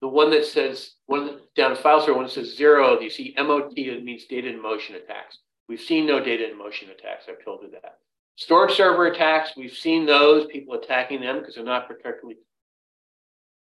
the 0.00 0.08
one 0.08 0.30
that 0.30 0.46
says 0.46 0.92
one 1.06 1.40
down 1.54 1.76
file 1.76 2.00
server, 2.00 2.14
one 2.14 2.24
that 2.24 2.32
says 2.32 2.56
zero, 2.56 2.98
you 3.00 3.10
see 3.10 3.34
MOT, 3.36 3.72
it 3.76 4.04
means 4.04 4.24
data 4.24 4.48
in 4.48 4.60
motion 4.60 4.96
attacks. 4.96 5.38
We've 5.68 5.80
seen 5.80 6.06
no 6.06 6.22
data 6.22 6.50
in 6.50 6.58
motion 6.58 6.88
attacks. 6.90 7.26
I've 7.28 7.44
told 7.44 7.62
you 7.62 7.70
that. 7.72 7.98
Storage 8.36 8.74
server 8.74 9.06
attacks, 9.06 9.52
we've 9.56 9.72
seen 9.72 10.06
those, 10.06 10.46
people 10.46 10.74
attacking 10.74 11.20
them 11.20 11.40
because 11.40 11.54
they're 11.54 11.64
not 11.64 11.86
particularly 11.86 12.38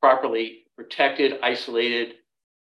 properly 0.01 0.67
protected, 0.77 1.39
isolated, 1.43 2.17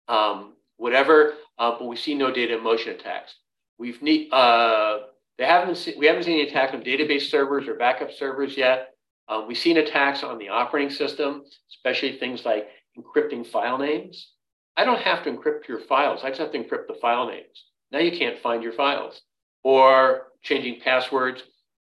um, 0.07 0.53
whatever, 0.77 1.35
uh, 1.59 1.77
but 1.77 1.85
we 1.85 1.95
see 1.95 2.15
no 2.15 2.31
data 2.31 2.57
in 2.57 2.63
motion 2.63 2.93
attacks. 2.93 3.35
We've 3.77 4.01
need, 4.01 4.33
uh, 4.33 5.01
they 5.41 5.47
haven't 5.47 5.75
seen, 5.75 5.95
we 5.97 6.05
haven't 6.05 6.23
seen 6.23 6.39
any 6.39 6.47
attacks 6.47 6.71
on 6.71 6.83
database 6.83 7.23
servers 7.23 7.67
or 7.67 7.73
backup 7.73 8.11
servers 8.11 8.55
yet. 8.55 8.89
Um, 9.27 9.47
we've 9.47 9.57
seen 9.57 9.77
attacks 9.77 10.23
on 10.23 10.37
the 10.37 10.49
operating 10.49 10.91
system, 10.91 11.41
especially 11.67 12.19
things 12.19 12.45
like 12.45 12.67
encrypting 12.95 13.47
file 13.47 13.79
names. 13.79 14.33
I 14.77 14.85
don't 14.85 15.01
have 15.01 15.23
to 15.23 15.31
encrypt 15.31 15.67
your 15.67 15.79
files. 15.79 16.21
I 16.23 16.29
just 16.29 16.41
have 16.41 16.51
to 16.51 16.59
encrypt 16.59 16.85
the 16.87 16.97
file 17.01 17.27
names. 17.27 17.65
Now 17.91 17.97
you 17.97 18.15
can't 18.15 18.37
find 18.37 18.61
your 18.61 18.73
files 18.73 19.23
or 19.63 20.27
changing 20.43 20.79
passwords. 20.81 21.41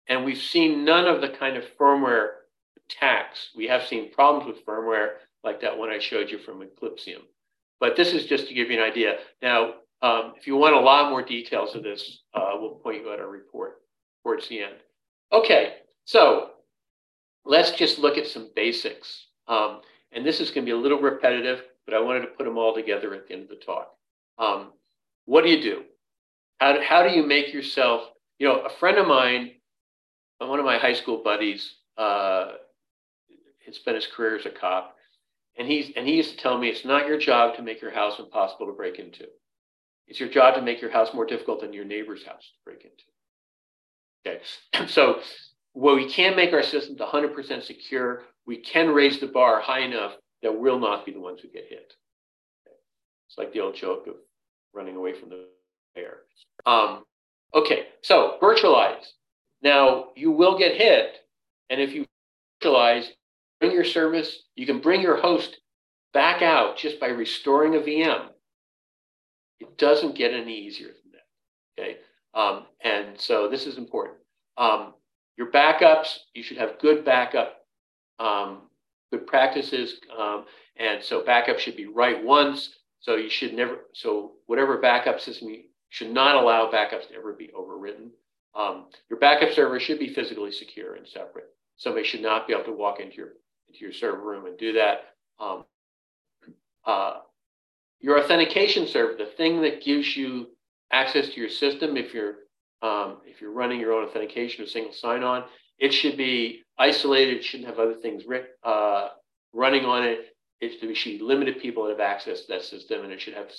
And 0.08 0.26
we've 0.26 0.38
seen 0.38 0.86
none 0.86 1.08
of 1.08 1.20
the 1.20 1.30
kind 1.30 1.58
of 1.58 1.64
firmware 1.80 2.28
attacks. 2.88 3.50
We 3.56 3.68
have 3.68 3.88
seen 3.88 4.14
problems 4.14 4.46
with 4.46 4.64
firmware 4.64 5.14
like 5.44 5.60
that 5.62 5.76
one 5.76 5.90
I 5.90 5.98
showed 5.98 6.30
you 6.30 6.38
from 6.38 6.62
Eclypsium. 6.62 7.24
But 7.80 7.96
this 7.96 8.14
is 8.14 8.28
just 8.28 8.48
to 8.48 8.54
give 8.54 8.70
you 8.70 8.78
an 8.78 8.84
idea. 8.84 9.18
Now, 9.42 9.74
um, 10.02 10.34
if 10.38 10.48
you 10.48 10.56
want 10.56 10.76
a 10.76 10.80
lot 10.80 11.10
more 11.10 11.22
details 11.22 11.76
of 11.76 11.84
this, 11.84 12.20
uh, 12.34 12.52
we'll 12.54 12.76
point 12.76 13.02
you 13.02 13.14
at 13.14 13.20
our 13.20 13.30
report 13.30 13.82
towards 14.24 14.48
the 14.48 14.62
end. 14.62 14.76
Okay, 15.32 15.76
so 16.06 16.52
let's 17.46 17.72
just 17.72 18.00
look 18.00 18.18
at 18.18 18.28
some 18.28 18.50
basics. 18.56 19.28
Um, 19.48 19.82
and 20.12 20.26
this 20.26 20.40
is 20.40 20.50
going 20.52 20.66
to 20.66 20.72
be 20.72 20.78
a 20.78 20.78
little 20.78 21.00
repetitive, 21.00 21.64
but 21.86 21.94
I 21.94 22.00
wanted 22.00 22.22
to 22.22 22.28
put 22.28 22.46
them 22.46 22.58
all 22.58 22.74
together 22.74 23.14
at 23.14 23.28
the 23.28 23.34
end 23.34 23.44
of 23.44 23.50
the 23.50 23.56
talk. 23.56 23.92
Um, 24.38 24.72
what 25.26 25.44
do 25.44 25.50
you 25.50 25.62
do? 25.62 25.84
How 26.60 26.74
do, 26.74 26.82
how 26.82 27.04
do 27.04 27.14
you 27.14 27.26
make 27.26 27.54
yourself, 27.54 28.04
you 28.40 28.48
know, 28.48 28.60
a 28.62 28.70
friend 28.70 28.98
of 28.98 29.08
mine, 29.08 29.52
one 30.40 30.60
of 30.60 30.66
my 30.66 30.78
high 30.78 30.94
school 30.94 31.22
buddies, 31.24 31.76
uh, 31.98 32.54
had 33.66 33.76
spent 33.76 33.96
his 33.96 34.08
career 34.08 34.38
as 34.38 34.46
a 34.46 34.50
cop. 34.50 34.96
and 35.58 35.68
he's 35.68 35.92
and 35.96 36.08
he 36.08 36.16
used 36.16 36.32
to 36.32 36.38
tell 36.38 36.58
me 36.58 36.70
it's 36.70 36.86
not 36.86 37.08
your 37.08 37.18
job 37.18 37.56
to 37.56 37.62
make 37.62 37.82
your 37.82 37.92
house 37.92 38.18
impossible 38.18 38.66
to 38.66 38.72
break 38.72 38.98
into. 38.98 39.26
It's 40.10 40.20
your 40.20 40.30
job 40.30 40.56
to 40.56 40.62
make 40.62 40.82
your 40.82 40.92
house 40.92 41.14
more 41.14 41.26
difficult 41.26 41.62
than 41.62 41.72
your 41.72 41.86
neighbor's 41.86 42.26
house 42.26 42.42
to 42.42 42.60
break 42.66 42.84
into. 42.84 43.04
Okay, 44.26 44.88
so 44.92 45.22
well, 45.76 45.96
we 45.96 46.10
can't 46.10 46.36
make 46.36 46.52
our 46.52 46.64
systems 46.64 47.00
100% 47.00 47.64
secure. 47.64 48.24
We 48.46 48.58
can 48.58 48.90
raise 48.90 49.20
the 49.20 49.28
bar 49.28 49.62
high 49.62 49.82
enough 49.82 50.14
that 50.42 50.60
we'll 50.60 50.80
not 50.80 51.06
be 51.06 51.12
the 51.12 51.20
ones 51.20 51.42
who 51.42 51.48
get 51.48 51.68
hit. 51.70 51.94
It's 53.28 53.38
like 53.38 53.54
the 53.54 53.60
old 53.60 53.76
joke 53.76 54.08
of 54.08 54.16
running 54.74 54.96
away 54.96 55.14
from 55.14 55.30
the 55.30 55.46
bear. 55.94 56.22
Um, 56.66 57.04
okay, 57.54 57.90
so 58.02 58.38
virtualize. 58.42 59.06
Now 59.62 60.08
you 60.16 60.32
will 60.32 60.58
get 60.58 60.76
hit, 60.76 61.18
and 61.70 61.80
if 61.80 61.94
you 61.94 62.08
virtualize, 62.62 63.06
bring 63.60 63.72
your 63.72 63.86
service, 63.86 64.44
you 64.56 64.66
can 64.66 64.80
bring 64.80 65.02
your 65.02 65.18
host 65.18 65.60
back 66.14 66.42
out 66.42 66.78
just 66.78 67.00
by 67.00 67.08
restoring 67.08 67.76
a 67.76 67.80
VM. 67.80 68.30
It 69.60 69.78
doesn't 69.78 70.16
get 70.16 70.34
any 70.34 70.56
easier 70.56 70.88
than 70.88 71.12
that. 71.14 71.82
Okay, 71.82 71.98
um, 72.34 72.66
and 72.84 73.20
so 73.20 73.50
this 73.50 73.66
is 73.66 73.78
important. 73.78 74.18
Um, 74.58 74.94
your 75.38 75.52
backups, 75.52 76.18
you 76.34 76.44
should 76.44 76.58
have 76.58 76.80
good 76.80 77.06
backup, 77.06 77.66
um, 78.20 78.64
good 79.12 79.26
practices, 79.26 80.00
um, 80.18 80.46
and 80.78 81.04
so 81.04 81.24
backup 81.24 81.60
should 81.60 81.78
be 81.78 81.86
right 81.86 82.24
once. 82.24 82.76
So 83.00 83.16
you 83.16 83.30
should 83.30 83.54
never, 83.54 83.86
so 83.94 84.34
whatever 84.48 84.78
backup 84.78 85.22
system 85.22 85.50
you 85.50 85.64
should 85.90 86.12
not 86.12 86.36
allow 86.36 86.70
backups 86.70 87.08
to 87.08 87.16
ever 87.16 87.34
be 87.34 87.50
overwritten. 87.58 88.10
Um, 88.56 88.88
your 89.10 89.20
backup 89.20 89.52
server 89.54 89.80
should 89.80 90.00
be 90.00 90.14
physically 90.14 90.52
secure 90.52 90.96
and 90.96 91.08
separate. 91.08 91.46
Somebody 91.78 92.06
should 92.06 92.22
not 92.22 92.48
be 92.48 92.54
able 92.54 92.66
to 92.66 92.74
walk 92.74 93.00
into 93.00 93.16
your 93.16 93.30
into 93.70 93.80
your 93.80 93.94
server 93.94 94.22
room 94.22 94.46
and 94.46 94.58
do 94.58 94.74
that. 94.74 95.16
Um, 95.40 95.64
uh, 96.86 97.20
your 98.00 98.20
authentication 98.20 98.88
server, 98.88 99.16
the 99.18 99.26
thing 99.26 99.62
that 99.62 99.84
gives 99.84 100.16
you 100.16 100.48
access 100.92 101.30
to 101.30 101.40
your 101.40 101.50
system, 101.50 101.98
if 101.98 102.14
you're 102.14 102.36
um, 102.82 103.18
if 103.26 103.42
you're 103.42 103.52
running 103.52 103.80
your 103.80 103.94
own 103.94 104.08
authentication 104.08 104.64
or 104.64 104.68
single 104.68 104.94
sign-on, 104.94 105.44
it 105.80 105.94
should 105.94 106.16
be 106.16 106.62
isolated. 106.78 107.38
It 107.38 107.44
shouldn't 107.44 107.68
have 107.68 107.78
other 107.80 107.96
things 107.96 108.24
uh, 108.64 109.10
running 109.54 109.84
on 109.84 110.04
it. 110.06 110.28
It 110.62 110.96
should 110.96 111.20
be 111.20 111.24
limited 111.24 111.62
people 111.62 111.84
that 111.84 111.92
have 111.92 112.00
access 112.00 112.42
to 112.42 112.54
that 112.54 112.64
system, 112.64 113.04
and 113.04 113.12
it 113.12 113.20
should 113.20 113.34
have 113.34 113.50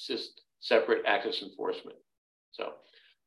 separate 0.60 1.04
access 1.06 1.42
enforcement. 1.42 1.96
So, 2.52 2.72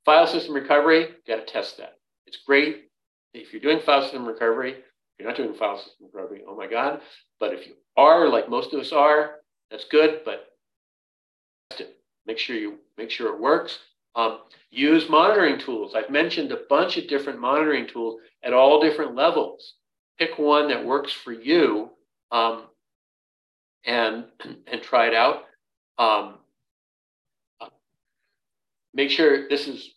file 0.05 0.27
system 0.27 0.53
recovery, 0.55 1.09
got 1.27 1.45
to 1.45 1.45
test 1.45 1.77
that. 1.77 1.97
It's 2.27 2.37
great 2.45 2.85
if 3.33 3.51
you're 3.51 3.61
doing 3.61 3.79
file 3.79 4.03
system 4.03 4.27
recovery. 4.27 4.77
You're 5.19 5.27
not 5.27 5.37
doing 5.37 5.53
file 5.53 5.77
system 5.77 6.07
recovery. 6.11 6.41
Oh 6.47 6.55
my 6.55 6.67
God! 6.67 7.01
But 7.39 7.53
if 7.53 7.67
you 7.67 7.73
are, 7.97 8.29
like 8.29 8.49
most 8.49 8.73
of 8.73 8.79
us 8.79 8.91
are, 8.91 9.35
that's 9.69 9.85
good. 9.85 10.21
But 10.25 10.52
make 12.25 12.39
sure 12.39 12.55
you 12.55 12.79
make 12.97 13.09
sure 13.09 13.33
it 13.33 13.39
works. 13.39 13.79
Um, 14.15 14.39
use 14.69 15.09
monitoring 15.09 15.59
tools. 15.59 15.93
I've 15.95 16.09
mentioned 16.09 16.51
a 16.51 16.61
bunch 16.69 16.97
of 16.97 17.07
different 17.07 17.39
monitoring 17.39 17.87
tools 17.87 18.19
at 18.43 18.53
all 18.53 18.81
different 18.81 19.15
levels. 19.15 19.75
Pick 20.19 20.37
one 20.37 20.67
that 20.67 20.85
works 20.85 21.11
for 21.11 21.31
you 21.31 21.89
um, 22.31 22.65
and, 23.85 24.25
and 24.67 24.81
try 24.81 25.07
it 25.07 25.15
out. 25.15 25.43
Um, 25.97 26.35
make 28.93 29.09
sure 29.09 29.49
this 29.49 29.67
is 29.67 29.91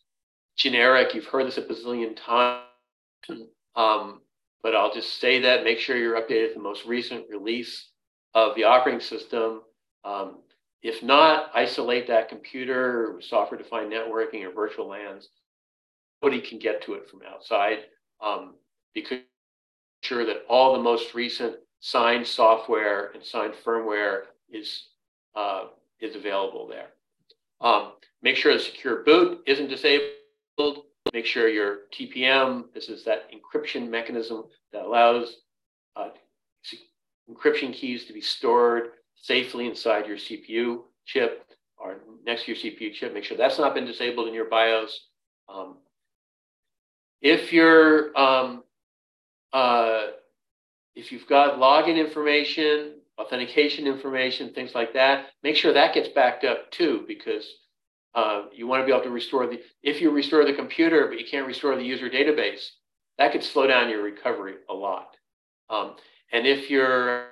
generic. 0.56 1.14
You've 1.14 1.26
heard 1.26 1.46
this 1.46 1.58
a 1.58 1.62
bazillion 1.62 2.16
times, 2.16 2.62
um, 3.74 4.20
but 4.62 4.74
I'll 4.74 4.92
just 4.92 5.20
say 5.20 5.40
that. 5.40 5.64
Make 5.64 5.78
sure 5.78 5.96
you're 5.96 6.20
updated 6.20 6.48
to 6.48 6.54
the 6.54 6.60
most 6.60 6.86
recent 6.86 7.26
release 7.28 7.90
of 8.34 8.54
the 8.54 8.64
operating 8.64 9.00
system. 9.00 9.62
Um, 10.04 10.38
if 10.86 11.02
not, 11.02 11.50
isolate 11.52 12.06
that 12.06 12.28
computer 12.28 13.18
software 13.20 13.58
defined 13.58 13.92
networking 13.92 14.44
or 14.44 14.52
virtual 14.52 14.88
LANs. 14.88 15.28
Nobody 16.22 16.40
can 16.40 16.60
get 16.60 16.80
to 16.84 16.94
it 16.94 17.08
from 17.10 17.22
outside 17.28 17.78
um, 18.24 18.54
because 18.94 19.18
sure 20.02 20.24
that 20.24 20.44
all 20.48 20.74
the 20.74 20.82
most 20.82 21.12
recent 21.12 21.56
signed 21.80 22.24
software 22.24 23.10
and 23.14 23.24
signed 23.24 23.54
firmware 23.64 24.22
is, 24.48 24.90
uh, 25.34 25.64
is 26.00 26.14
available 26.14 26.68
there. 26.68 26.90
Um, 27.60 27.94
make 28.22 28.36
sure 28.36 28.54
the 28.54 28.60
secure 28.60 29.02
boot 29.02 29.40
isn't 29.44 29.68
disabled. 29.68 30.84
Make 31.12 31.26
sure 31.26 31.48
your 31.48 31.78
TPM, 31.92 32.72
this 32.72 32.88
is 32.88 33.04
that 33.06 33.28
encryption 33.32 33.88
mechanism 33.88 34.44
that 34.72 34.84
allows 34.84 35.38
uh, 35.96 36.10
encryption 37.28 37.72
keys 37.72 38.04
to 38.04 38.12
be 38.12 38.20
stored 38.20 38.90
safely 39.16 39.66
inside 39.66 40.06
your 40.06 40.16
CPU 40.16 40.82
chip 41.04 41.44
or 41.78 41.98
next 42.24 42.44
to 42.44 42.52
your 42.52 42.60
CPU 42.72 42.92
chip. 42.92 43.12
Make 43.12 43.24
sure 43.24 43.36
that's 43.36 43.58
not 43.58 43.74
been 43.74 43.84
disabled 43.84 44.28
in 44.28 44.34
your 44.34 44.48
BIOS. 44.48 45.08
Um, 45.48 45.78
if 47.20 47.52
you're 47.52 48.16
um, 48.18 48.62
uh, 49.52 50.08
if 50.94 51.12
you've 51.12 51.26
got 51.26 51.58
login 51.58 51.96
information, 51.96 52.94
authentication 53.18 53.86
information, 53.86 54.52
things 54.52 54.74
like 54.74 54.92
that, 54.94 55.26
make 55.42 55.56
sure 55.56 55.72
that 55.72 55.94
gets 55.94 56.08
backed 56.08 56.44
up 56.44 56.70
too, 56.70 57.04
because 57.06 57.46
uh, 58.14 58.44
you 58.52 58.66
want 58.66 58.82
to 58.82 58.86
be 58.86 58.92
able 58.92 59.04
to 59.04 59.10
restore 59.10 59.46
the. 59.46 59.60
If 59.82 60.00
you 60.00 60.10
restore 60.10 60.44
the 60.44 60.52
computer 60.52 61.06
but 61.08 61.18
you 61.18 61.26
can't 61.26 61.46
restore 61.46 61.76
the 61.76 61.84
user 61.84 62.08
database, 62.08 62.68
that 63.18 63.32
could 63.32 63.42
slow 63.42 63.66
down 63.66 63.90
your 63.90 64.02
recovery 64.02 64.54
a 64.68 64.74
lot. 64.74 65.16
Um, 65.68 65.96
and 66.32 66.46
if 66.46 66.70
you're 66.70 67.28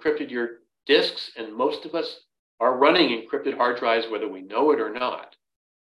encrypted 0.00 0.30
your 0.30 0.48
disks, 0.86 1.30
and 1.36 1.54
most 1.54 1.84
of 1.84 1.94
us 1.94 2.20
are 2.60 2.76
running 2.76 3.10
encrypted 3.10 3.56
hard 3.56 3.78
drives, 3.78 4.06
whether 4.10 4.28
we 4.28 4.42
know 4.42 4.70
it 4.70 4.80
or 4.80 4.92
not. 4.92 5.36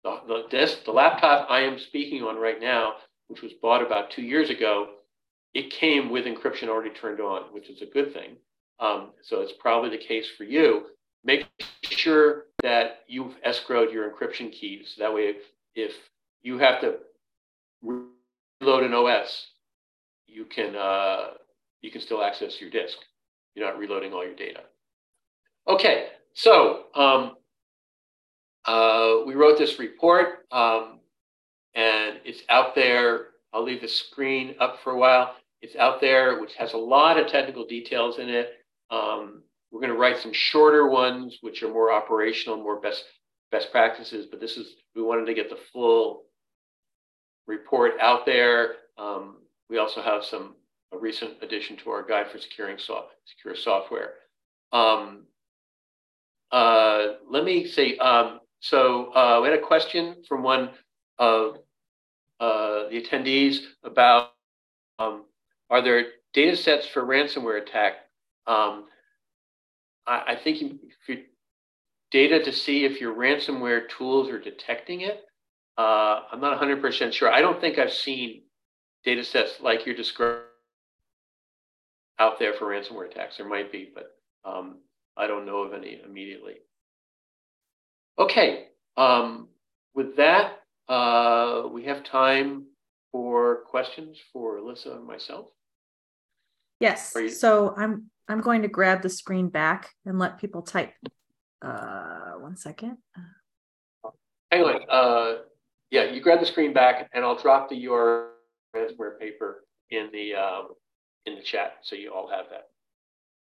The, 0.03 0.19
the 0.27 0.43
disk, 0.49 0.85
the 0.85 0.91
laptop 0.91 1.49
I 1.49 1.61
am 1.61 1.79
speaking 1.79 2.23
on 2.23 2.37
right 2.37 2.59
now, 2.59 2.93
which 3.27 3.41
was 3.41 3.53
bought 3.61 3.85
about 3.85 4.11
two 4.11 4.21
years 4.21 4.49
ago, 4.49 4.89
it 5.53 5.69
came 5.69 6.09
with 6.09 6.25
encryption 6.25 6.67
already 6.67 6.91
turned 6.91 7.19
on, 7.19 7.53
which 7.53 7.69
is 7.69 7.81
a 7.81 7.85
good 7.85 8.13
thing. 8.13 8.37
Um, 8.79 9.11
so 9.23 9.41
it's 9.41 9.53
probably 9.59 9.89
the 9.89 9.97
case 9.97 10.27
for 10.37 10.43
you. 10.43 10.87
Make 11.23 11.47
sure 11.83 12.45
that 12.63 12.99
you've 13.07 13.35
escrowed 13.41 13.91
your 13.91 14.09
encryption 14.09 14.51
keys. 14.51 14.95
That 14.97 15.13
way, 15.13 15.29
if, 15.29 15.37
if 15.75 15.95
you 16.41 16.57
have 16.59 16.79
to 16.81 16.97
reload 17.81 18.83
an 18.83 18.93
OS, 18.93 19.47
you 20.27 20.45
can 20.45 20.75
uh, 20.75 21.31
you 21.81 21.91
can 21.91 22.01
still 22.01 22.23
access 22.23 22.61
your 22.61 22.69
disk. 22.69 22.97
You're 23.55 23.65
not 23.65 23.79
reloading 23.79 24.13
all 24.13 24.23
your 24.23 24.35
data. 24.35 24.61
Okay, 25.67 26.07
so 26.33 26.83
um, 26.95 27.33
uh, 28.63 29.25
we 29.25 29.35
wrote 29.35 29.57
this 29.57 29.79
report 29.79 30.45
um, 30.49 30.99
and 31.75 32.19
it's 32.23 32.41
out 32.47 32.73
there. 32.73 33.27
I'll 33.51 33.63
leave 33.63 33.81
the 33.81 33.87
screen 33.89 34.55
up 34.61 34.79
for 34.81 34.93
a 34.93 34.97
while. 34.97 35.35
It's 35.61 35.75
out 35.75 35.99
there, 35.99 36.39
which 36.39 36.53
has 36.55 36.71
a 36.71 36.77
lot 36.77 37.19
of 37.19 37.27
technical 37.27 37.65
details 37.65 38.17
in 38.17 38.29
it. 38.29 38.51
Um, 38.91 39.43
we're 39.71 39.81
going 39.81 39.91
to 39.91 39.99
write 39.99 40.19
some 40.19 40.31
shorter 40.31 40.87
ones, 40.87 41.39
which 41.41 41.61
are 41.63 41.67
more 41.69 41.91
operational, 41.91 42.57
more 42.57 42.79
best 42.79 43.03
best 43.51 43.69
practices. 43.71 44.25
But 44.29 44.39
this 44.39 44.55
is 44.55 44.75
we 44.95 45.01
wanted 45.01 45.25
to 45.25 45.33
get 45.33 45.49
the 45.49 45.59
full 45.73 46.23
report 47.45 47.93
out 47.99 48.25
there. 48.25 48.75
Um, 48.97 49.37
we 49.69 49.79
also 49.79 50.01
have 50.01 50.23
some 50.23 50.55
a 50.93 50.97
recent 50.97 51.33
addition 51.41 51.75
to 51.77 51.89
our 51.89 52.03
guide 52.03 52.31
for 52.31 52.39
securing 52.39 52.77
secure 52.77 53.55
software. 53.55 54.13
Um, 54.71 55.23
uh, 56.51 57.07
let 57.29 57.43
me 57.43 57.67
see. 57.67 57.97
Um, 57.97 58.39
so 58.59 59.13
uh, 59.13 59.39
we 59.41 59.49
had 59.49 59.57
a 59.57 59.61
question 59.61 60.15
from 60.27 60.43
one 60.43 60.71
of 61.19 61.57
uh, 62.39 62.89
the 62.89 63.01
attendees 63.01 63.59
about 63.83 64.31
um, 64.99 65.25
are 65.69 65.81
there 65.81 66.05
data 66.33 66.55
sets 66.55 66.87
for 66.87 67.03
ransomware 67.03 67.61
attack? 67.61 67.93
Um, 68.45 68.85
I, 70.05 70.23
I, 70.27 70.35
think 70.35 70.61
you, 70.61 70.79
if 71.07 71.19
data 72.11 72.43
to 72.43 72.51
see 72.51 72.85
if 72.85 73.01
your 73.01 73.13
ransomware 73.13 73.89
tools 73.89 74.29
are 74.29 74.39
detecting 74.39 75.01
it. 75.01 75.25
Uh, 75.77 76.21
I'm 76.31 76.39
not 76.39 76.59
100% 76.59 77.13
sure. 77.13 77.31
I 77.31 77.41
don't 77.41 77.61
think 77.61 77.77
I've 77.77 77.93
seen 77.93 78.43
data 79.03 79.23
sets 79.23 79.59
like 79.61 79.85
you're 79.85 79.95
describing 79.95 80.41
out 82.19 82.39
there 82.39 82.53
for 82.53 82.65
ransomware 82.65 83.11
attacks. 83.11 83.37
There 83.37 83.47
might 83.47 83.71
be, 83.71 83.91
but 83.93 84.15
um, 84.43 84.77
I 85.17 85.27
don't 85.27 85.45
know 85.45 85.63
of 85.63 85.73
any 85.73 85.99
immediately. 86.05 86.55
Okay, 88.19 88.67
um, 88.95 89.49
with 89.93 90.17
that, 90.17 90.59
uh, 90.87 91.63
we 91.71 91.85
have 91.85 92.03
time 92.03 92.65
for 93.11 93.63
questions 93.69 94.17
for 94.31 94.57
Elisa 94.57 94.91
and 94.91 95.05
myself. 95.05 95.47
Yes. 96.79 97.15
So 97.37 97.73
I'm 97.75 98.09
I'm 98.27 98.41
going 98.41 98.61
to 98.61 98.67
grab 98.67 99.01
the 99.01 99.09
screen 99.09 99.49
back 99.49 99.89
and 100.05 100.19
let 100.19 100.39
people 100.39 100.61
type. 100.61 100.93
Uh, 101.61 102.33
one 102.33 102.55
second. 102.55 102.97
Hang 104.51 104.63
on. 104.63 104.81
Uh, 104.89 105.41
yeah, 105.89 106.03
you 106.05 106.21
grab 106.21 106.39
the 106.39 106.45
screen 106.45 106.73
back, 106.73 107.09
and 107.13 107.23
I'll 107.25 107.37
drop 107.37 107.69
the 107.69 107.85
URL 107.85 108.27
ransomware 108.75 109.19
paper 109.19 109.63
in 109.89 110.09
the 110.11 110.35
um, 110.35 110.67
in 111.25 111.35
the 111.35 111.41
chat, 111.41 111.77
so 111.81 111.95
you 111.95 112.13
all 112.13 112.29
have 112.29 112.45
that. 112.51 112.69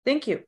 Thank 0.04 0.26
you. 0.26 0.42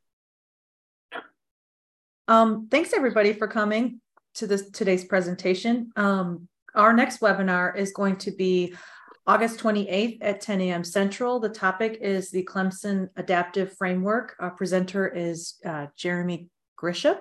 Um, 2.33 2.67
thanks 2.71 2.95
everybody 2.95 3.35
for 3.35 3.47
coming 3.47 4.01
to 4.37 4.47
this 4.47 4.71
today's 4.71 5.05
presentation. 5.05 5.93
Um, 5.97 6.49
our 6.75 6.95
next 6.95 7.21
webinar 7.21 7.77
is 7.77 7.93
going 7.93 8.17
to 8.17 8.31
be 8.31 8.75
August 9.27 9.61
28th 9.61 10.17
at 10.23 10.41
10 10.41 10.63
a.m. 10.63 10.83
Central. 10.83 11.41
The 11.41 11.51
topic 11.51 11.99
is 12.01 12.31
the 12.31 12.43
Clemson 12.45 13.11
Adaptive 13.17 13.77
Framework. 13.77 14.35
Our 14.41 14.51
presenter 14.53 15.07
is 15.07 15.57
uh, 15.63 15.89
Jeremy 15.95 16.49
Grisham. 16.81 17.19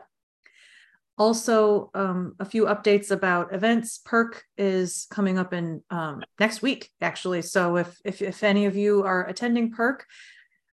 Also, 1.18 1.92
um, 1.94 2.38
a 2.40 2.46
few 2.46 2.68
updates 2.68 3.12
about 3.12 3.54
events. 3.54 4.00
PEARC 4.08 4.44
is 4.58 5.08
coming 5.12 5.38
up 5.38 5.52
in 5.52 5.84
um, 5.90 6.24
next 6.40 6.62
week, 6.62 6.90
actually. 7.02 7.42
So 7.42 7.76
if, 7.76 8.00
if, 8.06 8.22
if 8.22 8.44
any 8.46 8.66
of 8.66 8.78
you 8.78 9.04
are 9.04 9.28
attending 9.28 9.74
PEARC, 9.74 10.06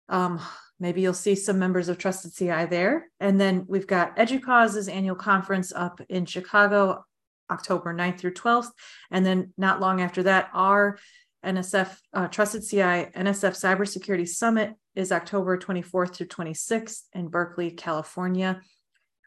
um, 0.09 0.39
maybe 0.79 1.01
you'll 1.01 1.13
see 1.13 1.35
some 1.35 1.59
members 1.59 1.89
of 1.89 1.97
Trusted 1.97 2.35
CI 2.35 2.65
there. 2.65 3.09
And 3.19 3.39
then 3.39 3.65
we've 3.67 3.87
got 3.87 4.17
EDUCAUSE's 4.17 4.87
annual 4.87 5.15
conference 5.15 5.71
up 5.73 6.01
in 6.09 6.25
Chicago, 6.25 7.03
October 7.49 7.93
9th 7.93 8.19
through 8.19 8.33
12th. 8.33 8.69
And 9.11 9.25
then 9.25 9.53
not 9.57 9.79
long 9.79 10.01
after 10.01 10.23
that, 10.23 10.49
our 10.53 10.97
NSF 11.45 11.95
uh, 12.13 12.27
Trusted 12.27 12.63
CI 12.63 13.11
NSF 13.15 13.53
Cybersecurity 13.53 14.27
Summit 14.27 14.73
is 14.95 15.11
October 15.11 15.57
24th 15.57 16.15
through 16.15 16.27
26th 16.27 17.03
in 17.13 17.27
Berkeley, 17.27 17.71
California. 17.71 18.61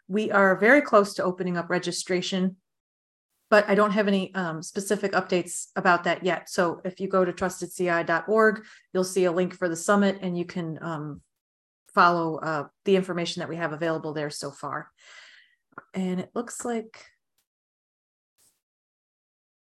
We 0.08 0.30
are 0.30 0.56
very 0.56 0.80
close 0.80 1.14
to 1.14 1.22
opening 1.22 1.56
up 1.56 1.70
registration, 1.70 2.56
but 3.50 3.68
I 3.68 3.74
don't 3.74 3.92
have 3.92 4.08
any 4.08 4.34
um, 4.34 4.62
specific 4.62 5.12
updates 5.12 5.68
about 5.76 6.04
that 6.04 6.24
yet. 6.24 6.50
So 6.50 6.80
if 6.84 7.00
you 7.00 7.08
go 7.08 7.24
to 7.24 7.32
trustedci.org, 7.32 8.64
you'll 8.92 9.04
see 9.04 9.24
a 9.24 9.32
link 9.32 9.54
for 9.54 9.68
the 9.68 9.76
summit 9.76 10.18
and 10.20 10.36
you 10.36 10.44
can 10.44 10.78
um, 10.82 11.22
follow 11.94 12.36
uh, 12.36 12.64
the 12.84 12.96
information 12.96 13.40
that 13.40 13.48
we 13.48 13.56
have 13.56 13.72
available 13.72 14.12
there 14.12 14.30
so 14.30 14.50
far. 14.50 14.90
And 15.94 16.20
it 16.20 16.30
looks 16.34 16.64
like, 16.64 17.04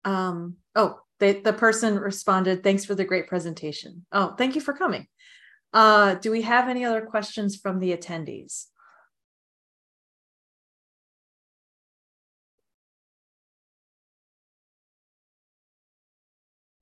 um, 0.04 0.56
oh, 0.74 1.00
they, 1.20 1.40
the 1.40 1.52
person 1.52 1.98
responded, 1.98 2.62
thanks 2.62 2.84
for 2.84 2.94
the 2.94 3.04
great 3.04 3.28
presentation. 3.28 4.06
Oh, 4.12 4.34
thank 4.36 4.54
you 4.54 4.60
for 4.60 4.74
coming. 4.74 5.06
Uh, 5.72 6.14
do 6.14 6.30
we 6.30 6.42
have 6.42 6.68
any 6.68 6.84
other 6.84 7.02
questions 7.02 7.56
from 7.56 7.80
the 7.80 7.96
attendees? 7.96 8.66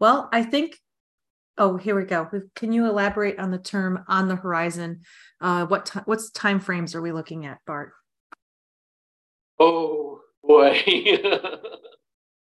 Well, 0.02 0.28
I 0.32 0.42
think, 0.42 0.80
oh, 1.58 1.76
here 1.76 1.94
we 1.94 2.02
go. 2.02 2.28
Can 2.56 2.72
you 2.72 2.86
elaborate 2.86 3.38
on 3.38 3.52
the 3.52 3.58
term 3.58 4.02
on 4.08 4.26
the 4.26 4.34
horizon? 4.34 5.02
Uh, 5.40 5.64
what 5.66 5.90
what's 6.06 6.28
time 6.32 6.58
frames 6.58 6.96
are 6.96 7.00
we 7.00 7.12
looking 7.12 7.46
at, 7.46 7.58
Bart? 7.68 7.92
Oh 9.60 10.18
boy, 10.42 10.70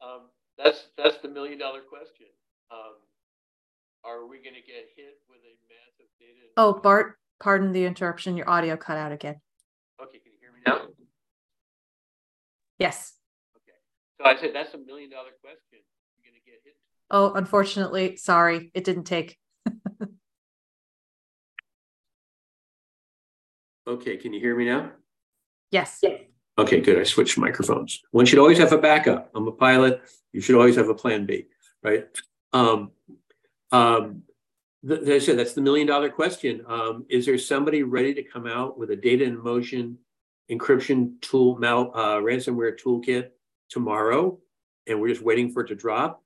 um, 0.01 0.21
that's 0.57 0.87
that's 0.97 1.17
the 1.19 1.29
million 1.29 1.59
dollar 1.59 1.81
question. 1.81 2.25
Um, 2.71 2.95
are 4.03 4.25
we 4.25 4.37
going 4.37 4.55
to 4.55 4.65
get 4.65 4.89
hit 4.97 5.21
with 5.29 5.37
a 5.41 5.53
massive 5.69 6.09
data? 6.19 6.49
Oh, 6.57 6.73
Bart, 6.81 7.19
pardon 7.39 7.71
the 7.71 7.85
interruption. 7.85 8.35
Your 8.35 8.49
audio 8.49 8.77
cut 8.77 8.97
out 8.97 9.11
again. 9.11 9.35
Okay, 10.01 10.17
can 10.17 10.31
you 10.31 10.39
hear 10.41 10.51
me 10.51 10.61
now? 10.65 10.87
Yes. 12.79 13.13
Okay, 13.57 13.77
so 14.17 14.25
I 14.25 14.41
said 14.41 14.55
that's 14.55 14.73
a 14.73 14.79
million 14.79 15.11
dollar 15.11 15.37
question. 15.39 15.85
You're 16.17 16.31
going 16.31 16.41
to 16.41 16.49
get 16.49 16.59
hit 16.65 16.73
Oh, 17.14 17.32
unfortunately, 17.34 18.18
sorry, 18.18 18.72
it 18.74 18.84
didn't 18.84 19.03
take. 19.03 19.38
okay, 23.88 24.18
can 24.18 24.34
you 24.34 24.39
hear 24.39 24.55
me 24.57 24.66
now? 24.66 24.89
Yes. 25.70 26.01
Okay, 26.57 26.82
good. 26.82 26.97
I 26.99 27.03
switched 27.03 27.38
microphones. 27.38 28.01
One 28.09 28.26
should 28.26 28.39
always 28.39 28.57
have 28.57 28.72
a 28.72 28.80
backup. 28.80 29.30
I'm 29.36 29.47
a 29.47 29.51
pilot. 29.51 30.01
You 30.32 30.41
should 30.41 30.55
always 30.55 30.76
have 30.76 30.89
a 30.89 30.95
plan 30.95 31.28
B, 31.28 31.45
right? 31.84 32.07
Um, 32.51 32.89
um, 33.72 34.24
th- 34.88 35.01
as 35.01 35.09
I 35.09 35.20
said, 35.20 35.38
that's 35.38 35.53
the 35.53 35.61
million 35.61 35.86
dollar 35.86 36.09
question. 36.09 36.64
Um, 36.66 37.05
is 37.09 37.28
there 37.28 37.38
somebody 37.38 37.84
ready 37.84 38.16
to 38.16 38.24
come 38.24 38.47
out 38.47 38.80
with 38.80 38.89
a 38.89 38.95
data 38.95 39.24
in 39.24 39.38
motion 39.38 39.99
encryption 40.49 41.22
tool, 41.22 41.59
mal, 41.59 41.91
uh, 41.93 42.18
ransomware 42.18 42.76
toolkit 42.76 43.30
tomorrow? 43.70 44.39
And 44.88 44.99
we're 44.99 45.09
just 45.09 45.22
waiting 45.22 45.51
for 45.51 45.61
it 45.61 45.68
to 45.68 45.76
drop? 45.76 46.22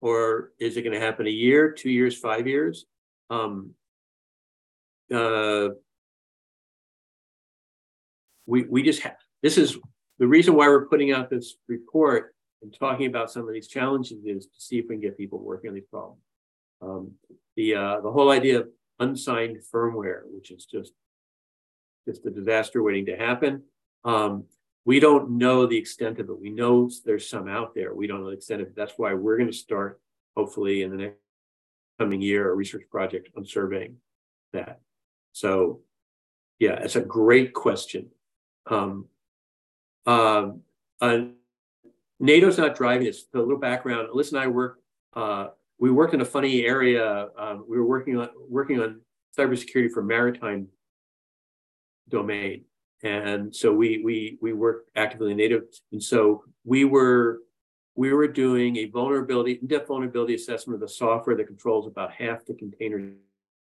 Or 0.00 0.52
is 0.58 0.76
it 0.76 0.82
going 0.82 0.98
to 0.98 1.04
happen 1.04 1.26
a 1.26 1.30
year, 1.30 1.72
two 1.72 1.90
years, 1.90 2.18
five 2.18 2.46
years? 2.46 2.86
Um, 3.30 3.74
uh, 5.12 5.68
we 8.46 8.64
we 8.64 8.82
just 8.82 9.02
have 9.02 9.16
this 9.42 9.58
is 9.58 9.76
the 10.18 10.26
reason 10.26 10.54
why 10.54 10.68
we're 10.68 10.86
putting 10.86 11.12
out 11.12 11.30
this 11.30 11.56
report 11.68 12.34
and 12.62 12.74
talking 12.78 13.06
about 13.06 13.30
some 13.30 13.46
of 13.46 13.52
these 13.52 13.68
challenges 13.68 14.24
is 14.24 14.46
to 14.46 14.60
see 14.60 14.78
if 14.78 14.86
we 14.88 14.96
can 14.96 15.02
get 15.02 15.16
people 15.16 15.38
working 15.38 15.68
on 15.68 15.74
these 15.74 15.84
problems. 15.90 16.20
Um, 16.80 17.12
the 17.56 17.74
uh, 17.74 18.00
the 18.00 18.10
whole 18.10 18.30
idea 18.30 18.60
of 18.60 18.68
unsigned 18.98 19.58
firmware, 19.72 20.22
which 20.26 20.50
is 20.50 20.64
just 20.64 20.92
just 22.06 22.24
a 22.26 22.30
disaster 22.30 22.82
waiting 22.82 23.06
to 23.06 23.16
happen. 23.16 23.62
Um, 24.04 24.44
we 24.88 25.00
don't 25.00 25.28
know 25.32 25.66
the 25.66 25.76
extent 25.76 26.18
of 26.18 26.30
it. 26.30 26.40
We 26.40 26.48
know 26.48 26.90
there's 27.04 27.28
some 27.28 27.46
out 27.46 27.74
there. 27.74 27.92
We 27.92 28.06
don't 28.06 28.22
know 28.22 28.30
the 28.30 28.36
extent 28.36 28.62
of 28.62 28.68
it. 28.68 28.74
That's 28.74 28.94
why 28.96 29.12
we're 29.12 29.36
going 29.36 29.50
to 29.50 29.56
start, 29.56 30.00
hopefully, 30.34 30.80
in 30.80 30.90
the 30.90 30.96
next 30.96 31.18
coming 31.98 32.22
year, 32.22 32.50
a 32.50 32.54
research 32.54 32.84
project 32.90 33.28
on 33.36 33.44
surveying 33.44 33.96
that. 34.54 34.80
So, 35.32 35.80
yeah, 36.58 36.80
it's 36.82 36.96
a 36.96 37.02
great 37.02 37.52
question. 37.52 38.08
Um, 38.64 39.08
uh, 40.06 40.52
uh, 41.02 41.18
NATO's 42.18 42.56
not 42.56 42.74
driving 42.74 43.08
this. 43.08 43.26
A 43.34 43.38
little 43.38 43.58
background. 43.58 44.08
Elisa 44.08 44.36
and 44.36 44.44
I 44.44 44.46
work. 44.46 44.78
Uh, 45.12 45.48
we 45.78 45.90
worked 45.90 46.14
in 46.14 46.22
a 46.22 46.24
funny 46.24 46.64
area. 46.64 47.28
Um, 47.36 47.66
we 47.68 47.76
were 47.76 47.86
working 47.86 48.16
on 48.16 48.30
working 48.48 48.80
on 48.80 49.02
cybersecurity 49.38 49.90
for 49.90 50.02
maritime 50.02 50.68
domain. 52.08 52.64
And 53.02 53.54
so 53.54 53.72
we 53.72 54.02
we 54.04 54.38
we 54.40 54.52
work 54.52 54.86
actively 54.96 55.30
in 55.30 55.36
NATO. 55.36 55.60
And 55.92 56.02
so 56.02 56.44
we 56.64 56.84
were 56.84 57.40
we 57.94 58.12
were 58.12 58.28
doing 58.28 58.76
a 58.76 58.86
vulnerability, 58.86 59.58
in-depth 59.60 59.88
vulnerability 59.88 60.34
assessment 60.34 60.74
of 60.74 60.80
the 60.80 60.88
software 60.88 61.36
that 61.36 61.48
controls 61.48 61.86
about 61.86 62.12
half 62.12 62.44
the 62.44 62.54
container 62.54 63.12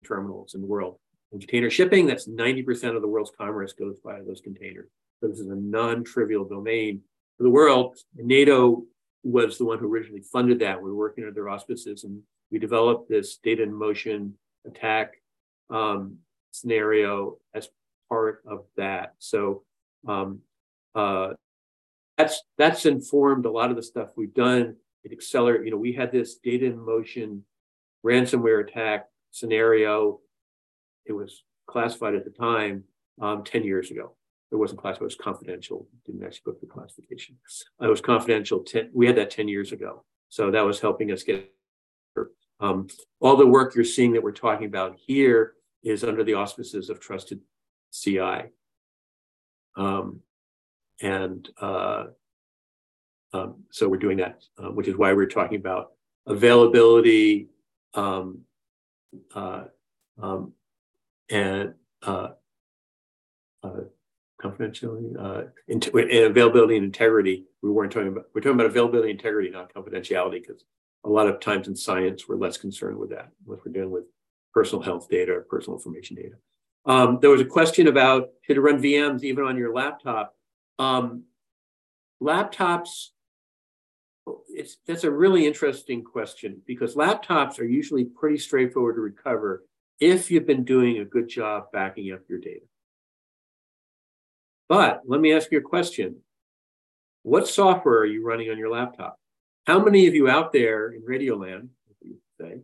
terminals 0.07 0.55
in 0.55 0.63
the 0.63 0.67
world. 0.67 0.99
In 1.33 1.39
container 1.39 1.69
shipping, 1.69 2.07
that's 2.07 2.27
90% 2.27 2.97
of 2.97 3.03
the 3.03 3.09
world's 3.09 3.33
commerce 3.37 3.75
goes 3.75 3.99
via 4.03 4.23
those 4.25 4.41
containers. 4.41 4.89
So 5.21 5.29
this 5.29 5.39
is 5.39 5.49
a 5.49 5.55
non-trivial 5.55 6.47
domain 6.47 7.03
for 7.37 7.43
the 7.43 7.51
world. 7.51 7.97
NATO 8.17 8.85
was 9.23 9.59
the 9.59 9.67
one 9.67 9.79
who 9.79 9.93
originally 9.93 10.23
funded 10.23 10.61
that. 10.61 10.83
We 10.83 10.91
were 10.91 10.97
working 10.97 11.25
under 11.25 11.35
their 11.35 11.49
auspices 11.49 12.05
and 12.05 12.23
we 12.51 12.59
developed 12.59 13.09
this 13.09 13.37
data 13.37 13.63
in 13.63 13.73
motion 13.73 14.35
attack 14.67 15.15
um, 15.71 16.19
scenario 16.51 17.39
as 17.55 17.69
part 18.13 18.43
of 18.47 18.67
that. 18.77 19.15
So 19.19 19.63
um, 20.07 20.41
uh, 20.95 21.29
that's 22.19 22.43
that's 22.59 22.85
informed 22.85 23.47
a 23.47 23.51
lot 23.51 23.71
of 23.71 23.77
the 23.77 23.83
stuff 23.83 24.11
we've 24.17 24.35
done. 24.35 24.77
It 25.03 25.13
accelerated. 25.13 25.65
You 25.65 25.71
know, 25.73 25.79
we 25.79 25.95
had 25.95 26.13
this 26.13 26.37
data 26.37 26.67
in 26.67 26.79
motion 26.79 27.45
ransomware 28.05 28.69
attack 28.69 29.07
scenario. 29.31 30.21
It 31.07 31.15
was 31.15 31.43
classified 31.67 32.15
at 32.15 32.25
the 32.25 32.31
time 32.31 32.85
um, 33.21 33.45
10 33.45 33.65
years 33.65 33.91
ago. 33.91 34.15
It 34.51 34.57
wasn't 34.57 34.81
classified, 34.81 35.05
it 35.05 35.05
was 35.05 35.15
confidential. 35.17 35.89
Didn't 36.05 36.23
actually 36.23 36.53
go 36.53 36.59
through 36.59 36.69
classification. 36.69 37.39
It 37.81 37.87
was 37.87 38.03
confidential. 38.03 38.61
10, 38.61 38.91
we 38.93 39.07
had 39.07 39.17
that 39.17 39.31
10 39.31 39.49
years 39.49 39.73
ago. 39.73 40.05
So 40.29 40.51
that 40.51 40.61
was 40.61 40.79
helping 40.79 41.11
us 41.11 41.23
get 41.23 41.51
um, 42.61 42.87
all 43.21 43.37
the 43.37 43.47
work 43.47 43.75
you're 43.75 43.85
seeing 43.85 44.13
that 44.13 44.23
we're 44.23 44.33
talking 44.33 44.67
about 44.67 44.97
here 44.97 45.55
is 45.83 46.05
under 46.05 46.23
the 46.23 46.35
auspices 46.35 46.91
of 46.91 47.01
trusted 47.01 47.41
CI. 47.93 48.51
Um, 49.77 50.21
and 51.01 51.49
uh, 51.61 52.05
um, 53.33 53.65
so 53.71 53.89
we're 53.89 53.97
doing 53.97 54.19
that, 54.19 54.43
uh, 54.59 54.71
which 54.71 54.89
is 54.89 54.97
why 54.97 55.13
we're 55.13 55.27
talking 55.27 55.59
about 55.59 55.93
availability 56.27 57.49
um, 57.95 58.41
uh, 59.35 59.65
um, 60.21 60.53
and 61.31 61.75
uh, 62.03 62.29
uh, 63.63 63.81
confidentiality, 64.41 65.17
uh, 65.19 65.49
and 65.69 65.87
availability 65.87 66.77
and 66.77 66.85
integrity. 66.85 67.45
We 67.63 67.71
weren't 67.71 67.93
talking 67.93 68.09
about, 68.09 68.25
we're 68.35 68.41
talking 68.41 68.55
about 68.55 68.67
availability 68.67 69.11
integrity, 69.11 69.51
not 69.51 69.73
confidentiality, 69.73 70.43
because 70.43 70.65
a 71.05 71.09
lot 71.09 71.29
of 71.29 71.41
times 71.41 71.69
in 71.69 71.77
science, 71.77 72.29
we're 72.29 72.37
less 72.37 72.57
concerned 72.57 72.99
with 72.99 73.11
that, 73.11 73.31
unless 73.47 73.63
we're 73.65 73.73
dealing 73.73 73.91
with 73.91 74.05
personal 74.53 74.83
health 74.83 75.09
data 75.09 75.43
personal 75.49 75.79
information 75.79 76.17
data. 76.17 76.35
Um, 76.85 77.19
there 77.21 77.31
was 77.31 77.41
a 77.41 77.47
question 77.47 77.87
about 77.87 78.31
should 78.43 78.57
it 78.57 78.61
run 78.61 78.83
VMs 78.83 79.23
even 79.23 79.45
on 79.45 79.57
your 79.57 79.73
laptop. 79.73 80.35
Um, 80.79 81.25
laptops, 82.23 83.09
it's, 84.49 84.79
that's 84.87 85.05
a 85.05 85.11
really 85.11 85.47
interesting 85.47 86.03
question 86.03 86.61
because 86.67 86.95
laptops 86.95 87.59
are 87.59 87.65
usually 87.65 88.05
pretty 88.05 88.39
straightforward 88.39 88.97
to 88.97 89.01
recover 89.01 89.65
if 90.01 90.31
you've 90.31 90.47
been 90.47 90.65
doing 90.65 90.99
a 90.99 91.05
good 91.05 91.29
job 91.29 91.67
backing 91.73 92.13
up 92.13 92.21
your 92.29 92.41
data. 92.41 92.67
But 94.69 95.03
let 95.07 95.21
me 95.21 95.33
ask 95.33 95.53
you 95.53 95.59
a 95.59 95.63
question. 95.63 96.17
What 97.23 97.47
software 97.47 97.99
are 97.99 98.07
you 98.07 98.25
running 98.25 98.51
on 98.51 98.59
your 98.59 98.71
laptop? 98.71 99.19
How 99.67 99.79
many 99.79 100.09
of 100.09 100.15
you 100.15 100.29
out 100.29 100.53
there 100.53 100.91
in 100.91 101.03
Radioland, 101.03 101.69
say, 102.41 102.63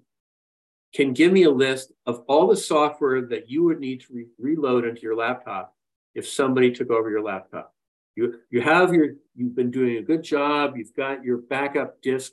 can 0.95 1.12
give 1.12 1.32
me 1.32 1.43
a 1.45 1.51
list 1.51 1.93
of 2.07 2.24
all 2.28 2.47
the 2.47 2.57
software 2.57 3.22
that 3.26 3.51
you 3.51 3.64
would 3.64 3.78
need 3.78 4.01
to 4.01 4.07
re- 4.12 4.26
reload 4.39 4.84
into 4.84 5.03
your 5.03 5.16
laptop 5.16 5.74
if 6.14 6.26
somebody 6.26 6.70
took 6.72 6.91
over 6.91 7.11
your 7.11 7.22
laptop? 7.22 7.74
You, 8.16 8.41
you 8.51 8.61
have 8.62 8.93
your, 8.93 9.11
you've 9.36 9.55
been 9.55 9.70
doing 9.70 9.99
a 9.99 10.03
good 10.03 10.22
job. 10.22 10.76
You've 10.76 10.95
got 10.95 11.22
your 11.22 11.39
backup 11.39 12.01
disk 12.03 12.32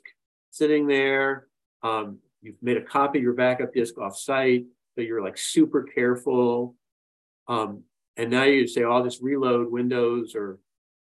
sitting 0.50 0.86
there. 0.86 1.48
Um, 1.82 2.18
you've 2.42 2.60
made 2.62 2.76
a 2.76 2.82
copy 2.82 3.18
of 3.18 3.24
your 3.24 3.34
backup 3.34 3.72
disk 3.72 3.98
off 3.98 4.16
site. 4.16 4.64
So 4.94 5.02
you're 5.02 5.22
like 5.22 5.36
super 5.36 5.82
careful. 5.82 6.74
Um, 7.46 7.82
and 8.16 8.30
now 8.30 8.44
you 8.44 8.66
say, 8.66 8.82
oh, 8.82 8.92
I'll 8.92 9.04
just 9.04 9.22
reload 9.22 9.70
Windows 9.70 10.34
or 10.34 10.58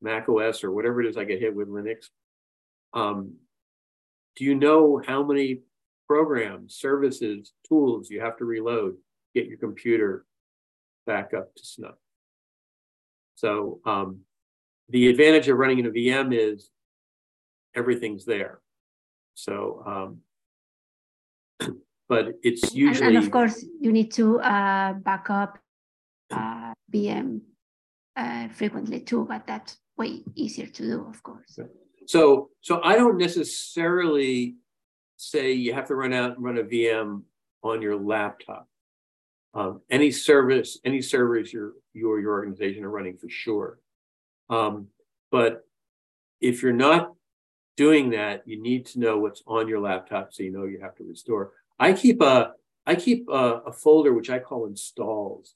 Mac 0.02 0.28
OS 0.28 0.64
or 0.64 0.72
whatever 0.72 1.00
it 1.00 1.08
is 1.08 1.16
I 1.16 1.24
get 1.24 1.40
hit 1.40 1.54
with 1.54 1.68
Linux. 1.68 2.08
Um, 2.92 3.34
do 4.36 4.44
you 4.44 4.54
know 4.54 5.00
how 5.04 5.22
many 5.22 5.60
programs, 6.08 6.74
services, 6.74 7.52
tools 7.68 8.10
you 8.10 8.20
have 8.20 8.36
to 8.38 8.44
reload, 8.44 8.96
get 9.34 9.46
your 9.46 9.58
computer 9.58 10.24
back 11.06 11.34
up 11.34 11.54
to 11.54 11.64
snuff? 11.64 11.94
So 13.36 13.80
um, 13.84 14.20
the 14.88 15.08
advantage 15.08 15.48
of 15.48 15.58
running 15.58 15.78
in 15.78 15.86
a 15.86 15.90
VM 15.90 16.34
is 16.34 16.70
everything's 17.74 18.24
there. 18.24 18.60
So, 19.34 19.82
um, 19.86 20.10
but 22.08 22.34
it's 22.42 22.74
usually. 22.74 23.06
And, 23.06 23.16
and, 23.16 23.24
of 23.24 23.30
course, 23.30 23.64
you 23.80 23.92
need 23.92 24.10
to 24.12 24.40
uh, 24.40 24.94
back 24.94 25.30
up 25.30 25.58
uh, 26.32 26.72
VM 26.92 27.42
uh, 28.16 28.48
frequently 28.48 29.00
too, 29.00 29.26
but 29.28 29.46
that's 29.46 29.78
way 29.96 30.22
easier 30.34 30.66
to 30.66 30.82
do, 30.82 31.06
of 31.08 31.22
course. 31.22 31.58
So, 32.06 32.50
so 32.62 32.80
I 32.82 32.96
don't 32.96 33.18
necessarily 33.18 34.56
say 35.18 35.52
you 35.52 35.74
have 35.74 35.88
to 35.88 35.94
run 35.94 36.12
out 36.12 36.36
and 36.36 36.44
run 36.44 36.58
a 36.58 36.62
VM 36.62 37.22
on 37.62 37.82
your 37.82 37.96
laptop. 37.96 38.68
Um, 39.52 39.80
any 39.90 40.10
service, 40.10 40.78
any 40.84 41.02
servers 41.02 41.52
your 41.52 41.72
you 41.92 42.10
or 42.10 42.20
your 42.20 42.32
organization 42.32 42.84
are 42.84 42.90
running 42.90 43.16
for 43.16 43.28
sure. 43.28 43.80
Um, 44.48 44.86
but 45.30 45.66
if 46.40 46.62
you're 46.62 46.72
not 46.72 47.12
doing 47.76 48.10
that, 48.10 48.46
you 48.46 48.62
need 48.62 48.86
to 48.86 49.00
know 49.00 49.18
what's 49.18 49.42
on 49.46 49.68
your 49.68 49.80
laptop 49.80 50.32
so 50.32 50.42
you 50.42 50.52
know 50.52 50.64
you 50.64 50.80
have 50.80 50.94
to 50.96 51.04
restore. 51.04 51.52
I 51.78 51.92
keep 51.92 52.22
a 52.22 52.52
I 52.86 52.94
keep 52.94 53.28
a, 53.28 53.60
a 53.66 53.72
folder 53.72 54.14
which 54.14 54.30
I 54.30 54.38
call 54.38 54.66
installs. 54.66 55.54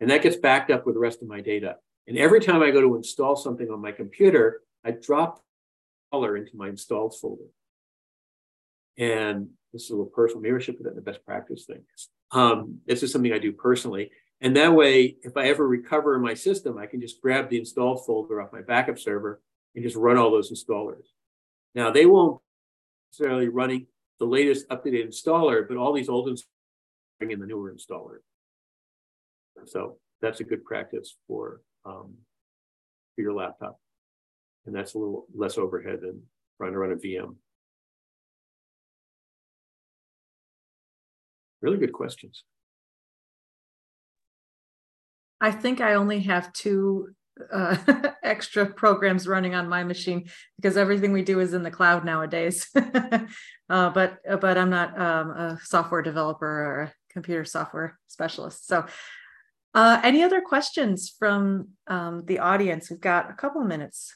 And 0.00 0.10
that 0.10 0.22
gets 0.22 0.36
backed 0.36 0.72
up 0.72 0.84
with 0.84 0.96
the 0.96 1.00
rest 1.00 1.22
of 1.22 1.28
my 1.28 1.40
data. 1.40 1.76
And 2.08 2.18
every 2.18 2.40
time 2.40 2.60
I 2.60 2.72
go 2.72 2.80
to 2.80 2.96
install 2.96 3.36
something 3.36 3.70
on 3.70 3.80
my 3.80 3.92
computer, 3.92 4.62
I 4.84 4.90
drop 4.90 5.40
color 6.10 6.36
into 6.36 6.56
my 6.56 6.68
installs 6.68 7.20
folder. 7.20 7.44
And 8.98 9.48
this 9.72 9.84
is 9.84 9.90
a 9.90 9.94
little 9.94 10.06
personal. 10.06 10.42
Maybe 10.42 10.56
I 10.56 10.84
that 10.84 10.94
the 10.94 11.00
best 11.00 11.24
practice 11.24 11.64
thing. 11.64 11.82
Um, 12.30 12.80
this 12.86 13.02
is 13.02 13.12
something 13.12 13.32
I 13.32 13.38
do 13.38 13.52
personally. 13.52 14.10
And 14.40 14.56
that 14.56 14.74
way, 14.74 15.16
if 15.22 15.36
I 15.36 15.48
ever 15.48 15.66
recover 15.66 16.18
my 16.18 16.34
system, 16.34 16.76
I 16.76 16.86
can 16.86 17.00
just 17.00 17.20
grab 17.22 17.48
the 17.48 17.58
install 17.58 17.96
folder 17.96 18.40
off 18.40 18.52
my 18.52 18.62
backup 18.62 18.98
server 18.98 19.40
and 19.74 19.84
just 19.84 19.96
run 19.96 20.16
all 20.16 20.30
those 20.30 20.52
installers. 20.52 21.06
Now, 21.74 21.90
they 21.90 22.06
won't 22.06 22.40
necessarily 23.10 23.48
running 23.48 23.86
the 24.18 24.26
latest 24.26 24.68
updated 24.68 25.06
installer, 25.06 25.66
but 25.66 25.76
all 25.76 25.92
these 25.92 26.08
old 26.08 26.28
installers 26.28 26.44
bring 27.18 27.30
in 27.30 27.40
the 27.40 27.46
newer 27.46 27.72
installer. 27.72 28.18
So 29.66 29.98
that's 30.20 30.40
a 30.40 30.44
good 30.44 30.64
practice 30.64 31.16
for, 31.28 31.60
um, 31.84 32.14
for 33.14 33.22
your 33.22 33.34
laptop. 33.34 33.78
And 34.66 34.74
that's 34.74 34.94
a 34.94 34.98
little 34.98 35.26
less 35.34 35.56
overhead 35.56 36.00
than 36.02 36.22
trying 36.56 36.72
to 36.72 36.78
run 36.78 36.92
a 36.92 36.96
VM. 36.96 37.36
Really 41.62 41.78
good 41.78 41.92
questions. 41.92 42.44
I 45.40 45.50
think 45.50 45.80
I 45.80 45.94
only 45.94 46.20
have 46.20 46.52
two 46.52 47.14
uh, 47.52 47.76
extra 48.22 48.66
programs 48.66 49.26
running 49.26 49.54
on 49.54 49.68
my 49.68 49.82
machine 49.84 50.28
because 50.56 50.76
everything 50.76 51.12
we 51.12 51.22
do 51.22 51.40
is 51.40 51.54
in 51.54 51.62
the 51.62 51.70
cloud 51.70 52.04
nowadays. 52.04 52.68
uh, 52.76 53.90
but 53.90 54.18
but 54.40 54.58
I'm 54.58 54.70
not 54.70 54.98
um, 55.00 55.30
a 55.30 55.58
software 55.62 56.02
developer 56.02 56.46
or 56.46 56.80
a 56.82 56.92
computer 57.10 57.44
software 57.44 57.98
specialist. 58.08 58.66
So 58.66 58.86
uh, 59.74 60.00
any 60.02 60.22
other 60.22 60.40
questions 60.40 61.14
from 61.18 61.68
um, 61.86 62.24
the 62.26 62.40
audience? 62.40 62.90
We've 62.90 63.00
got 63.00 63.30
a 63.30 63.34
couple 63.34 63.62
minutes 63.64 64.14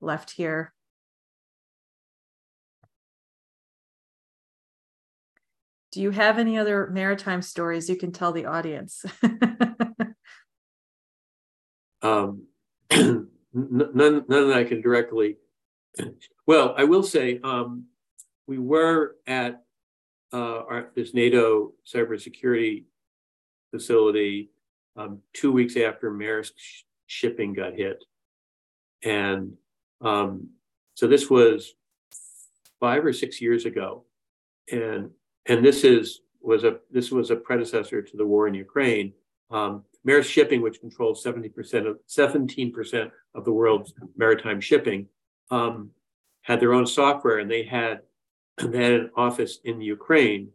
left 0.00 0.32
here. 0.32 0.72
Do 5.96 6.02
you 6.02 6.10
have 6.10 6.38
any 6.38 6.58
other 6.58 6.88
maritime 6.88 7.40
stories 7.40 7.88
you 7.88 7.96
can 7.96 8.12
tell 8.12 8.30
the 8.30 8.44
audience? 8.44 9.02
um, 12.02 12.42
none, 12.90 13.28
none 13.54 14.24
that 14.28 14.52
I 14.54 14.64
can 14.64 14.82
directly. 14.82 15.38
Well, 16.46 16.74
I 16.76 16.84
will 16.84 17.02
say 17.02 17.40
um, 17.42 17.86
we 18.46 18.58
were 18.58 19.16
at 19.26 19.64
uh, 20.32 20.62
our, 20.68 20.90
this 20.94 21.14
NATO 21.14 21.72
cybersecurity 21.92 22.84
facility 23.72 24.50
um, 24.96 25.22
two 25.32 25.50
weeks 25.50 25.76
after 25.76 26.10
Maersk 26.10 26.52
sh- 26.56 26.82
shipping 27.06 27.54
got 27.54 27.72
hit. 27.72 28.04
And 29.02 29.54
um, 30.02 30.50
so 30.94 31.08
this 31.08 31.30
was 31.30 31.72
five 32.78 33.04
or 33.04 33.14
six 33.14 33.40
years 33.40 33.64
ago. 33.64 34.04
And 34.70 35.10
and 35.48 35.64
this 35.64 35.84
is 35.84 36.20
was 36.40 36.64
a 36.64 36.78
this 36.90 37.10
was 37.10 37.30
a 37.30 37.36
predecessor 37.36 38.02
to 38.02 38.16
the 38.16 38.26
war 38.26 38.48
in 38.48 38.54
Ukraine. 38.54 39.12
Um, 39.50 39.84
Maersk 40.06 40.30
Shipping, 40.30 40.62
which 40.62 40.80
controls 40.80 41.24
70% 41.24 41.86
of 41.88 41.98
17% 42.08 43.10
of 43.34 43.44
the 43.44 43.52
world's 43.52 43.92
maritime 44.16 44.60
shipping, 44.60 45.08
um, 45.50 45.90
had 46.42 46.60
their 46.60 46.72
own 46.72 46.86
software 46.86 47.38
and 47.38 47.50
they 47.50 47.64
had 47.64 48.00
they 48.58 48.82
had 48.82 48.92
an 48.92 49.10
office 49.16 49.58
in 49.64 49.80
Ukraine. 49.80 50.50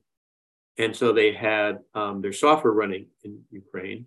And 0.77 0.95
so 0.95 1.11
they 1.11 1.33
had 1.33 1.79
um, 1.93 2.21
their 2.21 2.33
software 2.33 2.73
running 2.73 3.07
in 3.23 3.41
Ukraine 3.51 4.05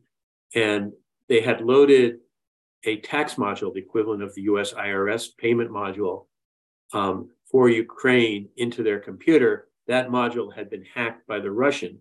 and 0.54 0.92
they 1.28 1.40
had 1.40 1.60
loaded 1.60 2.20
a 2.84 2.96
tax 2.98 3.34
module, 3.34 3.72
the 3.72 3.80
equivalent 3.80 4.22
of 4.22 4.34
the 4.34 4.42
US 4.42 4.72
IRS 4.72 5.28
payment 5.36 5.70
module 5.70 6.26
um, 6.92 7.30
for 7.50 7.68
Ukraine 7.68 8.48
into 8.56 8.82
their 8.82 8.98
computer. 8.98 9.68
That 9.86 10.08
module 10.08 10.54
had 10.54 10.70
been 10.70 10.84
hacked 10.94 11.26
by 11.26 11.40
the 11.40 11.50
Russians. 11.50 12.00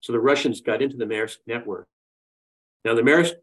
So 0.00 0.12
the 0.12 0.20
Russians 0.20 0.60
got 0.60 0.82
into 0.82 0.96
the 0.96 1.04
Maersk 1.04 1.36
network. 1.46 1.86
Now, 2.84 2.94
the 2.94 3.02
Maersk 3.02 3.34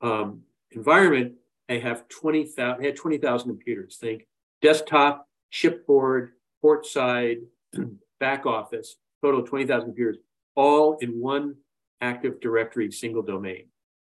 um, 0.00 0.40
environment, 0.70 1.34
they 1.68 1.80
have 1.80 2.08
20,000, 2.08 2.82
had 2.82 2.96
20,000 2.96 3.48
computers. 3.50 3.98
Think 4.00 4.26
desktop, 4.62 5.28
shipboard, 5.50 6.32
port 6.62 6.86
side, 6.86 7.38
back 8.20 8.46
office, 8.46 8.96
total 9.22 9.42
20,000 9.42 9.88
computers, 9.88 10.16
all 10.56 10.96
in 11.00 11.20
one 11.20 11.56
Active 12.00 12.40
Directory 12.40 12.90
single 12.90 13.22
domain. 13.22 13.66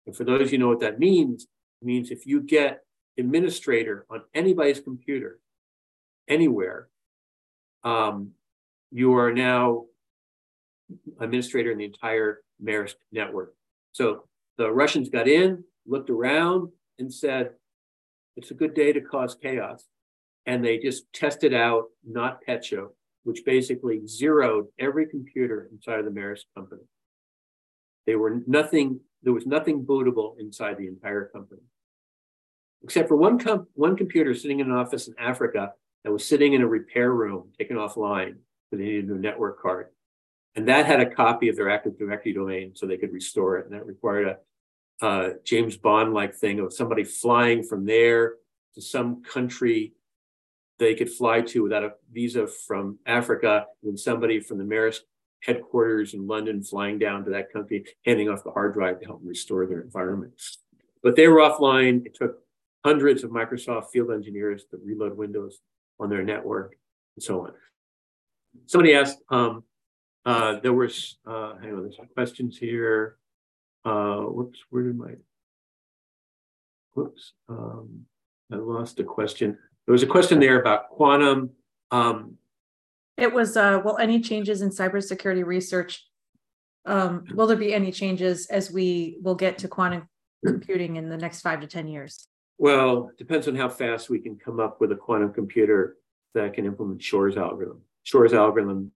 And 0.05 0.15
for 0.15 0.23
those 0.23 0.51
you 0.51 0.57
know 0.57 0.69
what 0.69 0.79
that 0.79 0.99
means, 0.99 1.47
it 1.81 1.85
means 1.85 2.11
if 2.11 2.25
you 2.25 2.41
get 2.41 2.81
administrator 3.17 4.05
on 4.09 4.21
anybody's 4.33 4.79
computer, 4.79 5.39
anywhere, 6.27 6.87
um, 7.83 8.31
you 8.91 9.15
are 9.15 9.33
now 9.33 9.85
administrator 11.19 11.71
in 11.71 11.77
the 11.77 11.85
entire 11.85 12.41
Maersk 12.63 12.95
network. 13.11 13.55
So 13.91 14.23
the 14.57 14.71
Russians 14.71 15.09
got 15.09 15.27
in, 15.27 15.63
looked 15.87 16.09
around, 16.09 16.69
and 16.99 17.13
said, 17.13 17.51
it's 18.35 18.51
a 18.51 18.55
good 18.55 18.73
day 18.73 18.93
to 18.93 19.01
cause 19.01 19.35
chaos. 19.35 19.85
And 20.45 20.63
they 20.63 20.77
just 20.77 21.11
tested 21.13 21.53
out 21.53 21.85
not 22.05 22.39
NotPetya, 22.47 22.87
which 23.23 23.45
basically 23.45 24.05
zeroed 24.07 24.67
every 24.79 25.07
computer 25.07 25.69
inside 25.71 25.99
of 25.99 26.05
the 26.05 26.11
Maersk 26.11 26.43
company. 26.55 26.81
They 28.05 28.15
were 28.15 28.41
nothing, 28.45 28.99
there 29.21 29.33
was 29.33 29.45
nothing 29.45 29.85
bootable 29.85 30.35
inside 30.39 30.77
the 30.77 30.87
entire 30.87 31.25
company. 31.25 31.61
Except 32.83 33.07
for 33.07 33.15
one, 33.15 33.39
one 33.75 33.95
computer 33.95 34.33
sitting 34.33 34.59
in 34.59 34.69
an 34.69 34.75
office 34.75 35.07
in 35.07 35.13
Africa 35.17 35.71
that 36.03 36.11
was 36.11 36.27
sitting 36.27 36.53
in 36.53 36.61
a 36.61 36.67
repair 36.67 37.11
room, 37.11 37.49
taken 37.57 37.77
offline, 37.77 38.35
because 38.69 38.79
they 38.79 38.85
needed 38.85 39.05
a 39.05 39.13
new 39.13 39.19
network 39.19 39.61
card. 39.61 39.87
And 40.55 40.67
that 40.67 40.85
had 40.85 40.99
a 40.99 41.09
copy 41.09 41.49
of 41.49 41.55
their 41.55 41.69
Active 41.69 41.97
Directory 41.97 42.33
domain 42.33 42.73
so 42.75 42.85
they 42.85 42.97
could 42.97 43.13
restore 43.13 43.57
it. 43.57 43.65
And 43.65 43.73
that 43.73 43.85
required 43.85 44.27
a 44.27 45.05
uh, 45.05 45.29
James 45.43 45.75
Bond 45.75 46.13
like 46.13 46.35
thing 46.35 46.59
of 46.59 46.71
somebody 46.71 47.03
flying 47.03 47.63
from 47.63 47.85
there 47.85 48.35
to 48.75 48.81
some 48.81 49.23
country 49.23 49.93
they 50.79 50.95
could 50.95 51.11
fly 51.11 51.41
to 51.41 51.63
without 51.63 51.83
a 51.83 51.93
visa 52.11 52.47
from 52.47 52.97
Africa, 53.05 53.65
and 53.83 53.99
somebody 53.99 54.39
from 54.39 54.57
the 54.57 54.63
Maersk 54.63 55.01
headquarters 55.41 56.13
in 56.13 56.27
London, 56.27 56.63
flying 56.63 56.97
down 56.97 57.23
to 57.25 57.31
that 57.31 57.51
country, 57.51 57.85
handing 58.05 58.29
off 58.29 58.43
the 58.43 58.51
hard 58.51 58.73
drive 58.73 58.99
to 58.99 59.05
help 59.05 59.21
restore 59.23 59.65
their 59.65 59.81
environment. 59.81 60.33
But 61.01 61.15
they 61.15 61.27
were 61.27 61.39
offline. 61.39 62.05
It 62.05 62.15
took 62.15 62.39
hundreds 62.83 63.23
of 63.23 63.31
Microsoft 63.31 63.91
field 63.91 64.11
engineers 64.11 64.65
to 64.71 64.79
reload 64.83 65.17
Windows 65.17 65.59
on 66.03 66.09
their 66.09 66.23
network 66.23 66.75
and 67.15 67.23
so 67.23 67.45
on. 67.45 67.53
Somebody 68.67 68.93
asked, 68.93 69.19
um, 69.29 69.63
uh, 70.25 70.59
there 70.61 70.73
was, 70.73 71.17
uh, 71.25 71.55
hang 71.61 71.73
on, 71.73 71.83
there's 71.83 71.97
some 71.97 72.07
questions 72.13 72.57
here. 72.57 73.17
Uh, 73.85 74.17
whoops, 74.17 74.59
where 74.69 74.83
did 74.83 74.97
my, 74.97 75.13
whoops, 76.93 77.33
um, 77.49 78.05
I 78.51 78.57
lost 78.57 78.99
a 78.99 79.03
question. 79.03 79.57
There 79.85 79.93
was 79.93 80.03
a 80.03 80.07
question 80.07 80.39
there 80.39 80.59
about 80.59 80.89
quantum. 80.89 81.49
Um, 81.91 82.37
it 83.17 83.33
was, 83.33 83.57
uh, 83.57 83.81
well, 83.83 83.97
any 83.97 84.21
changes 84.21 84.61
in 84.61 84.69
cybersecurity 84.69 85.45
research? 85.45 86.05
Um, 86.85 87.25
will 87.33 87.47
there 87.47 87.57
be 87.57 87.73
any 87.73 87.91
changes 87.91 88.47
as 88.47 88.71
we 88.71 89.17
will 89.21 89.35
get 89.35 89.57
to 89.59 89.67
quantum 89.67 90.07
computing 90.45 90.97
in 90.97 91.09
the 91.09 91.17
next 91.17 91.41
five 91.41 91.61
to 91.61 91.67
10 91.67 91.87
years? 91.87 92.27
Well, 92.63 93.11
depends 93.17 93.49
on 93.49 93.55
how 93.55 93.67
fast 93.67 94.09
we 94.09 94.19
can 94.19 94.37
come 94.37 94.61
up 94.61 94.79
with 94.79 94.93
a 94.93 94.95
quantum 94.95 95.33
computer 95.33 95.97
that 96.33 96.53
can 96.53 96.65
implement 96.65 97.03
Shor's 97.03 97.35
algorithm. 97.35 97.81
Shor's 98.03 98.31
algorithm 98.31 98.93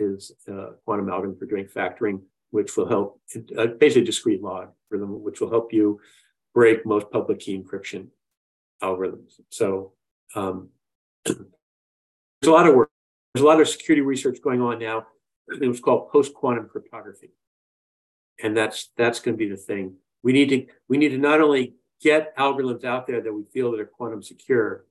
is 0.00 0.32
a 0.48 0.70
quantum 0.84 1.08
algorithm 1.08 1.38
for 1.38 1.46
doing 1.46 1.66
factoring, 1.66 2.22
which 2.50 2.76
will 2.76 2.88
help, 2.88 3.20
uh, 3.56 3.68
basically 3.68 4.02
discrete 4.02 4.42
log 4.42 4.70
algorithm, 4.90 5.22
which 5.22 5.40
will 5.40 5.48
help 5.48 5.72
you 5.72 6.00
break 6.54 6.84
most 6.84 7.08
public 7.12 7.38
key 7.38 7.56
encryption 7.56 8.08
algorithms. 8.82 9.34
So 9.48 9.92
um, 10.34 10.70
there's 11.24 11.38
a 12.46 12.50
lot 12.50 12.66
of 12.66 12.74
work. 12.74 12.90
There's 13.32 13.44
a 13.44 13.46
lot 13.46 13.60
of 13.60 13.68
security 13.68 14.02
research 14.02 14.42
going 14.42 14.60
on 14.60 14.80
now. 14.80 15.06
It 15.46 15.68
was 15.68 15.78
called 15.78 16.10
post-quantum 16.10 16.68
cryptography. 16.68 17.30
And 18.42 18.56
that's 18.56 18.90
that's 18.96 19.20
going 19.20 19.36
to 19.36 19.38
be 19.38 19.48
the 19.48 19.56
thing. 19.56 19.94
We 20.24 20.32
need 20.32 20.48
to 20.48 20.66
we 20.88 20.96
need 20.96 21.10
to 21.10 21.18
not 21.18 21.40
only 21.40 21.74
get 22.00 22.36
algorithms 22.36 22.84
out 22.84 23.06
there 23.06 23.20
that 23.20 23.32
we 23.32 23.44
feel 23.52 23.70
that 23.72 23.80
are 23.80 23.86
quantum 23.86 24.22
secure, 24.22 24.84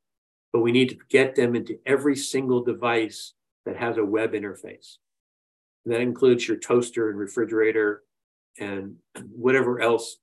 but 0.51 0.61
we 0.61 0.71
need 0.71 0.89
to 0.89 0.97
get 1.09 1.35
them 1.35 1.55
into 1.55 1.79
every 1.85 2.15
single 2.15 2.63
device 2.63 3.33
that 3.65 3.77
has 3.77 3.97
a 3.97 4.05
web 4.05 4.33
interface. 4.33 4.97
And 5.85 5.93
that 5.93 6.01
includes 6.01 6.47
your 6.47 6.57
toaster 6.57 7.09
and 7.09 7.17
refrigerator 7.17 8.03
and 8.59 8.95
whatever 9.31 9.79
else 9.79 10.17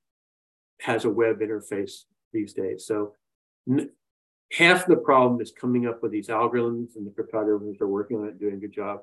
has 0.80 1.05
a 1.05 1.11
web 1.11 1.41
interface 1.41 2.05
these 2.32 2.53
days. 2.53 2.87
So 2.87 3.14
n- 3.68 3.91
half 4.53 4.87
the 4.87 4.97
problem 4.97 5.41
is 5.41 5.53
coming 5.53 5.87
up 5.87 6.03
with 6.03 6.12
these 6.12 6.28
algorithms 6.28 6.97
and 6.97 7.07
the 7.07 7.11
cryptographers 7.11 7.80
are 7.80 7.89
working 7.89 8.18
on 8.18 8.28
it, 8.28 8.39
doing 8.39 8.55
a 8.55 8.59
good 8.59 8.72
job. 8.72 9.01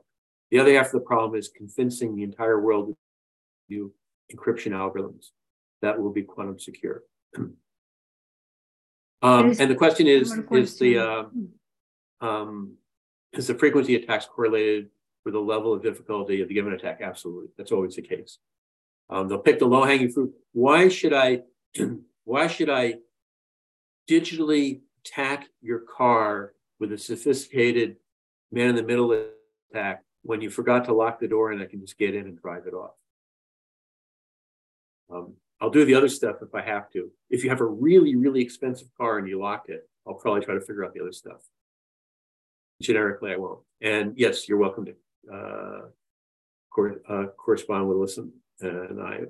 The 0.51 0.59
other 0.59 0.73
half 0.73 0.87
of 0.87 0.91
the 0.91 0.99
problem 0.99 1.39
is 1.39 1.49
convincing 1.49 2.15
the 2.15 2.23
entire 2.23 2.59
world 2.59 2.87
to 2.89 2.95
do 3.69 3.93
encryption 4.35 4.71
algorithms 4.71 5.29
that 5.81 5.99
will 5.99 6.11
be 6.11 6.23
quantum 6.23 6.59
secure. 6.59 7.03
Um, 9.21 9.55
and 9.59 9.69
the 9.69 9.75
question 9.75 10.07
is, 10.07 10.37
is 10.51 10.79
the 10.79 10.97
uh, 10.97 11.23
um, 12.21 12.73
is 13.33 13.47
the 13.47 13.55
frequency 13.55 13.95
of 13.95 14.03
attacks 14.03 14.25
correlated 14.25 14.89
with 15.23 15.33
the 15.33 15.39
level 15.39 15.73
of 15.73 15.83
difficulty 15.83 16.41
of 16.41 16.47
the 16.47 16.53
given 16.53 16.73
attack? 16.73 17.01
Absolutely, 17.01 17.49
that's 17.57 17.71
always 17.71 17.95
the 17.95 18.01
case. 18.01 18.39
Um, 19.09 19.27
they'll 19.27 19.39
pick 19.39 19.59
the 19.59 19.65
low 19.65 19.83
hanging 19.83 20.11
fruit. 20.11 20.33
Why 20.53 20.87
should 20.87 21.13
I? 21.13 21.41
why 22.23 22.47
should 22.47 22.69
I 22.69 22.95
digitally 24.09 24.81
attack 25.05 25.47
your 25.61 25.79
car 25.79 26.53
with 26.79 26.91
a 26.91 26.97
sophisticated 26.97 27.97
man 28.51 28.69
in 28.69 28.75
the 28.75 28.83
middle 28.83 29.27
attack 29.71 30.03
when 30.23 30.41
you 30.41 30.49
forgot 30.49 30.85
to 30.85 30.93
lock 30.93 31.19
the 31.19 31.27
door 31.27 31.51
and 31.51 31.61
I 31.61 31.65
can 31.65 31.79
just 31.79 31.97
get 31.97 32.15
in 32.15 32.25
and 32.25 32.41
drive 32.41 32.67
it 32.67 32.73
off? 32.73 32.91
Um, 35.13 35.33
I'll 35.61 35.69
do 35.69 35.85
the 35.85 35.93
other 35.93 36.09
stuff 36.09 36.37
if 36.41 36.55
I 36.55 36.61
have 36.61 36.89
to. 36.91 37.11
If 37.29 37.43
you 37.43 37.51
have 37.51 37.61
a 37.61 37.65
really, 37.65 38.15
really 38.15 38.41
expensive 38.41 38.87
car 38.97 39.19
and 39.19 39.27
you 39.27 39.39
lock 39.39 39.65
it, 39.67 39.87
I'll 40.07 40.15
probably 40.15 40.41
try 40.41 40.55
to 40.55 40.59
figure 40.59 40.83
out 40.83 40.93
the 40.95 41.01
other 41.01 41.11
stuff. 41.11 41.41
Generically, 42.81 43.31
I 43.31 43.37
won't. 43.37 43.59
And 43.79 44.13
yes, 44.17 44.49
you're 44.49 44.57
welcome 44.57 44.85
to 44.85 44.95
uh, 45.31 45.81
cor- 46.73 46.99
uh, 47.07 47.25
correspond 47.37 47.87
with 47.87 47.97
Listen 47.97 48.33
and 48.59 48.99
I 49.01 49.21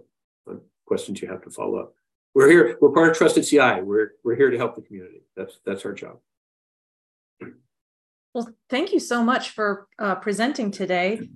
on 0.48 0.62
questions 0.86 1.22
you 1.22 1.28
have 1.28 1.44
to 1.44 1.50
follow 1.50 1.80
up. 1.80 1.96
We're 2.34 2.50
here. 2.50 2.78
We're 2.80 2.92
part 2.92 3.10
of 3.10 3.18
Trusted 3.18 3.46
CI. 3.46 3.82
We're 3.82 4.14
we're 4.24 4.38
here 4.38 4.50
to 4.50 4.58
help 4.58 4.76
the 4.76 4.82
community. 4.82 5.24
That's 5.36 5.60
that's 5.66 5.84
our 5.86 5.94
job. 5.94 6.18
Well, 8.34 8.50
thank 8.70 8.94
you 8.94 9.00
so 9.02 9.22
much 9.22 9.50
for 9.50 9.88
uh, 10.00 10.16
presenting 10.16 10.72
today 10.72 11.30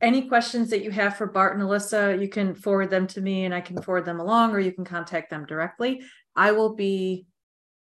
any 0.00 0.28
questions 0.28 0.70
that 0.70 0.82
you 0.82 0.90
have 0.90 1.16
for 1.16 1.26
Bart 1.26 1.54
and 1.54 1.62
Elisa, 1.62 2.16
you 2.20 2.28
can 2.28 2.54
forward 2.54 2.90
them 2.90 3.06
to 3.08 3.20
me 3.20 3.44
and 3.44 3.54
I 3.54 3.60
can 3.60 3.80
forward 3.80 4.04
them 4.04 4.20
along, 4.20 4.52
or 4.52 4.60
you 4.60 4.72
can 4.72 4.84
contact 4.84 5.30
them 5.30 5.46
directly. 5.46 6.02
I 6.34 6.52
will 6.52 6.74
be 6.74 7.26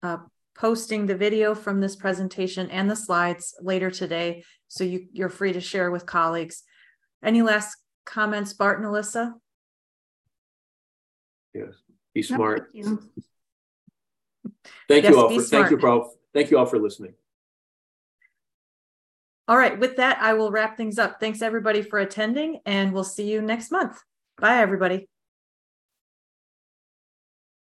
uh, 0.01 0.17
posting 0.55 1.05
the 1.05 1.15
video 1.15 1.53
from 1.53 1.81
this 1.81 1.95
presentation 1.95 2.69
and 2.69 2.89
the 2.89 2.95
slides 2.95 3.53
later 3.61 3.91
today, 3.91 4.43
so 4.67 4.83
you, 4.83 5.07
you're 5.11 5.29
free 5.29 5.53
to 5.53 5.61
share 5.61 5.91
with 5.91 6.05
colleagues. 6.05 6.63
Any 7.21 7.41
last 7.41 7.75
comments, 8.05 8.53
Bart 8.53 8.77
and 8.77 8.87
Elisa? 8.87 9.33
Yes, 11.53 11.73
be 12.13 12.21
smart. 12.21 12.69
thank 12.73 12.85
you, 12.85 13.09
thank 14.87 15.03
yes, 15.03 15.11
you 15.11 15.19
all 15.19 15.29
for 15.29 15.41
smart. 15.41 15.49
thank 15.49 15.71
you 15.71 15.79
for 15.79 15.89
all, 15.89 16.13
thank 16.33 16.51
you 16.51 16.57
all 16.57 16.65
for 16.65 16.79
listening. 16.79 17.13
All 19.47 19.57
right, 19.57 19.79
with 19.79 19.97
that, 19.97 20.17
I 20.21 20.33
will 20.33 20.51
wrap 20.51 20.75
things 20.75 20.97
up. 20.97 21.19
Thanks 21.19 21.41
everybody 21.41 21.83
for 21.83 21.99
attending, 21.99 22.61
and 22.65 22.91
we'll 22.93 23.03
see 23.03 23.31
you 23.31 23.41
next 23.41 23.71
month. 23.71 24.01
Bye, 24.39 24.57
everybody. 24.57 25.07